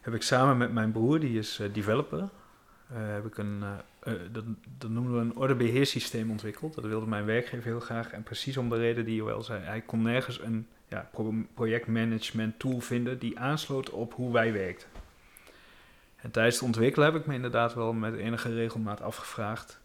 heb 0.00 0.14
ik 0.14 0.22
samen 0.22 0.56
met 0.56 0.72
mijn 0.72 0.92
broer, 0.92 1.20
die 1.20 1.38
is 1.38 1.60
developer, 1.72 2.28
heb 2.92 3.26
ik 3.26 3.38
een, 3.38 3.64
eh, 4.04 4.12
dat, 4.32 4.44
dat 4.78 4.90
noemen 4.90 5.12
we 5.14 5.18
een 5.18 5.36
orderbeheersysteem 5.36 6.30
ontwikkeld. 6.30 6.74
Dat 6.74 6.84
wilde 6.84 7.06
mijn 7.06 7.24
werkgever 7.24 7.64
heel 7.64 7.80
graag. 7.80 8.10
En 8.10 8.22
precies 8.22 8.56
om 8.56 8.68
de 8.68 8.76
reden 8.76 9.04
die 9.04 9.14
Joël 9.14 9.42
zei, 9.42 9.62
hij 9.64 9.80
kon 9.80 10.02
nergens 10.02 10.40
een 10.40 10.66
ja, 10.88 11.08
pro- 11.12 11.34
projectmanagement 11.54 12.58
tool 12.58 12.80
vinden 12.80 13.18
die 13.18 13.38
aansloot 13.38 13.90
op 13.90 14.14
hoe 14.14 14.32
wij 14.32 14.52
werkten. 14.52 14.88
En 16.16 16.30
tijdens 16.30 16.54
het 16.54 16.64
ontwikkelen 16.64 17.12
heb 17.12 17.20
ik 17.20 17.26
me 17.26 17.34
inderdaad 17.34 17.74
wel 17.74 17.92
met 17.92 18.14
enige 18.14 18.54
regelmaat 18.54 19.00
afgevraagd 19.00 19.80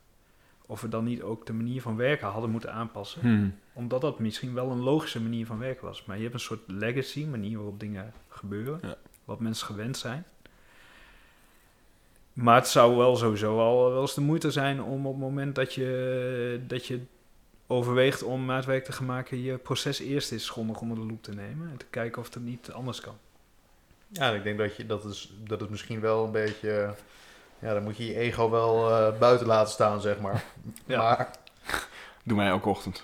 of 0.65 0.81
we 0.81 0.89
dan 0.89 1.03
niet 1.03 1.21
ook 1.21 1.45
de 1.45 1.53
manier 1.53 1.81
van 1.81 1.95
werken 1.95 2.27
hadden 2.27 2.49
moeten 2.49 2.73
aanpassen 2.73 3.21
Hmm. 3.21 3.55
omdat 3.73 4.01
dat 4.01 4.19
misschien 4.19 4.53
wel 4.53 4.71
een 4.71 4.79
logische 4.79 5.21
manier 5.21 5.45
van 5.45 5.57
werken 5.57 5.85
was. 5.85 6.05
Maar 6.05 6.15
je 6.15 6.21
hebt 6.21 6.33
een 6.33 6.39
soort 6.39 6.59
legacy, 6.67 7.25
manier 7.25 7.55
waarop 7.57 7.79
dingen 7.79 8.13
gebeuren. 8.27 8.79
Ja. 8.81 8.95
Wat 9.25 9.39
mensen 9.39 9.65
gewend 9.65 9.97
zijn. 9.97 10.25
Maar 12.43 12.55
het 12.55 12.67
zou 12.67 12.95
wel 12.97 13.15
sowieso 13.15 13.59
al 13.59 13.91
wel 13.91 14.01
eens 14.01 14.13
de 14.13 14.21
moeite 14.21 14.51
zijn 14.51 14.83
om 14.83 15.05
op 15.05 15.11
het 15.13 15.21
moment 15.21 15.55
dat 15.55 15.73
je, 15.73 16.59
dat 16.67 16.85
je 16.85 16.99
overweegt 17.67 18.23
om 18.23 18.45
maatwerk 18.45 18.83
te 18.85 18.91
gaan 18.91 19.05
maken, 19.05 19.41
je 19.43 19.57
proces 19.57 19.99
eerst 19.99 20.31
eens 20.31 20.49
grondig 20.49 20.79
onder 20.81 20.97
de 20.97 21.05
loep 21.05 21.23
te 21.23 21.31
nemen. 21.33 21.69
En 21.71 21.77
te 21.77 21.85
kijken 21.89 22.21
of 22.21 22.33
het 22.33 22.43
niet 22.43 22.71
anders 22.71 23.01
kan. 23.01 23.13
Ja, 24.07 24.29
ik 24.29 24.43
denk 24.43 24.57
dat, 24.57 24.75
je, 24.75 24.85
dat, 24.85 25.05
is, 25.05 25.33
dat 25.47 25.59
het 25.59 25.69
misschien 25.69 25.99
wel 25.99 26.25
een 26.25 26.31
beetje... 26.31 26.93
Ja, 27.59 27.73
dan 27.73 27.83
moet 27.83 27.97
je 27.97 28.05
je 28.05 28.15
ego 28.15 28.49
wel 28.49 28.89
eh, 28.91 29.19
buiten 29.19 29.47
laten 29.47 29.71
staan, 29.73 30.01
zeg 30.01 30.19
maar. 30.19 30.43
Ja. 30.85 30.97
Maar 31.01 31.29
Doe 32.23 32.37
mij 32.37 32.47
elke 32.47 32.69
ochtend. 32.69 33.03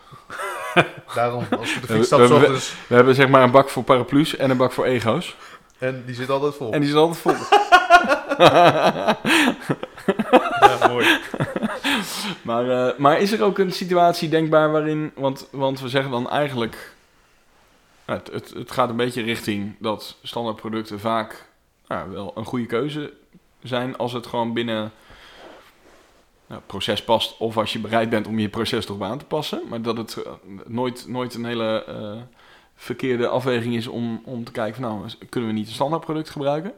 daarom, 1.16 1.46
als 1.60 1.74
je 1.74 1.80
de 1.80 1.88
We- 1.88 1.94
fiets 1.94 2.08
stapt, 2.08 2.22
we- 2.22 2.28
s 2.28 2.30
we- 2.30 2.36
ochtends, 2.36 2.76
We 2.88 2.96
hebben 2.96 3.16
zeg 3.16 3.28
maar 3.30 3.44
een 3.44 3.52
bak 3.52 3.70
voor 3.70 3.84
paraplu's 3.84 4.36
en 4.36 4.50
een 4.50 4.58
bak 4.58 4.72
voor 4.72 4.86
ego's. 4.86 5.36
en 5.78 6.04
die 6.06 6.16
zit 6.16 6.30
altijd 6.30 6.56
vol. 6.56 6.72
En 6.72 6.80
die 6.80 6.90
is 6.90 6.96
altijd 6.96 7.18
vol. 7.20 7.34
Ja, 10.60 10.88
mooi. 10.88 11.20
maar, 12.42 12.70
eh, 12.70 12.98
maar 12.98 13.20
is 13.20 13.32
er 13.32 13.44
ook 13.44 13.58
een 13.58 13.72
situatie 13.72 14.30
denkbaar 14.30 14.72
waarin... 14.72 15.12
Want, 15.16 15.48
want 15.52 15.80
we 15.80 15.90
zeggen 15.90 16.12
dan 16.12 16.30
eigenlijk... 16.30 16.96
nou, 18.06 18.20
het, 18.32 18.54
het, 18.54 18.72
gaat 18.72 18.90
een 18.90 18.96
beetje 18.96 19.22
richting 19.22 19.76
dat 19.80 20.18
standaardproducten 20.24 21.00
vaak 21.00 21.50
nou, 21.88 22.10
wel 22.10 22.32
een 22.36 22.46
goede 22.46 22.66
keuze 22.66 23.14
zijn... 23.64 23.98
als 23.98 24.14
het 24.14 24.28
gewoon 24.28 24.54
binnen 24.54 24.92
nou, 26.48 26.62
proces 26.66 27.04
past... 27.04 27.38
of 27.38 27.58
als 27.58 27.74
je 27.74 27.80
bereid 27.80 28.10
bent 28.10 28.28
om 28.28 28.40
je 28.40 28.50
proces 28.50 28.86
erop 28.86 29.04
aan 29.04 29.18
te 29.18 29.26
passen. 29.26 29.62
Maar 29.70 29.82
dat 29.82 29.98
het 29.98 30.24
eh, 30.24 30.32
nooit, 30.66 31.08
nooit 31.08 31.34
een 31.34 31.46
hele 31.46 31.84
eh, 31.84 32.22
verkeerde 32.76 33.28
afweging 33.28 33.76
is 33.76 33.88
om, 33.88 34.22
om 34.26 34.44
te 34.44 34.52
kijken... 34.52 34.82
van 34.82 34.92
nou, 34.92 35.10
kunnen 35.30 35.50
we 35.50 35.56
niet 35.56 35.68
een 35.68 35.74
standaardproduct 35.74 36.30
gebruiken? 36.30 36.74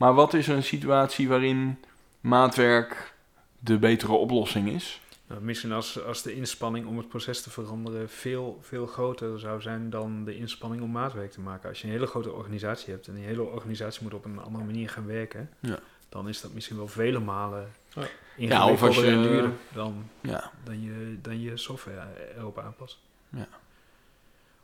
Maar 0.00 0.14
wat 0.14 0.34
is 0.34 0.46
een 0.46 0.62
situatie 0.62 1.28
waarin 1.28 1.78
maatwerk 2.20 3.14
de 3.58 3.78
betere 3.78 4.12
oplossing 4.12 4.68
is? 4.68 5.00
Nou, 5.26 5.40
misschien 5.42 5.72
als, 5.72 6.04
als 6.04 6.22
de 6.22 6.34
inspanning 6.34 6.86
om 6.86 6.96
het 6.96 7.08
proces 7.08 7.42
te 7.42 7.50
veranderen 7.50 8.08
veel, 8.08 8.58
veel 8.62 8.86
groter 8.86 9.40
zou 9.40 9.60
zijn 9.60 9.90
dan 9.90 10.24
de 10.24 10.36
inspanning 10.36 10.82
om 10.82 10.90
maatwerk 10.90 11.30
te 11.30 11.40
maken. 11.40 11.68
Als 11.68 11.80
je 11.80 11.86
een 11.86 11.92
hele 11.92 12.06
grote 12.06 12.32
organisatie 12.32 12.92
hebt 12.92 13.08
en 13.08 13.14
die 13.14 13.24
hele 13.24 13.42
organisatie 13.42 14.02
moet 14.02 14.14
op 14.14 14.24
een 14.24 14.38
andere 14.40 14.64
manier 14.64 14.88
gaan 14.90 15.06
werken, 15.06 15.50
Ja. 15.60 15.78
dan 16.08 16.28
is 16.28 16.40
dat 16.40 16.52
misschien 16.52 16.76
wel 16.76 16.88
vele 16.88 17.18
malen 17.20 17.70
Ja. 17.94 18.02
ingewikkelder 18.36 18.72
of 18.74 18.82
als 18.82 18.96
je- 18.96 19.06
en 19.06 19.22
duurder 19.22 19.50
dan, 19.72 20.04
Ja, 20.20 20.50
dan, 20.64 20.82
je, 20.82 21.18
dan 21.22 21.40
je 21.40 21.56
software 21.56 22.02
erop 22.36 22.58
aanpast. 22.58 22.98
Ja. 23.28 23.48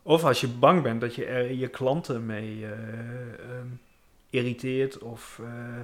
Of 0.03 0.25
als 0.25 0.40
je 0.40 0.49
bang 0.49 0.83
bent 0.83 1.01
dat 1.01 1.14
je 1.14 1.25
er 1.25 1.53
je 1.53 1.68
klanten 1.68 2.27
mee 2.27 2.64
eh, 2.66 2.70
ehm, 2.72 3.66
irriteert 4.30 4.98
of 4.98 5.40
eh, 5.42 5.80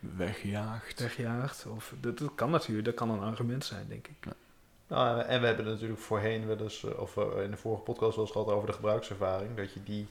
weggejaagd. 0.00 1.00
wegjaagt. 1.00 1.66
Of, 1.66 1.94
dat, 2.00 2.18
dat 2.18 2.34
kan 2.34 2.50
natuurlijk, 2.50 2.84
dat 2.84 2.94
kan 2.94 3.10
een 3.10 3.20
argument 3.20 3.64
zijn, 3.64 3.88
denk 3.88 4.06
ik. 4.08 4.32
Nou, 4.86 5.20
en 5.20 5.40
we 5.40 5.46
hebben 5.46 5.64
natuurlijk 5.64 6.00
voorheen 6.00 6.46
wel 6.46 6.58
eens, 6.58 6.84
eh, 6.84 6.98
of 6.98 7.16
eh, 7.16 7.42
in 7.42 7.50
de 7.50 7.56
vorige 7.56 7.82
podcast 7.82 8.16
wel 8.16 8.24
eens 8.24 8.34
gehad 8.34 8.48
over 8.48 8.66
de 8.66 8.72
gebruikservaring. 8.72 9.56
Dat 9.56 9.72
je 9.72 9.82
die, 9.82 10.06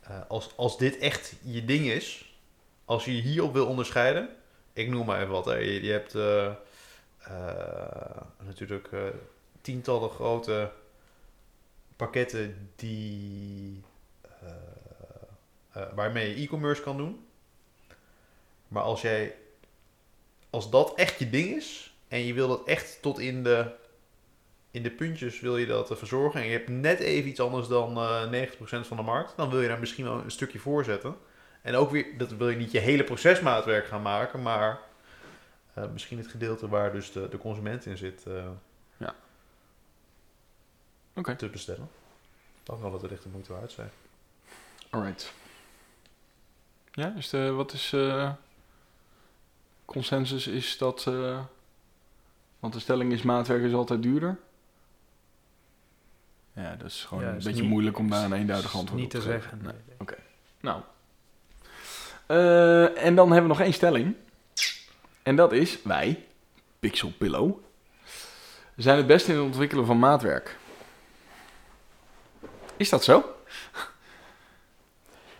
eh, 0.00 0.20
als, 0.28 0.56
als 0.56 0.78
dit 0.78 0.98
echt 0.98 1.34
je 1.42 1.64
ding 1.64 1.86
is, 1.86 2.36
als 2.84 3.04
je 3.04 3.16
je 3.16 3.22
hierop 3.22 3.52
wil 3.52 3.66
onderscheiden. 3.66 4.28
Ik 4.72 4.88
noem 4.88 5.06
maar 5.06 5.20
even 5.20 5.32
wat. 5.32 5.44
Hè. 5.44 5.54
Je, 5.54 5.82
je 5.82 5.90
hebt 5.92 6.14
eh, 6.14 6.46
eh, 7.18 8.22
natuurlijk 8.38 8.92
eh, 8.92 9.00
tientallen 9.60 10.10
grote 10.10 10.70
pakketten 11.96 12.70
die, 12.76 13.82
eh, 15.72 15.82
waarmee 15.94 16.28
je 16.28 16.42
e-commerce 16.42 16.82
kan 16.82 16.96
doen. 16.96 17.26
Maar 18.68 18.82
als 18.82 19.00
jij, 19.00 19.34
als 20.50 20.70
dat 20.70 20.94
echt 20.94 21.18
je 21.18 21.30
ding 21.30 21.56
is 21.56 21.94
en 22.08 22.24
je 22.24 22.34
wil 22.34 22.48
dat 22.48 22.64
echt 22.64 23.02
tot 23.02 23.18
in 23.18 23.42
de, 23.42 23.70
in 24.70 24.82
de 24.82 24.90
puntjes 24.90 25.40
wil 25.40 25.56
je 25.56 25.66
dat 25.66 25.90
eh, 25.90 25.96
verzorgen 25.96 26.40
en 26.40 26.46
je 26.46 26.52
hebt 26.52 26.68
net 26.68 26.98
even 26.98 27.30
iets 27.30 27.40
anders 27.40 27.68
dan 27.68 27.96
eh 27.96 28.48
90% 28.48 28.58
van 28.86 28.96
de 28.96 29.02
markt, 29.02 29.36
dan 29.36 29.50
wil 29.50 29.60
je 29.60 29.68
daar 29.68 29.80
misschien 29.80 30.04
wel 30.04 30.18
een 30.18 30.30
stukje 30.30 30.58
voor 30.58 30.84
zetten. 30.84 31.16
En 31.62 31.74
ook 31.74 31.90
weer, 31.90 32.18
dat 32.18 32.30
wil 32.30 32.48
je 32.48 32.56
niet 32.56 32.72
je 32.72 32.78
hele 32.78 33.04
procesmaatwerk 33.04 33.86
gaan 33.86 34.02
maken, 34.02 34.42
maar 34.42 34.80
misschien 35.92 36.18
het 36.18 36.26
gedeelte 36.26 36.68
waar 36.68 36.92
dus 36.92 37.12
de, 37.12 37.28
de 37.28 37.38
consument 37.38 37.86
in 37.86 37.96
zit 37.96 38.26
eh, 38.26 38.46
Oké, 41.18 41.36
te 41.36 41.48
bestellen. 41.48 41.88
Dan 42.62 42.80
kan 42.80 42.92
het 42.92 43.12
echt 43.12 43.22
de 43.22 43.28
moeite 43.28 43.52
waard 43.52 43.72
zijn. 43.72 43.90
alright. 44.90 45.32
Ja, 46.92 47.14
is 47.16 47.28
de, 47.28 47.50
wat 47.50 47.72
is 47.72 47.92
eh, 47.92 48.30
consensus? 49.84 50.46
Is 50.46 50.78
dat 50.78 51.04
eh, 51.06 51.40
Want 52.58 52.72
de 52.72 52.80
stelling 52.80 53.12
is 53.12 53.22
maatwerk 53.22 53.62
is 53.62 53.72
altijd 53.72 54.02
duurder. 54.02 54.38
Ja, 56.52 56.76
dat 56.76 56.86
is 56.86 57.04
gewoon 57.04 57.24
Ja, 57.24 57.30
een 57.30 57.36
is 57.36 57.44
beetje 57.44 57.60
niet- 57.60 57.70
moeilijk 57.70 57.98
om 57.98 58.10
daar 58.10 58.24
een 58.24 58.32
eenduidig 58.32 58.74
antwoord 58.76 59.00
Niet 59.02 59.14
op 59.14 59.20
te 59.20 59.26
te 59.26 59.32
geven. 59.32 59.40
zeggen. 59.40 59.58
Nee. 59.62 59.72
nee. 60.08 60.18
Nou. 60.60 60.82
Eh, 62.26 63.04
en 63.04 63.14
dan 63.14 63.26
hebben 63.32 63.42
we 63.50 63.56
nog 63.56 63.60
één 63.60 63.72
stelling. 63.74 64.14
En 65.22 65.36
dat 65.36 65.52
is, 65.52 65.82
wij, 65.82 66.26
Pixel 66.80 67.12
Pillow, 67.18 67.58
zijn 68.76 68.96
het 68.96 69.06
beste 69.06 69.30
in 69.30 69.36
het 69.36 69.46
ontwikkelen 69.46 69.86
van 69.86 69.98
maatwerk. 69.98 70.56
Is 72.76 72.88
dat 72.88 73.04
zo? 73.04 73.34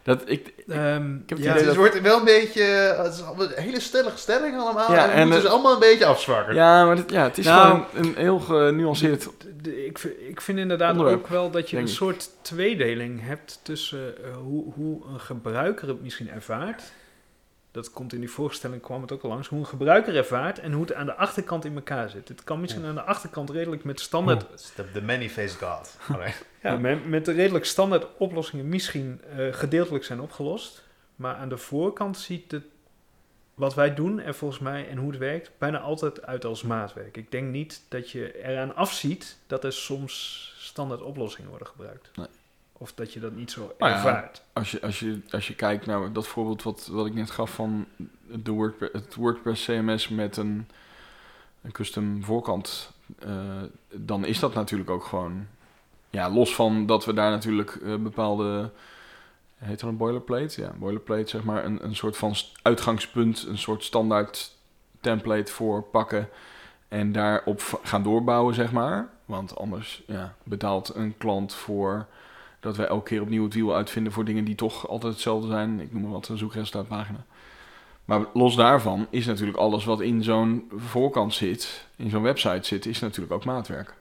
Dat 0.08 0.22
ik, 0.24 0.52
Ehm, 0.68 1.10
heb 1.26 1.28
het 1.28 1.38
ja, 1.38 1.44
idee 1.44 1.52
het 1.52 1.64
dat- 1.64 1.74
wordt 1.76 2.00
wel 2.00 2.18
een 2.18 2.24
beetje... 2.24 2.62
Het 2.62 3.12
is 3.14 3.20
een 3.20 3.62
hele 3.62 3.80
stellige 3.80 4.18
stelling 4.18 4.58
allemaal. 4.58 4.92
Ja, 4.92 5.02
en 5.02 5.06
we 5.08 5.12
en 5.12 5.18
moeten 5.18 5.34
het- 5.36 5.42
ze 5.46 5.48
allemaal 5.48 5.72
een 5.72 5.78
beetje 5.78 6.04
afzwakken. 6.06 6.54
ja, 6.54 6.84
maar 6.84 6.96
het, 6.96 7.10
ja, 7.10 7.22
het 7.22 7.38
is 7.38 7.44
Nou, 7.44 7.66
gewoon 7.66 8.06
een 8.06 8.14
heel 8.16 8.38
genuanceerd. 8.38 9.28
ik, 9.62 9.98
ik 10.28 10.40
vind 10.40 10.58
inderdaad 10.58 10.90
Onderwerp, 10.90 11.18
ook 11.18 11.26
wel 11.28 11.50
dat 11.50 11.70
je 11.70 11.76
een 11.76 11.88
soort 11.88 12.30
tweedeling 12.42 13.20
hebt 13.26 13.60
tussen 13.62 14.24
eh, 14.24 14.36
hoe, 14.36 14.72
hoe 14.74 15.00
een 15.12 15.20
gebruiker 15.20 15.88
het 15.88 16.02
misschien 16.02 16.30
ervaart. 16.30 16.82
Dat 17.78 17.90
komt 17.90 18.12
in 18.12 18.20
die 18.20 18.30
voorstelling, 18.30 18.82
kwam 18.82 19.02
het 19.02 19.12
ook 19.12 19.22
al 19.22 19.28
langs. 19.28 19.48
Hoe 19.48 19.58
een 19.58 19.66
gebruiker 19.66 20.16
ervaart 20.16 20.58
en 20.58 20.72
hoe 20.72 20.82
het 20.82 20.92
aan 20.92 21.06
de 21.06 21.14
achterkant 21.14 21.64
in 21.64 21.74
elkaar 21.74 22.10
zit. 22.10 22.28
Het 22.28 22.44
kan 22.44 22.60
misschien 22.60 22.84
aan 22.84 22.94
de 22.94 23.02
achterkant 23.02 23.50
redelijk 23.50 23.84
met 23.84 24.00
standaard 24.00 24.42
Het 24.50 24.60
is 24.60 24.72
de, 24.74 24.92
de 24.92 25.02
many-faced 25.02 25.56
god. 25.62 25.96
Ja, 26.62 26.76
met, 26.76 27.06
met 27.08 27.24
de 27.24 27.32
redelijk 27.32 27.64
standaard 27.64 28.06
oplossingen 28.16 28.68
misschien 28.68 29.20
eh, 29.36 29.52
gedeeltelijk 29.52 30.04
zijn 30.04 30.20
opgelost. 30.20 30.84
Maar 31.16 31.34
aan 31.34 31.48
de 31.48 31.56
voorkant 31.56 32.18
ziet 32.18 32.50
het, 32.50 32.64
wat 33.54 33.74
wij 33.74 33.94
doen 33.94 34.20
en 34.20 34.34
volgens 34.34 34.60
mij 34.60 34.88
en 34.88 34.96
hoe 34.96 35.10
het 35.10 35.18
werkt, 35.18 35.50
bijna 35.58 35.78
altijd 35.78 36.22
uit 36.22 36.44
als 36.44 36.62
maatwerk. 36.62 37.16
Ik 37.16 37.30
denk 37.30 37.50
niet 37.50 37.82
dat 37.88 38.10
je 38.10 38.42
eraan 38.44 38.74
afziet 38.74 39.38
dat 39.46 39.64
er 39.64 39.72
soms 39.72 40.54
standaard 40.58 41.02
oplossingen 41.02 41.50
worden 41.50 41.68
gebruikt. 41.68 42.10
Nee. 42.16 42.26
Of 42.78 42.94
dat 42.94 43.12
je 43.12 43.20
dat 43.20 43.34
niet 43.34 43.50
zo 43.50 43.74
Nou 43.78 43.90
ja, 43.90 43.96
ervaart. 43.96 44.42
Als 44.52 44.70
je, 44.70 44.80
als, 44.80 44.98
je, 44.98 45.20
als 45.30 45.48
je 45.48 45.54
kijkt 45.54 45.86
naar 45.86 46.12
dat 46.12 46.26
voorbeeld 46.26 46.62
wat, 46.62 46.88
wat 46.92 47.06
ik 47.06 47.14
net 47.14 47.30
gaf 47.30 47.50
van 47.50 47.86
de 48.26 48.50
WordPress, 48.50 48.92
het 48.92 49.14
WordPress 49.14 49.64
CMS 49.64 50.08
met 50.08 50.36
een, 50.36 50.68
een 51.62 51.72
custom 51.72 52.24
voorkant, 52.24 52.92
eh, 53.18 53.62
dan 53.88 54.24
is 54.24 54.38
dat 54.38 54.54
natuurlijk 54.54 54.90
ook 54.90 55.04
gewoon, 55.04 55.46
ja, 56.10 56.30
los 56.30 56.54
van 56.54 56.86
dat 56.86 57.04
we 57.04 57.12
daar 57.12 57.30
natuurlijk 57.30 57.70
eh, 57.70 57.94
bepaalde, 57.94 58.70
heet 59.56 59.80
dat 59.80 59.90
een 59.90 59.96
boilerplate? 59.96 60.60
Ja, 60.60 60.72
boilerplate 60.78 61.28
zeg 61.28 61.44
maar, 61.44 61.64
een, 61.64 61.84
een 61.84 61.96
soort 61.96 62.16
van 62.16 62.34
uitgangspunt, 62.62 63.46
een 63.46 63.58
soort 63.58 63.84
standaard 63.84 64.56
template 65.00 65.52
voor 65.52 65.82
pakken 65.82 66.28
en 66.88 67.12
daarop 67.12 67.80
gaan 67.82 68.02
doorbouwen 68.02 68.54
zeg 68.54 68.72
maar. 68.72 69.08
Want 69.24 69.56
anders 69.56 70.02
ja, 70.06 70.34
betaalt 70.42 70.94
een 70.94 71.16
klant 71.16 71.54
voor 71.54 72.06
dat 72.60 72.76
wij 72.76 72.86
elke 72.86 73.04
keer 73.08 73.20
opnieuw 73.20 73.44
het 73.44 73.54
wiel 73.54 73.74
uitvinden 73.74 74.12
voor 74.12 74.24
dingen 74.24 74.44
die 74.44 74.54
toch 74.54 74.88
altijd 74.88 75.12
hetzelfde 75.12 75.48
zijn. 75.48 75.80
Ik 75.80 75.92
noem 75.92 76.02
maar 76.02 76.10
wat, 76.10 76.28
een 76.28 76.38
zoekresultaatpagina. 76.38 77.24
Maar 78.04 78.20
los 78.34 78.56
daarvan 78.56 79.06
is 79.10 79.26
natuurlijk 79.26 79.58
alles 79.58 79.84
wat 79.84 80.00
in 80.00 80.22
zo'n 80.22 80.70
voorkant 80.76 81.34
zit, 81.34 81.86
in 81.96 82.10
zo'n 82.10 82.22
website 82.22 82.66
zit, 82.66 82.86
is 82.86 82.98
natuurlijk 83.00 83.32
ook 83.32 83.44
maatwerk. 83.44 83.94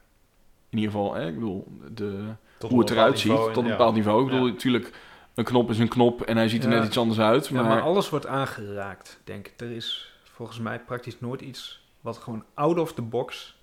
In 0.69 0.77
ieder 0.77 0.91
geval, 0.93 1.13
hè, 1.13 1.27
ik 1.27 1.33
bedoel, 1.33 1.67
de, 1.93 2.23
hoe 2.67 2.79
het 2.79 2.89
eruit 2.89 3.19
ziet, 3.19 3.31
tot 3.31 3.57
een 3.57 3.63
en- 3.63 3.69
bepaald 3.69 3.95
niveau. 3.95 4.23
Ik 4.25 4.27
Ja. 4.27 4.33
bedoel, 4.33 4.51
natuurlijk, 4.53 4.91
een 5.33 5.43
knop 5.43 5.69
is 5.69 5.79
een 5.79 5.87
knop 5.87 6.21
en 6.21 6.37
hij 6.37 6.49
ziet 6.49 6.63
er 6.63 6.69
Ja. 6.71 6.77
net 6.77 6.87
iets 6.87 6.97
anders 6.97 7.19
uit. 7.19 7.47
Ja, 7.47 7.53
Maar, 7.55 7.63
maar 7.63 7.81
alles 7.81 8.09
wordt 8.09 8.25
aangeraakt, 8.27 9.19
denk 9.23 9.47
ik. 9.47 9.53
Er 9.61 9.71
is 9.71 10.11
volgens 10.23 10.59
mij 10.59 10.79
praktisch 10.79 11.19
nooit 11.19 11.41
iets 11.41 11.81
wat 12.01 12.17
gewoon 12.17 12.43
out 12.53 12.79
of 12.79 12.93
the 12.93 13.01
box... 13.01 13.55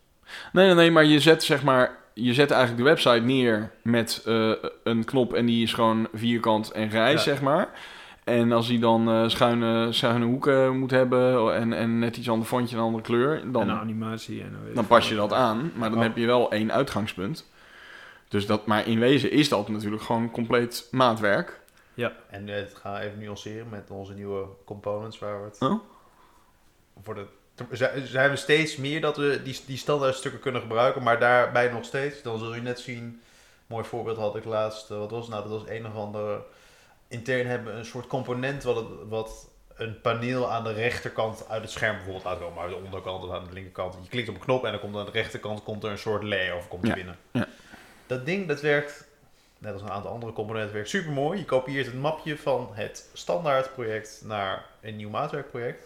Nee, 0.52 0.66
nee, 0.66 0.74
nee, 0.74 0.90
maar 0.90 1.04
je 1.04 1.20
zet 1.20 1.42
zeg 1.42 1.62
maar, 1.62 1.98
je 2.14 2.34
zet 2.34 2.50
eigenlijk 2.50 2.82
de 2.82 2.88
website 2.88 3.24
neer 3.24 3.70
met 3.82 4.22
eh, 4.26 4.52
een 4.84 5.04
knop 5.04 5.32
en 5.34 5.46
die 5.46 5.62
is 5.62 5.72
gewoon 5.72 6.08
vierkant 6.12 6.70
en 6.70 6.90
grijs, 6.90 7.24
Ja. 7.24 7.30
zeg 7.32 7.42
maar. 7.42 7.68
En 8.24 8.52
als 8.52 8.68
hij 8.68 8.78
dan 8.78 9.08
eh, 9.08 9.28
schuine, 9.28 9.92
schuine 9.92 10.24
hoeken 10.24 10.78
moet 10.78 10.90
hebben 10.90 11.54
en, 11.54 11.72
en 11.72 11.98
net 11.98 12.16
iets 12.16 12.28
ander 12.30 12.46
fontje 12.46 12.74
en 12.74 12.80
een 12.80 12.86
andere 12.86 13.04
kleur, 13.04 13.40
en 13.40 13.52
dan, 13.52 13.70
animatie 13.70 14.42
en... 14.42 14.56
dan 14.74 14.86
pas 14.86 15.08
je 15.08 15.14
dat 15.14 15.32
aan. 15.32 15.72
Maar 15.76 15.88
dan 15.90 15.98
Oh. 15.98 16.04
heb 16.04 16.16
je 16.16 16.26
wel 16.26 16.50
één 16.50 16.72
uitgangspunt. 16.72 17.50
Dus 18.28 18.46
dat, 18.46 18.66
maar 18.66 18.86
in 18.86 18.98
wezen 18.98 19.30
is 19.30 19.48
dat 19.48 19.68
natuurlijk 19.68 20.02
gewoon 20.02 20.30
compleet 20.30 20.88
maatwerk. 20.90 21.60
En 22.30 22.48
eh, 22.48 22.54
het 22.54 22.74
gaan 22.74 22.94
we 22.94 23.00
even 23.00 23.18
nuanceren 23.18 23.66
met 23.70 23.90
onze 23.90 24.14
nieuwe 24.14 24.46
components 24.64 25.18
waar 25.18 25.38
we 25.40 25.44
het 25.46 25.60
Oh. 25.60 25.80
voor 27.02 27.14
de 27.14 27.26
zijn 28.04 28.30
we 28.30 28.36
steeds 28.36 28.76
meer 28.76 29.00
dat 29.00 29.16
we 29.16 29.40
die, 29.42 29.60
die 29.66 29.76
standaard 29.78 30.14
stukken 30.14 30.40
kunnen 30.40 30.60
gebruiken, 30.60 31.02
maar 31.02 31.20
daarbij 31.20 31.68
nog 31.68 31.84
steeds, 31.84 32.22
dan 32.22 32.38
zul 32.38 32.54
je 32.54 32.60
net 32.60 32.80
zien, 32.80 33.22
mooi 33.66 33.84
voorbeeld 33.84 34.16
had 34.16 34.36
ik 34.36 34.44
laatst, 34.44 34.90
eh, 34.90 34.98
wat 34.98 35.10
was 35.10 35.28
nou, 35.28 35.42
dat 35.48 35.60
was 35.60 35.68
een 35.68 35.86
of 35.86 35.94
andere, 35.94 36.42
intern 37.08 37.46
hebben 37.46 37.72
we 37.72 37.78
een 37.78 37.84
soort 37.84 38.06
component 38.06 38.62
wat, 38.62 38.76
het, 38.76 38.86
wat 39.08 39.48
een 39.74 40.00
paneel 40.00 40.50
aan 40.50 40.64
de 40.64 40.72
rechterkant 40.72 41.48
uit 41.48 41.62
het 41.62 41.70
scherm 41.70 41.94
bijvoorbeeld 41.94 42.24
laat 42.24 42.38
komen, 42.38 42.62
uit 42.62 42.70
de 42.70 42.76
onderkant 42.76 43.24
of 43.24 43.30
aan 43.30 43.44
de 43.46 43.52
linkerkant. 43.52 43.94
Je 44.02 44.08
klikt 44.08 44.28
op 44.28 44.34
een 44.34 44.40
knop 44.40 44.64
en 44.64 44.70
dan 44.70 44.80
komt 44.80 44.96
aan 44.96 45.04
de 45.04 45.10
rechterkant 45.10 45.62
komt 45.62 45.84
er 45.84 45.90
een 45.90 45.98
soort 45.98 46.22
layout 46.22 46.68
komt 46.68 46.86
Ja, 46.86 46.94
binnen. 46.94 47.18
ja. 47.30 47.48
Dat 48.06 48.26
ding, 48.26 48.48
dat 48.48 48.60
werkt, 48.60 49.04
net 49.58 49.72
als 49.72 49.82
een 49.82 49.90
aantal 49.90 50.10
andere 50.10 50.32
componenten, 50.32 50.74
werkt 50.74 50.88
super 50.88 51.12
mooi. 51.12 51.38
Je 51.38 51.44
kopieert 51.44 51.86
het 51.86 51.94
mapje 51.94 52.38
van 52.38 52.70
het 52.72 53.08
standaard 53.12 53.72
project 53.72 54.20
naar 54.24 54.64
een 54.80 54.96
nieuw 54.96 55.10
maatwerkproject. 55.10 55.82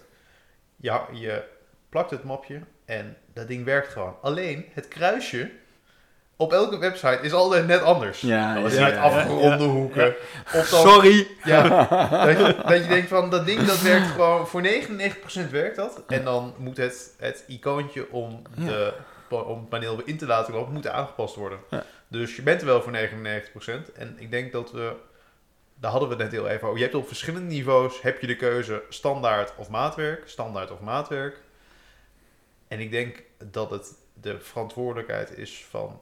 Ja, 0.76 1.06
je 1.12 1.44
plakt 1.89 2.11
het 2.11 2.24
mapje 2.24 2.61
en 2.84 3.16
dat 3.32 3.49
ding 3.49 3.64
werkt 3.64 3.89
gewoon. 3.89 4.16
Alleen 4.22 4.66
het 4.72 4.89
kruisje 4.89 5.51
op 6.39 6.53
elke 6.53 6.78
website 6.78 7.18
is 7.22 7.32
altijd 7.32 7.66
net 7.66 7.82
anders. 7.82 8.20
Ja, 8.20 8.55
Dan 8.55 8.64
is 8.64 8.74
ja, 8.74 8.78
het 8.78 8.89
met 8.89 8.95
ja, 8.95 9.03
afgeronde 9.03 9.64
hoeken. 9.64 10.14
Of 10.55 10.68
dan, 10.68 10.80
Sorry! 10.80 11.26
ja, 11.45 11.62
dat, 12.26 12.39
je, 12.39 12.57
dat 12.66 12.82
je 12.82 12.86
denkt 12.89 13.09
van 13.09 13.30
dat 13.30 13.47
ding 13.47 13.62
dat 13.62 13.80
werkt 13.80 14.07
gewoon 14.07 14.47
voor 14.47 14.62
99% 14.62 15.51
werkt 15.51 15.76
dat. 15.76 16.03
En 16.07 16.24
dan 16.24 16.55
moet 16.59 16.76
het, 16.76 17.14
het 17.18 17.45
icoontje 17.47 18.11
om, 18.11 18.43
de, 18.55 18.93
om 19.28 19.59
het 19.59 19.68
paneel 19.68 20.03
in 20.05 20.16
te 20.18 20.26
laten 20.26 20.55
lopen 20.55 20.72
moet 20.72 20.89
aangepast 20.89 21.34
worden. 21.34 21.59
Ja. 21.70 21.84
Dus 22.09 22.36
je 22.36 22.43
bent 22.43 22.61
er 22.61 22.66
wel 22.66 22.82
voor 22.82 22.93
99%. 22.93 23.95
En 23.95 24.16
ik 24.18 24.30
denk 24.30 24.53
dat 24.53 24.72
we, 24.72 24.93
daar 25.74 25.91
hadden 25.91 26.09
we 26.09 26.14
het 26.14 26.24
net 26.24 26.32
heel 26.32 26.49
even 26.49 26.66
over. 26.66 26.78
Je 26.78 26.84
hebt 26.84 26.97
op 26.97 27.07
verschillende 27.07 27.55
niveaus 27.55 28.03
heb 28.03 28.20
je 28.20 28.26
de 28.26 28.36
keuze 28.36 28.82
standaard 28.89 29.53
of 29.57 29.68
maatwerk. 29.68 30.28
Standaard 30.28 30.70
of 30.70 30.80
maatwerk. 30.80 31.41
En 32.68 32.80
ik 32.80 32.90
denk 32.90 33.22
dat 33.44 33.70
het 33.70 33.94
de 34.20 34.40
verantwoordelijkheid 34.40 35.38
is 35.38 35.64
van 35.64 36.00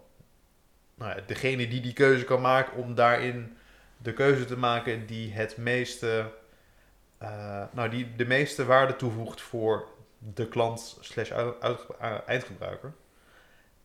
nou 0.95 1.17
ja, 1.17 1.23
degene 1.27 1.69
die 1.69 1.81
die 1.81 1.93
keuze 1.93 2.25
kan 2.25 2.41
maken 2.41 2.77
om 2.77 2.95
daarin 2.95 3.57
de 3.99 4.13
keuze 4.13 4.45
te 4.45 4.57
maken 4.57 5.07
die 5.07 5.33
het 5.33 5.57
meeste, 5.57 6.33
eh, 7.19 7.65
nou 7.71 7.89
die 7.89 8.17
de 8.17 8.27
meeste 8.27 8.65
waarde 8.65 8.97
toevoegt 8.97 9.41
voor 9.41 9.89
de 10.19 10.49
klant 10.49 10.99
slash 11.01 11.31
eh, 11.31 12.19
eindgebruiker. 12.27 12.93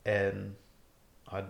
En 0.02 0.58
nou, 1.30 1.44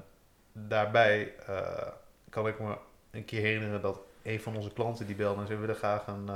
daarbij 0.52 1.34
eh, 1.48 1.88
kan 2.30 2.48
ik 2.48 2.60
me 2.60 2.78
een 3.12 3.26
keer 3.26 3.42
herinneren 3.42 3.82
dat 3.82 4.00
een 4.24 4.40
van 4.40 4.56
onze 4.56 4.74
klanten 4.74 5.06
die 5.06 5.16
belde 5.16 5.42
en 5.42 5.48
we 5.48 5.56
willen 5.56 5.76
graag 5.76 6.08
een, 6.08 6.28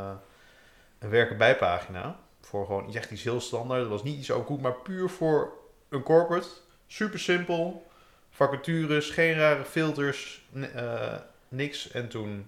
een 1.00 1.10
werken 1.10 1.38
bijpagina. 1.38 2.20
Voor 2.46 2.66
gewoon 2.66 2.88
iets 2.88 2.96
echt 2.96 3.12
iets 3.12 3.24
heel 3.24 3.42
standaard. 3.42 3.82
Dat 3.82 3.90
was 3.90 4.04
niet 4.04 4.18
iets 4.18 4.32
ook 4.32 4.46
goed, 4.46 4.62
maar 4.62 4.74
puur 4.74 5.10
voor 5.10 5.54
een 5.90 6.04
corporate. 6.04 6.48
Super 6.88 7.20
simpel. 7.20 7.88
Vacatures, 8.30 9.10
geen 9.10 9.34
rare 9.34 9.64
filters, 9.64 10.48
eh, 10.74 11.16
niks. 11.48 11.92
En 11.92 12.10
toen 12.10 12.48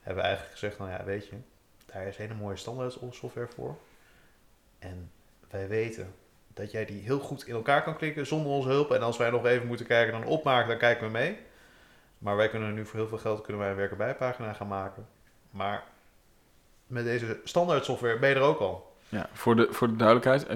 hebben 0.00 0.22
we 0.22 0.28
eigenlijk 0.28 0.58
gezegd, 0.58 0.78
nou 0.78 0.90
ja, 0.90 1.04
weet 1.04 1.26
je, 1.26 1.36
daar 1.86 2.06
is 2.06 2.16
hele 2.16 2.34
mooie 2.34 2.56
standaard 2.56 2.98
software 3.10 3.48
voor. 3.54 3.76
En 4.78 5.10
wij 5.50 5.68
weten 5.68 6.14
dat 6.54 6.70
jij 6.70 6.84
die 6.84 7.02
heel 7.02 7.18
goed 7.18 7.46
in 7.46 7.54
elkaar 7.54 7.82
kan 7.82 7.96
klikken 7.96 8.26
zonder 8.26 8.52
onze 8.52 8.68
hulp. 8.68 8.90
En 8.90 9.02
als 9.02 9.16
wij 9.16 9.30
nog 9.30 9.46
even 9.46 9.66
moeten 9.66 9.86
kijken 9.86 10.12
naar 10.12 10.22
een 10.22 10.28
opmaak, 10.28 10.68
dan 10.68 10.78
kijken 10.78 11.06
we 11.06 11.12
mee. 11.12 11.38
Maar 12.18 12.36
wij 12.36 12.48
kunnen 12.48 12.74
nu 12.74 12.86
voor 12.86 12.98
heel 12.98 13.08
veel 13.08 13.18
geld 13.18 13.40
kunnen 13.40 13.62
wij 13.62 13.70
een 13.70 13.76
werken 13.76 13.96
bijpagina 13.96 14.52
gaan 14.52 14.68
maken. 14.68 15.08
Maar 15.50 15.84
met 16.86 17.04
deze 17.04 17.40
standaard 17.44 17.84
software 17.84 18.18
ben 18.18 18.28
je 18.28 18.34
er 18.34 18.40
ook 18.40 18.60
al. 18.60 18.89
Ja, 19.10 19.28
voor 19.32 19.56
de, 19.56 19.68
voor 19.70 19.88
de 19.88 19.96
duidelijkheid. 19.96 20.46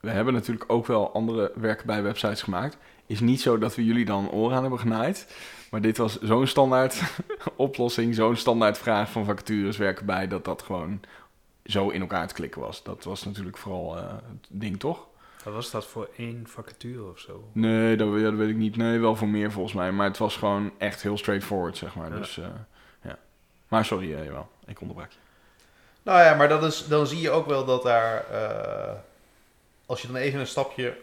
We 0.00 0.10
hebben 0.10 0.34
natuurlijk 0.34 0.72
ook 0.72 0.86
wel 0.86 1.12
andere 1.12 1.52
werken 1.54 1.86
bij 1.86 2.02
websites 2.02 2.42
gemaakt. 2.42 2.76
Is 3.06 3.20
niet 3.20 3.40
zo 3.40 3.58
dat 3.58 3.74
we 3.74 3.84
jullie 3.84 4.04
dan 4.04 4.30
oren 4.30 4.56
aan 4.56 4.62
hebben 4.62 4.80
genaaid. 4.80 5.34
Maar 5.70 5.80
dit 5.80 5.96
was 5.96 6.20
zo'n 6.20 6.46
standaard 6.46 7.02
oplossing, 7.56 8.14
zo'n 8.14 8.36
standaard 8.36 8.78
vraag 8.78 9.10
van 9.10 9.24
vacatures 9.24 9.76
werken 9.76 10.06
bij, 10.06 10.28
dat 10.28 10.44
dat 10.44 10.62
gewoon 10.62 11.00
zo 11.64 11.88
in 11.88 12.00
elkaar 12.00 12.28
te 12.28 12.34
klikken 12.34 12.60
was. 12.60 12.82
Dat 12.82 13.04
was 13.04 13.24
natuurlijk 13.24 13.56
vooral 13.56 13.96
eh, 13.96 14.02
het 14.10 14.48
ding, 14.48 14.78
toch? 14.78 15.06
Wat 15.44 15.54
was 15.54 15.70
dat 15.70 15.86
voor 15.86 16.08
één 16.16 16.46
vacature 16.46 17.10
of 17.10 17.18
zo? 17.18 17.48
Nee, 17.52 17.96
dat, 17.96 18.10
weet 18.10 18.48
ik 18.48 18.56
niet. 18.56 18.76
Nee, 18.76 18.98
wel 18.98 19.16
voor 19.16 19.28
meer 19.28 19.52
volgens 19.52 19.74
mij. 19.74 19.92
Maar 19.92 20.06
het 20.06 20.18
was 20.18 20.36
gewoon 20.36 20.72
echt 20.78 21.02
heel 21.02 21.18
straightforward, 21.18 21.76
zeg 21.76 21.94
maar. 21.94 22.10
Ja. 22.10 22.16
Dus, 22.16 22.38
eh, 22.38 22.46
ja. 23.02 23.18
Maar 23.68 23.84
sorry, 23.84 24.14
eh, 24.14 24.24
jawel. 24.24 24.48
Ik 24.66 24.80
onderbrak 24.80 25.10
je. 25.10 25.18
Nou 26.02 26.22
ja, 26.22 26.34
maar 26.34 26.48
dat 26.48 26.64
is, 26.64 26.86
dan 26.86 27.06
zie 27.06 27.20
je 27.20 27.30
ook 27.30 27.46
wel 27.46 27.64
dat 27.64 27.82
daar, 27.82 28.24
eh, 28.30 28.94
als 29.86 30.02
je 30.02 30.06
dan 30.06 30.16
even 30.16 30.40
een 30.40 30.46
stapje 30.46 30.96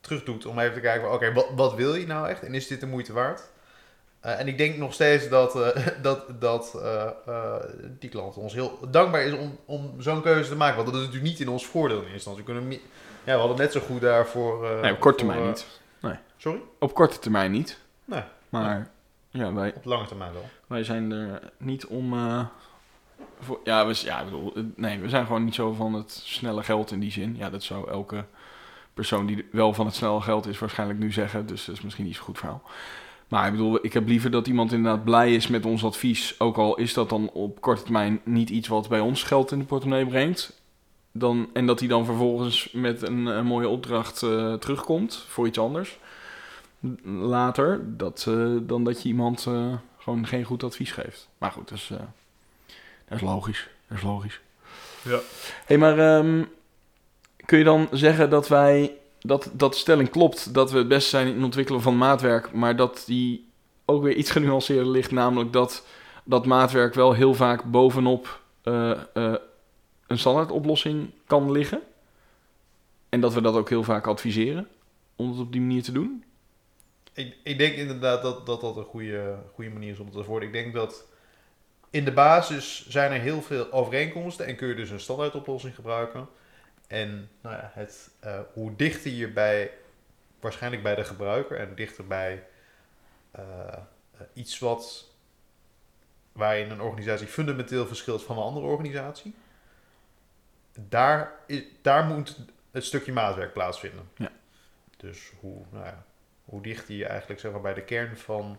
terug 0.00 0.24
doet 0.24 0.46
om 0.46 0.58
even 0.58 0.74
te 0.74 0.80
kijken, 0.80 1.12
oké, 1.12 1.32
wat, 1.32 1.46
wat 1.56 1.74
wil 1.74 1.94
je 1.94 2.06
nou 2.06 2.28
echt? 2.28 2.42
En 2.42 2.54
is 2.54 2.66
dit 2.66 2.80
de 2.80 2.86
moeite 2.86 3.12
waard? 3.12 3.42
Eh, 4.20 4.40
en 4.40 4.48
ik 4.48 4.58
denk 4.58 4.76
nog 4.76 4.92
steeds 4.92 5.28
dat, 5.28 5.56
eh, 5.56 5.86
dat, 6.02 6.40
dat 6.40 6.78
die 7.98 8.10
klant 8.10 8.36
ons 8.36 8.52
heel 8.54 8.78
dankbaar 8.90 9.22
is 9.22 9.32
om, 9.32 9.58
om 9.64 9.94
zo'n 9.98 10.22
keuze 10.22 10.48
te 10.48 10.56
maken. 10.56 10.76
Want 10.76 10.86
dat 10.86 10.96
is 10.96 11.06
natuurlijk 11.06 11.30
niet 11.32 11.40
in 11.40 11.48
ons 11.48 11.66
voordeel 11.66 11.96
in 11.96 12.02
eerste 12.02 12.14
instantie. 12.30 12.44
We, 12.44 12.52
kunnen, 12.52 12.70
ja, 13.24 13.32
we 13.32 13.38
hadden 13.38 13.56
net 13.56 13.72
zo 13.72 13.80
goed 13.80 14.00
daarvoor... 14.00 14.80
Nee, 14.80 14.92
op 14.92 15.00
korte 15.00 15.24
voor, 15.24 15.32
termijn 15.32 15.46
niet. 15.46 15.66
Sorry? 16.36 16.60
Op 16.78 16.94
korte 16.94 17.18
termijn 17.18 17.50
niet. 17.50 17.78
Nee, 18.04 18.22
Maar 18.48 18.90
ja, 19.30 19.52
wij, 19.52 19.74
op 19.76 19.84
lange 19.84 20.06
termijn 20.06 20.32
wel. 20.32 20.48
wij 20.66 20.84
zijn 20.84 21.12
er 21.12 21.40
niet 21.58 21.86
om... 21.86 22.14
ja, 23.64 23.86
we, 23.86 24.00
ja, 24.04 24.18
ik 24.18 24.24
bedoel, 24.24 24.52
nee, 24.76 24.98
we 24.98 25.08
zijn 25.08 25.26
gewoon 25.26 25.44
niet 25.44 25.54
zo 25.54 25.72
van 25.72 25.94
het 25.94 26.10
snelle 26.24 26.62
geld 26.62 26.90
in 26.90 27.00
die 27.00 27.10
zin. 27.10 27.36
Ja, 27.36 27.50
dat 27.50 27.62
zou 27.62 27.90
elke 27.90 28.24
persoon 28.94 29.26
die 29.26 29.46
wel 29.52 29.72
van 29.72 29.86
het 29.86 29.94
snelle 29.94 30.20
geld 30.20 30.46
is 30.46 30.58
waarschijnlijk 30.58 30.98
nu 30.98 31.12
zeggen. 31.12 31.46
Dus 31.46 31.64
dat 31.64 31.74
is 31.74 31.82
misschien 31.82 32.04
niet 32.04 32.14
zo'n 32.14 32.24
goed 32.24 32.38
verhaal. 32.38 32.62
Maar 33.28 33.46
ik 33.46 33.52
bedoel, 33.52 33.78
ik 33.82 33.92
heb 33.92 34.06
liever 34.06 34.30
dat 34.30 34.46
iemand 34.46 34.72
inderdaad 34.72 35.04
blij 35.04 35.34
is 35.34 35.46
met 35.48 35.66
ons 35.66 35.84
advies. 35.84 36.40
Ook 36.40 36.56
al 36.56 36.76
is 36.76 36.94
dat 36.94 37.08
dan 37.08 37.30
op 37.32 37.60
korte 37.60 37.82
termijn 37.82 38.20
niet 38.24 38.50
iets 38.50 38.68
wat 38.68 38.88
bij 38.88 39.00
ons 39.00 39.22
geld 39.22 39.52
in 39.52 39.58
de 39.58 39.64
portemonnee 39.64 40.06
brengt. 40.06 40.62
Dan, 41.12 41.48
en 41.52 41.66
dat 41.66 41.78
hij 41.78 41.88
dan 41.88 42.04
vervolgens 42.04 42.72
met 42.72 43.02
een, 43.02 43.46
mooie 43.46 43.68
opdracht 43.68 44.22
eh, 44.22 44.54
terugkomt 44.54 45.24
voor 45.28 45.46
iets 45.46 45.58
anders. 45.58 45.98
Later, 47.04 47.96
dat, 47.96 48.24
eh, 48.28 48.56
dan 48.62 48.84
dat 48.84 49.02
je 49.02 49.08
iemand 49.08 49.46
eh, 49.46 49.72
gewoon 49.98 50.26
geen 50.26 50.44
goed 50.44 50.62
advies 50.62 50.92
geeft. 50.92 51.28
Maar 51.38 51.50
goed, 51.50 51.70
eh, 51.70 51.98
dat 53.08 53.16
is 53.16 53.24
logisch. 53.24 53.68
Dat 53.88 53.96
is 53.96 54.04
logisch. 54.04 54.40
Ja. 55.02 55.18
hey, 55.64 55.78
maar 55.78 55.98
ehm, 55.98 56.44
kun 57.44 57.58
je 57.58 57.64
dan 57.64 57.88
zeggen 57.90 58.30
dat 58.30 58.48
wij 58.48 58.92
dat, 59.20 59.50
dat 59.52 59.72
de 59.72 59.78
stelling 59.78 60.10
klopt 60.10 60.54
dat 60.54 60.70
we 60.70 60.78
het 60.78 60.88
beste 60.88 61.08
zijn 61.08 61.26
in 61.26 61.34
het 61.34 61.44
ontwikkelen 61.44 61.82
van 61.82 61.96
maatwerk, 61.96 62.52
maar 62.52 62.76
dat 62.76 63.02
die 63.06 63.48
ook 63.84 64.02
weer 64.02 64.14
iets 64.14 64.30
genuanceerder 64.30 64.88
ligt, 64.88 65.10
namelijk 65.10 65.52
dat 65.52 65.86
dat 66.24 66.46
maatwerk 66.46 66.94
wel 66.94 67.12
heel 67.12 67.34
vaak 67.34 67.64
bovenop 67.64 68.40
eh, 68.62 68.90
eh, 68.90 69.34
een 70.06 70.18
standaardoplossing 70.18 71.10
kan 71.26 71.50
liggen. 71.50 71.80
En 73.08 73.20
dat 73.20 73.34
we 73.34 73.40
dat 73.40 73.54
ook 73.54 73.68
heel 73.68 73.82
vaak 73.82 74.06
adviseren 74.06 74.68
om 75.16 75.30
het 75.30 75.38
op 75.40 75.52
die 75.52 75.60
manier 75.60 75.82
te 75.82 75.92
doen. 75.92 76.24
Ik, 77.12 77.36
ik 77.42 77.58
denk 77.58 77.74
inderdaad 77.74 78.22
dat 78.22 78.46
dat, 78.46 78.60
dat 78.60 78.76
een 78.76 78.84
goede, 78.84 79.38
goede 79.54 79.70
manier 79.70 79.92
is 79.92 79.98
om 79.98 80.06
het 80.06 80.14
te 80.14 80.24
worden. 80.24 80.48
Ik 80.48 80.54
denk 80.54 80.74
dat 80.74 81.06
in 81.94 82.04
de 82.04 82.12
basis 82.12 82.88
zijn 82.88 83.12
er 83.12 83.20
heel 83.20 83.42
veel 83.42 83.72
overeenkomsten 83.72 84.46
en 84.46 84.56
kun 84.56 84.68
je 84.68 84.74
dus 84.74 84.90
een 84.90 85.00
standaardoplossing 85.00 85.74
gebruiken. 85.74 86.28
En 86.86 87.30
nou 87.40 87.56
ja, 87.56 87.70
het, 87.74 88.10
eh, 88.20 88.40
hoe 88.52 88.76
dichter 88.76 89.10
je 89.10 89.28
bij, 89.28 89.70
waarschijnlijk 90.40 90.82
bij 90.82 90.94
de 90.94 91.04
gebruiker 91.04 91.58
en 91.58 91.74
dichter 91.74 92.06
bij 92.06 92.46
eh, 93.30 93.42
iets 94.32 94.58
wat 94.58 95.10
waarin 96.32 96.70
een 96.70 96.80
organisatie 96.80 97.26
fundamenteel 97.26 97.86
verschilt 97.86 98.24
van 98.24 98.36
een 98.36 98.42
andere 98.42 98.66
organisatie, 98.66 99.34
daar, 100.72 101.32
is, 101.46 101.62
daar 101.82 102.04
moet 102.04 102.38
het 102.70 102.84
stukje 102.84 103.12
maatwerk 103.12 103.52
plaatsvinden. 103.52 104.08
Ja. 104.16 104.32
Dus 104.96 105.32
hoe, 105.40 105.64
nou 105.70 105.84
ja, 105.84 106.04
hoe 106.44 106.62
dichter 106.62 106.94
je 106.94 107.06
eigenlijk 107.06 107.40
zeg 107.40 107.52
maar, 107.52 107.60
bij 107.60 107.74
de 107.74 107.84
kern 107.84 108.16
van 108.16 108.58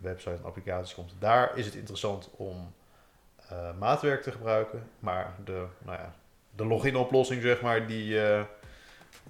website 0.00 0.30
en 0.36 0.44
applicatie 0.44 0.94
komt, 0.94 1.14
daar 1.18 1.50
is 1.58 1.64
het 1.66 1.74
interessant 1.74 2.30
om 2.36 2.72
eh, 3.48 3.56
maatwerk 3.78 4.22
te 4.22 4.32
gebruiken. 4.32 4.82
Maar 4.98 5.34
de, 5.44 5.64
nou 5.84 5.98
ja, 5.98 6.14
de 6.56 6.64
login-oplossing, 6.66 7.42
zeg 7.42 7.60
maar, 7.60 7.86
die, 7.86 8.22
eh, 8.22 8.42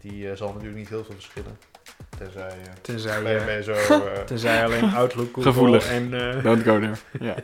die 0.01 0.31
eh, 0.31 0.37
zal 0.37 0.49
natuurlijk 0.49 0.79
niet 0.79 0.89
heel 0.89 1.05
veel 1.05 1.15
verschillen. 1.15 1.59
Tenzij, 2.19 2.49
eh, 2.49 2.73
Tenzij, 2.81 3.23
je, 3.57 3.63
zo... 3.63 3.73
eh, 4.05 4.23
tenzij 4.23 4.65
alleen 4.65 4.95
Outlook, 4.95 5.27
Google 5.27 5.43
Gevoelig. 5.43 5.89
en 5.89 6.37
eh, 6.37 6.43
Don't 6.45 6.63
go 6.63 6.81
there. 6.81 6.95
Ja. 7.29 7.35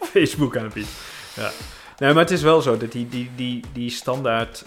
Facebook 0.00 0.56
aanbiedt. 0.56 0.88
Ja. 1.36 1.50
Nee, 1.98 2.12
maar 2.12 2.22
het 2.22 2.30
is 2.30 2.42
wel 2.42 2.62
zo 2.62 2.76
dat 2.76 2.92
die, 2.92 3.08
die, 3.08 3.30
die, 3.36 3.64
die 3.72 3.90
standaard 3.90 4.64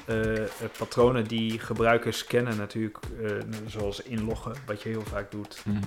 patronen 0.78 1.28
die 1.28 1.60
gebruikers 1.60 2.26
kennen 2.26 2.58
natuurlijk, 2.58 2.98
eh, 3.24 3.32
zoals 3.68 4.02
inloggen, 4.02 4.54
wat 4.66 4.82
je 4.82 4.90
heel 4.90 5.04
vaak 5.04 5.32
doet, 5.32 5.62
Mm. 5.66 5.80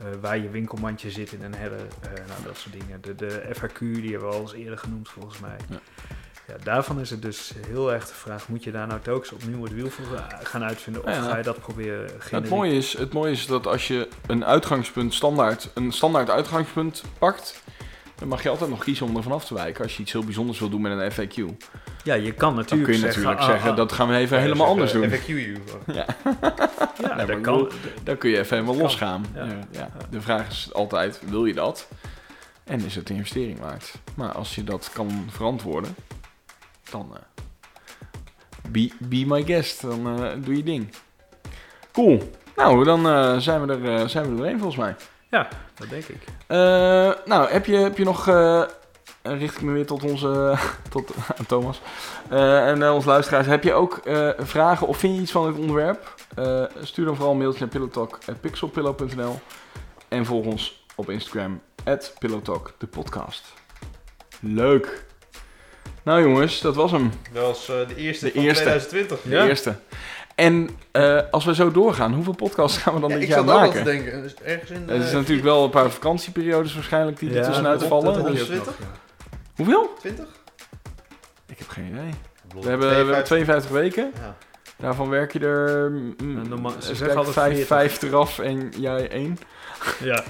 Eh, 0.00 0.06
waar 0.20 0.38
je 0.38 0.48
winkelmandje 0.50 1.10
zit 1.10 1.32
in 1.32 1.42
een 1.42 1.54
header, 1.54 1.78
eh, 2.00 2.10
nou, 2.12 2.42
dat 2.44 2.56
soort 2.56 2.74
dingen. 2.80 3.00
De, 3.00 3.14
de 3.14 3.42
FAQ, 3.56 3.78
die 3.78 4.10
hebben 4.10 4.28
we 4.28 4.34
al 4.34 4.40
eens 4.40 4.52
eerder 4.52 4.78
genoemd 4.78 5.08
volgens 5.08 5.38
mij. 5.38 5.56
Ja. 5.68 5.80
Ja, 6.46 6.56
daarvan 6.62 7.00
is 7.00 7.10
het 7.10 7.22
dus 7.22 7.52
heel 7.66 7.92
erg 7.92 8.06
de 8.06 8.14
vraag, 8.14 8.48
moet 8.48 8.64
je 8.64 8.70
daar 8.70 8.86
nou 8.86 9.00
telkens 9.00 9.32
opnieuw 9.32 9.62
het 9.62 9.74
wiel 9.74 9.90
voor 9.90 10.04
gaan 10.42 10.62
uitvinden, 10.64 11.02
of 11.04 11.08
Ja. 11.14 11.22
ga 11.22 11.36
je 11.36 11.42
dat 11.42 11.60
proberen 11.60 12.06
Nou, 12.30 12.42
het, 12.42 12.48
mooie 12.50 12.72
is, 12.72 12.98
het 12.98 13.12
mooie 13.12 13.32
is 13.32 13.46
dat 13.46 13.66
als 13.66 13.88
je 13.88 14.08
een 14.26 14.44
uitgangspunt 14.44 15.14
standaard, 15.14 15.70
een 15.74 15.92
standaard 15.92 16.30
uitgangspunt 16.30 17.02
pakt, 17.18 17.62
dan 18.20 18.28
mag 18.28 18.42
je 18.42 18.48
altijd 18.48 18.70
nog 18.70 18.84
kiezen 18.84 19.06
om 19.06 19.16
er 19.16 19.22
vanaf 19.22 19.44
te 19.44 19.54
wijken 19.54 19.82
als 19.82 19.96
je 19.96 20.02
iets 20.02 20.12
heel 20.12 20.24
bijzonders 20.24 20.58
wil 20.58 20.68
doen 20.68 20.80
met 20.80 20.92
een 20.92 21.12
FAQ. 21.12 21.56
Ja, 22.04 22.14
je 22.14 22.32
kan 22.32 22.48
Dan 22.48 22.58
natuurlijk 22.58 22.90
kun 22.90 22.98
je 22.98 23.00
zeggen, 23.00 23.22
natuurlijk 23.22 23.40
ah, 23.40 23.46
zeggen, 23.46 23.70
ah, 23.70 23.76
dat 23.76 23.92
gaan 23.92 24.08
we 24.08 24.16
even 24.16 24.36
ja, 24.36 24.42
helemaal 24.42 24.66
anders 24.66 24.92
doen. 24.92 25.10
FAQ 25.10 25.26
you. 25.26 25.56
Ja, 25.92 26.06
ja, 27.02 27.24
dat 27.24 27.40
kan. 27.40 27.70
Dan 28.02 28.18
kun 28.18 28.30
je 28.30 28.38
even 28.38 28.56
helemaal 28.56 28.82
losgaan. 28.82 29.26
ja. 29.34 29.44
Ja. 29.44 29.66
Ja, 29.70 29.90
De 30.10 30.20
vraag 30.20 30.48
is 30.48 30.72
altijd, 30.72 31.20
wil 31.28 31.46
je 31.46 31.54
dat? 31.54 31.88
En 32.64 32.84
is 32.84 32.94
het 32.94 33.10
een 33.10 33.16
investering 33.16 33.58
waard? 33.60 33.92
Maar 34.14 34.32
als 34.32 34.54
je 34.54 34.64
dat 34.64 34.90
kan 34.92 35.26
verantwoorden, 35.30 35.94
dan 36.90 37.10
eh, 37.14 37.20
be, 38.70 38.90
be 38.98 39.24
my 39.26 39.42
guest. 39.44 39.80
Dan 39.80 40.22
eh, 40.22 40.30
doe 40.44 40.56
je 40.56 40.62
ding. 40.62 40.88
Cool. 41.92 42.30
Nou, 42.56 42.84
dan 42.84 43.08
eh, 43.08 43.36
zijn, 43.38 43.66
we 43.66 43.72
er, 43.72 44.00
eh, 44.00 44.06
zijn 44.08 44.24
we 44.24 44.30
er 44.30 44.36
doorheen 44.36 44.58
volgens 44.58 44.76
mij. 44.76 44.94
Dat 45.30 45.88
denk 45.90 46.04
ik. 46.04 46.22
Eh, 46.46 46.56
nou, 47.24 47.50
heb 47.50 47.66
je, 47.66 47.76
heb 47.76 47.98
je 47.98 48.04
nog... 48.04 48.28
eh 48.28 48.62
richt 49.22 49.56
ik 49.56 49.62
me 49.62 49.72
weer 49.72 49.86
tot 49.86 50.04
onze... 50.04 50.54
tot 50.90 51.10
Thomas. 51.48 51.80
Eh, 52.28 52.68
en 52.68 52.80
uh, 52.80 52.94
onze 52.94 53.08
luisteraars. 53.08 53.46
Heb 53.46 53.64
je 53.64 53.72
ook 53.72 53.96
eh, 53.96 54.28
vragen 54.38 54.86
of 54.86 54.96
vind 54.98 55.14
je 55.14 55.20
iets 55.22 55.32
van 55.32 55.50
dit 55.52 55.60
onderwerp? 55.60 56.14
Eh, 56.34 56.62
stuur 56.82 57.04
dan 57.04 57.14
vooral 57.14 57.32
een 57.32 57.38
mailtje 57.38 57.60
naar 57.60 57.68
pillowtalk.pixelpillow.nl 57.68 59.40
En 60.08 60.26
volg 60.26 60.44
ons 60.44 60.84
op 60.94 61.10
Instagram, 61.10 61.60
at 61.84 62.14
pillowtalk, 62.18 62.72
de 62.78 62.86
podcast. 62.86 63.44
Leuk. 64.40 65.04
Nou 66.02 66.22
jongens, 66.22 66.60
dat 66.60 66.74
was 66.74 66.90
hem. 66.90 67.12
Dat 67.32 67.42
was 67.46 67.68
eh, 67.68 67.88
de 67.88 67.96
eerste 67.96 68.24
De 68.24 68.32
van 68.32 68.42
eerste. 68.42 68.62
2020. 68.62 69.20
De 69.22 69.48
eerste. 69.48 69.74
En 70.40 70.68
eh, 70.92 71.20
als 71.30 71.44
we 71.44 71.54
zo 71.54 71.70
doorgaan, 71.70 72.14
hoeveel 72.14 72.34
podcasts 72.34 72.78
gaan 72.78 72.94
we 72.94 73.00
dan 73.00 73.08
Ja, 73.08 73.14
dit 73.14 73.24
ik 73.24 73.30
jaar 73.30 73.38
zat 73.44 73.48
ook 73.48 73.54
al 73.54 73.60
te 73.70 73.76
maken? 73.76 73.84
denken. 73.84 74.22
dus 74.22 74.34
ergens 74.34 74.70
in... 74.70 74.88
Er 74.88 74.94
is 74.96 75.08
eh, 75.08 75.12
natuurlijk 75.14 75.42
wel 75.46 75.64
een 75.64 75.70
paar 75.70 75.90
vakantieperiodes 75.90 76.74
waarschijnlijk 76.74 77.18
die 77.18 77.30
er 77.30 77.36
Ja, 77.36 77.44
tussenuit 77.44 77.82
vallen. 77.84 78.34
dus- 78.34 78.44
20? 78.44 78.74
Hoeveel? 79.56 79.90
20? 79.98 80.24
Ik 81.46 81.58
heb 81.58 81.68
geen 81.68 81.86
idee. 81.86 82.08
Ik 82.08 82.62
We 82.62 82.68
hebben, 82.68 82.88
we 82.88 82.94
hebben 82.94 83.24
52. 83.24 83.26
52 83.26 83.70
weken. 83.70 84.12
Ja. 84.20 84.36
Daarvan 84.76 85.08
werk 85.08 85.32
je 85.32 85.38
er 85.38 85.90
mm, 85.90 86.14
En 86.18 86.48
normaal- 86.48 86.72
ze 86.78 86.94
zeggen 86.94 87.16
altijd 87.16 87.34
vijf, 87.34 87.66
40. 87.66 87.66
vijf 87.66 88.02
eraf 88.02 88.38
en 88.38 88.72
jij 88.76 89.08
één. 89.10 89.38
Ja. 90.02 90.22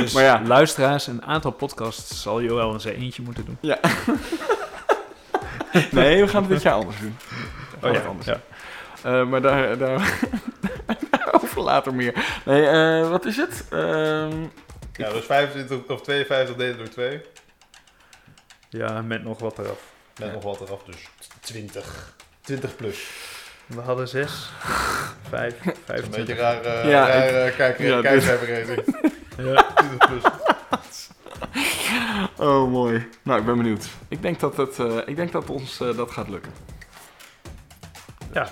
dus 0.00 0.12
Maar 0.12 0.22
ja. 0.22 0.42
luisteraars, 0.46 1.06
een 1.06 1.24
aantal 1.24 1.50
podcasts 1.50 2.22
zal 2.22 2.40
je 2.40 2.54
wel 2.54 2.80
zijn 2.80 2.94
eentje 2.94 3.22
moeten 3.22 3.44
doen. 3.44 3.58
Nee, 5.90 6.20
we 6.22 6.28
gaan 6.28 6.42
het 6.42 6.50
dit 6.50 6.62
jaar 6.62 6.74
anders 6.74 6.96
doen. 7.00 7.16
Gaan 7.82 7.92
ja, 7.92 8.00
anders 8.00 8.26
ja. 8.26 8.40
Eh, 9.02 9.24
maar 9.26 9.40
daar, 9.42 9.78
daar 9.78 10.18
daarover 11.10 11.60
later 11.62 11.94
meer. 11.94 12.40
Nee, 12.44 12.66
eh, 12.66 13.08
wat 13.10 13.24
is 13.24 13.36
het? 13.36 13.64
Ehm, 13.70 14.40
ja, 14.92 15.10
dus 15.12 15.24
25 15.24 15.86
of 15.88 16.02
52 16.02 16.56
delen 16.56 16.76
door 16.78 16.88
2. 16.88 17.20
ja, 18.68 19.02
met 19.02 19.24
nog 19.24 19.38
wat 19.40 19.58
eraf. 19.58 19.78
Met 20.18 20.28
Ja. 20.28 20.34
nog 20.34 20.42
wat 20.42 20.60
eraf, 20.60 20.82
dus 20.82 21.08
20. 21.40 22.14
20 22.40 22.76
plus. 22.76 23.06
We 23.66 23.80
hadden 23.80 24.08
zes, 24.08 24.50
vijf, 25.28 25.54
Een 25.86 26.10
beetje 26.10 26.34
raar, 26.34 26.62
eh 26.62 26.90
Ja, 26.90 27.06
raar 27.08 27.46
ik- 27.46 27.54
kijk, 27.54 27.78
ja, 27.78 27.94
dit- 28.00 28.02
kijkcijferrating. 28.10 28.84
Ja. 29.36 29.72
20 29.74 30.08
plus. 30.08 30.22
oh, 32.36 32.70
mooi. 32.70 33.08
Nou, 33.22 33.40
ik 33.40 33.46
ben 33.46 33.56
benieuwd. 33.56 33.86
Ik 34.08 34.22
denk 34.22 34.40
dat, 34.40 34.56
het, 34.56 34.78
eh, 34.78 34.96
ik 35.06 35.16
denk 35.16 35.32
dat 35.32 35.50
ons 35.50 35.80
eh, 35.80 35.96
dat 35.96 36.10
gaat 36.10 36.28
lukken. 36.28 36.52
Ja. 38.32 38.48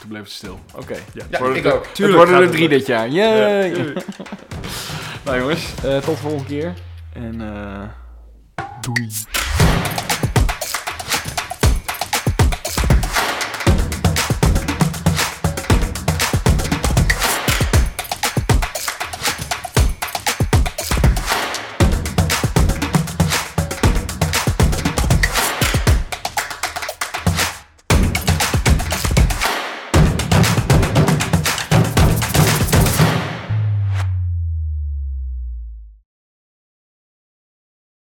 Toen 0.00 0.08
bleef 0.08 0.22
het 0.22 0.30
stil. 0.30 0.60
Oké. 0.74 0.94
Ja, 1.12 1.24
Ja, 1.30 1.38
Worden 1.38 1.56
ik 1.56 1.64
er- 1.64 1.72
ook. 1.72 1.84
Het 1.84 1.94
Tuurlijk 1.94 2.16
worden 2.16 2.34
gaat 2.34 2.42
er 2.44 2.48
het 2.48 2.56
drie 2.56 2.68
dit 2.68 2.86
jaar. 2.86 3.08
Yay! 3.08 3.68
Ja. 3.76 3.84
nou 5.24 5.38
jongens, 5.38 5.74
eh, 5.84 5.96
tot 5.96 6.04
de 6.04 6.16
volgende 6.16 6.44
keer. 6.44 6.74
En 7.12 7.40
eh 7.40 7.82
doei. 8.80 9.08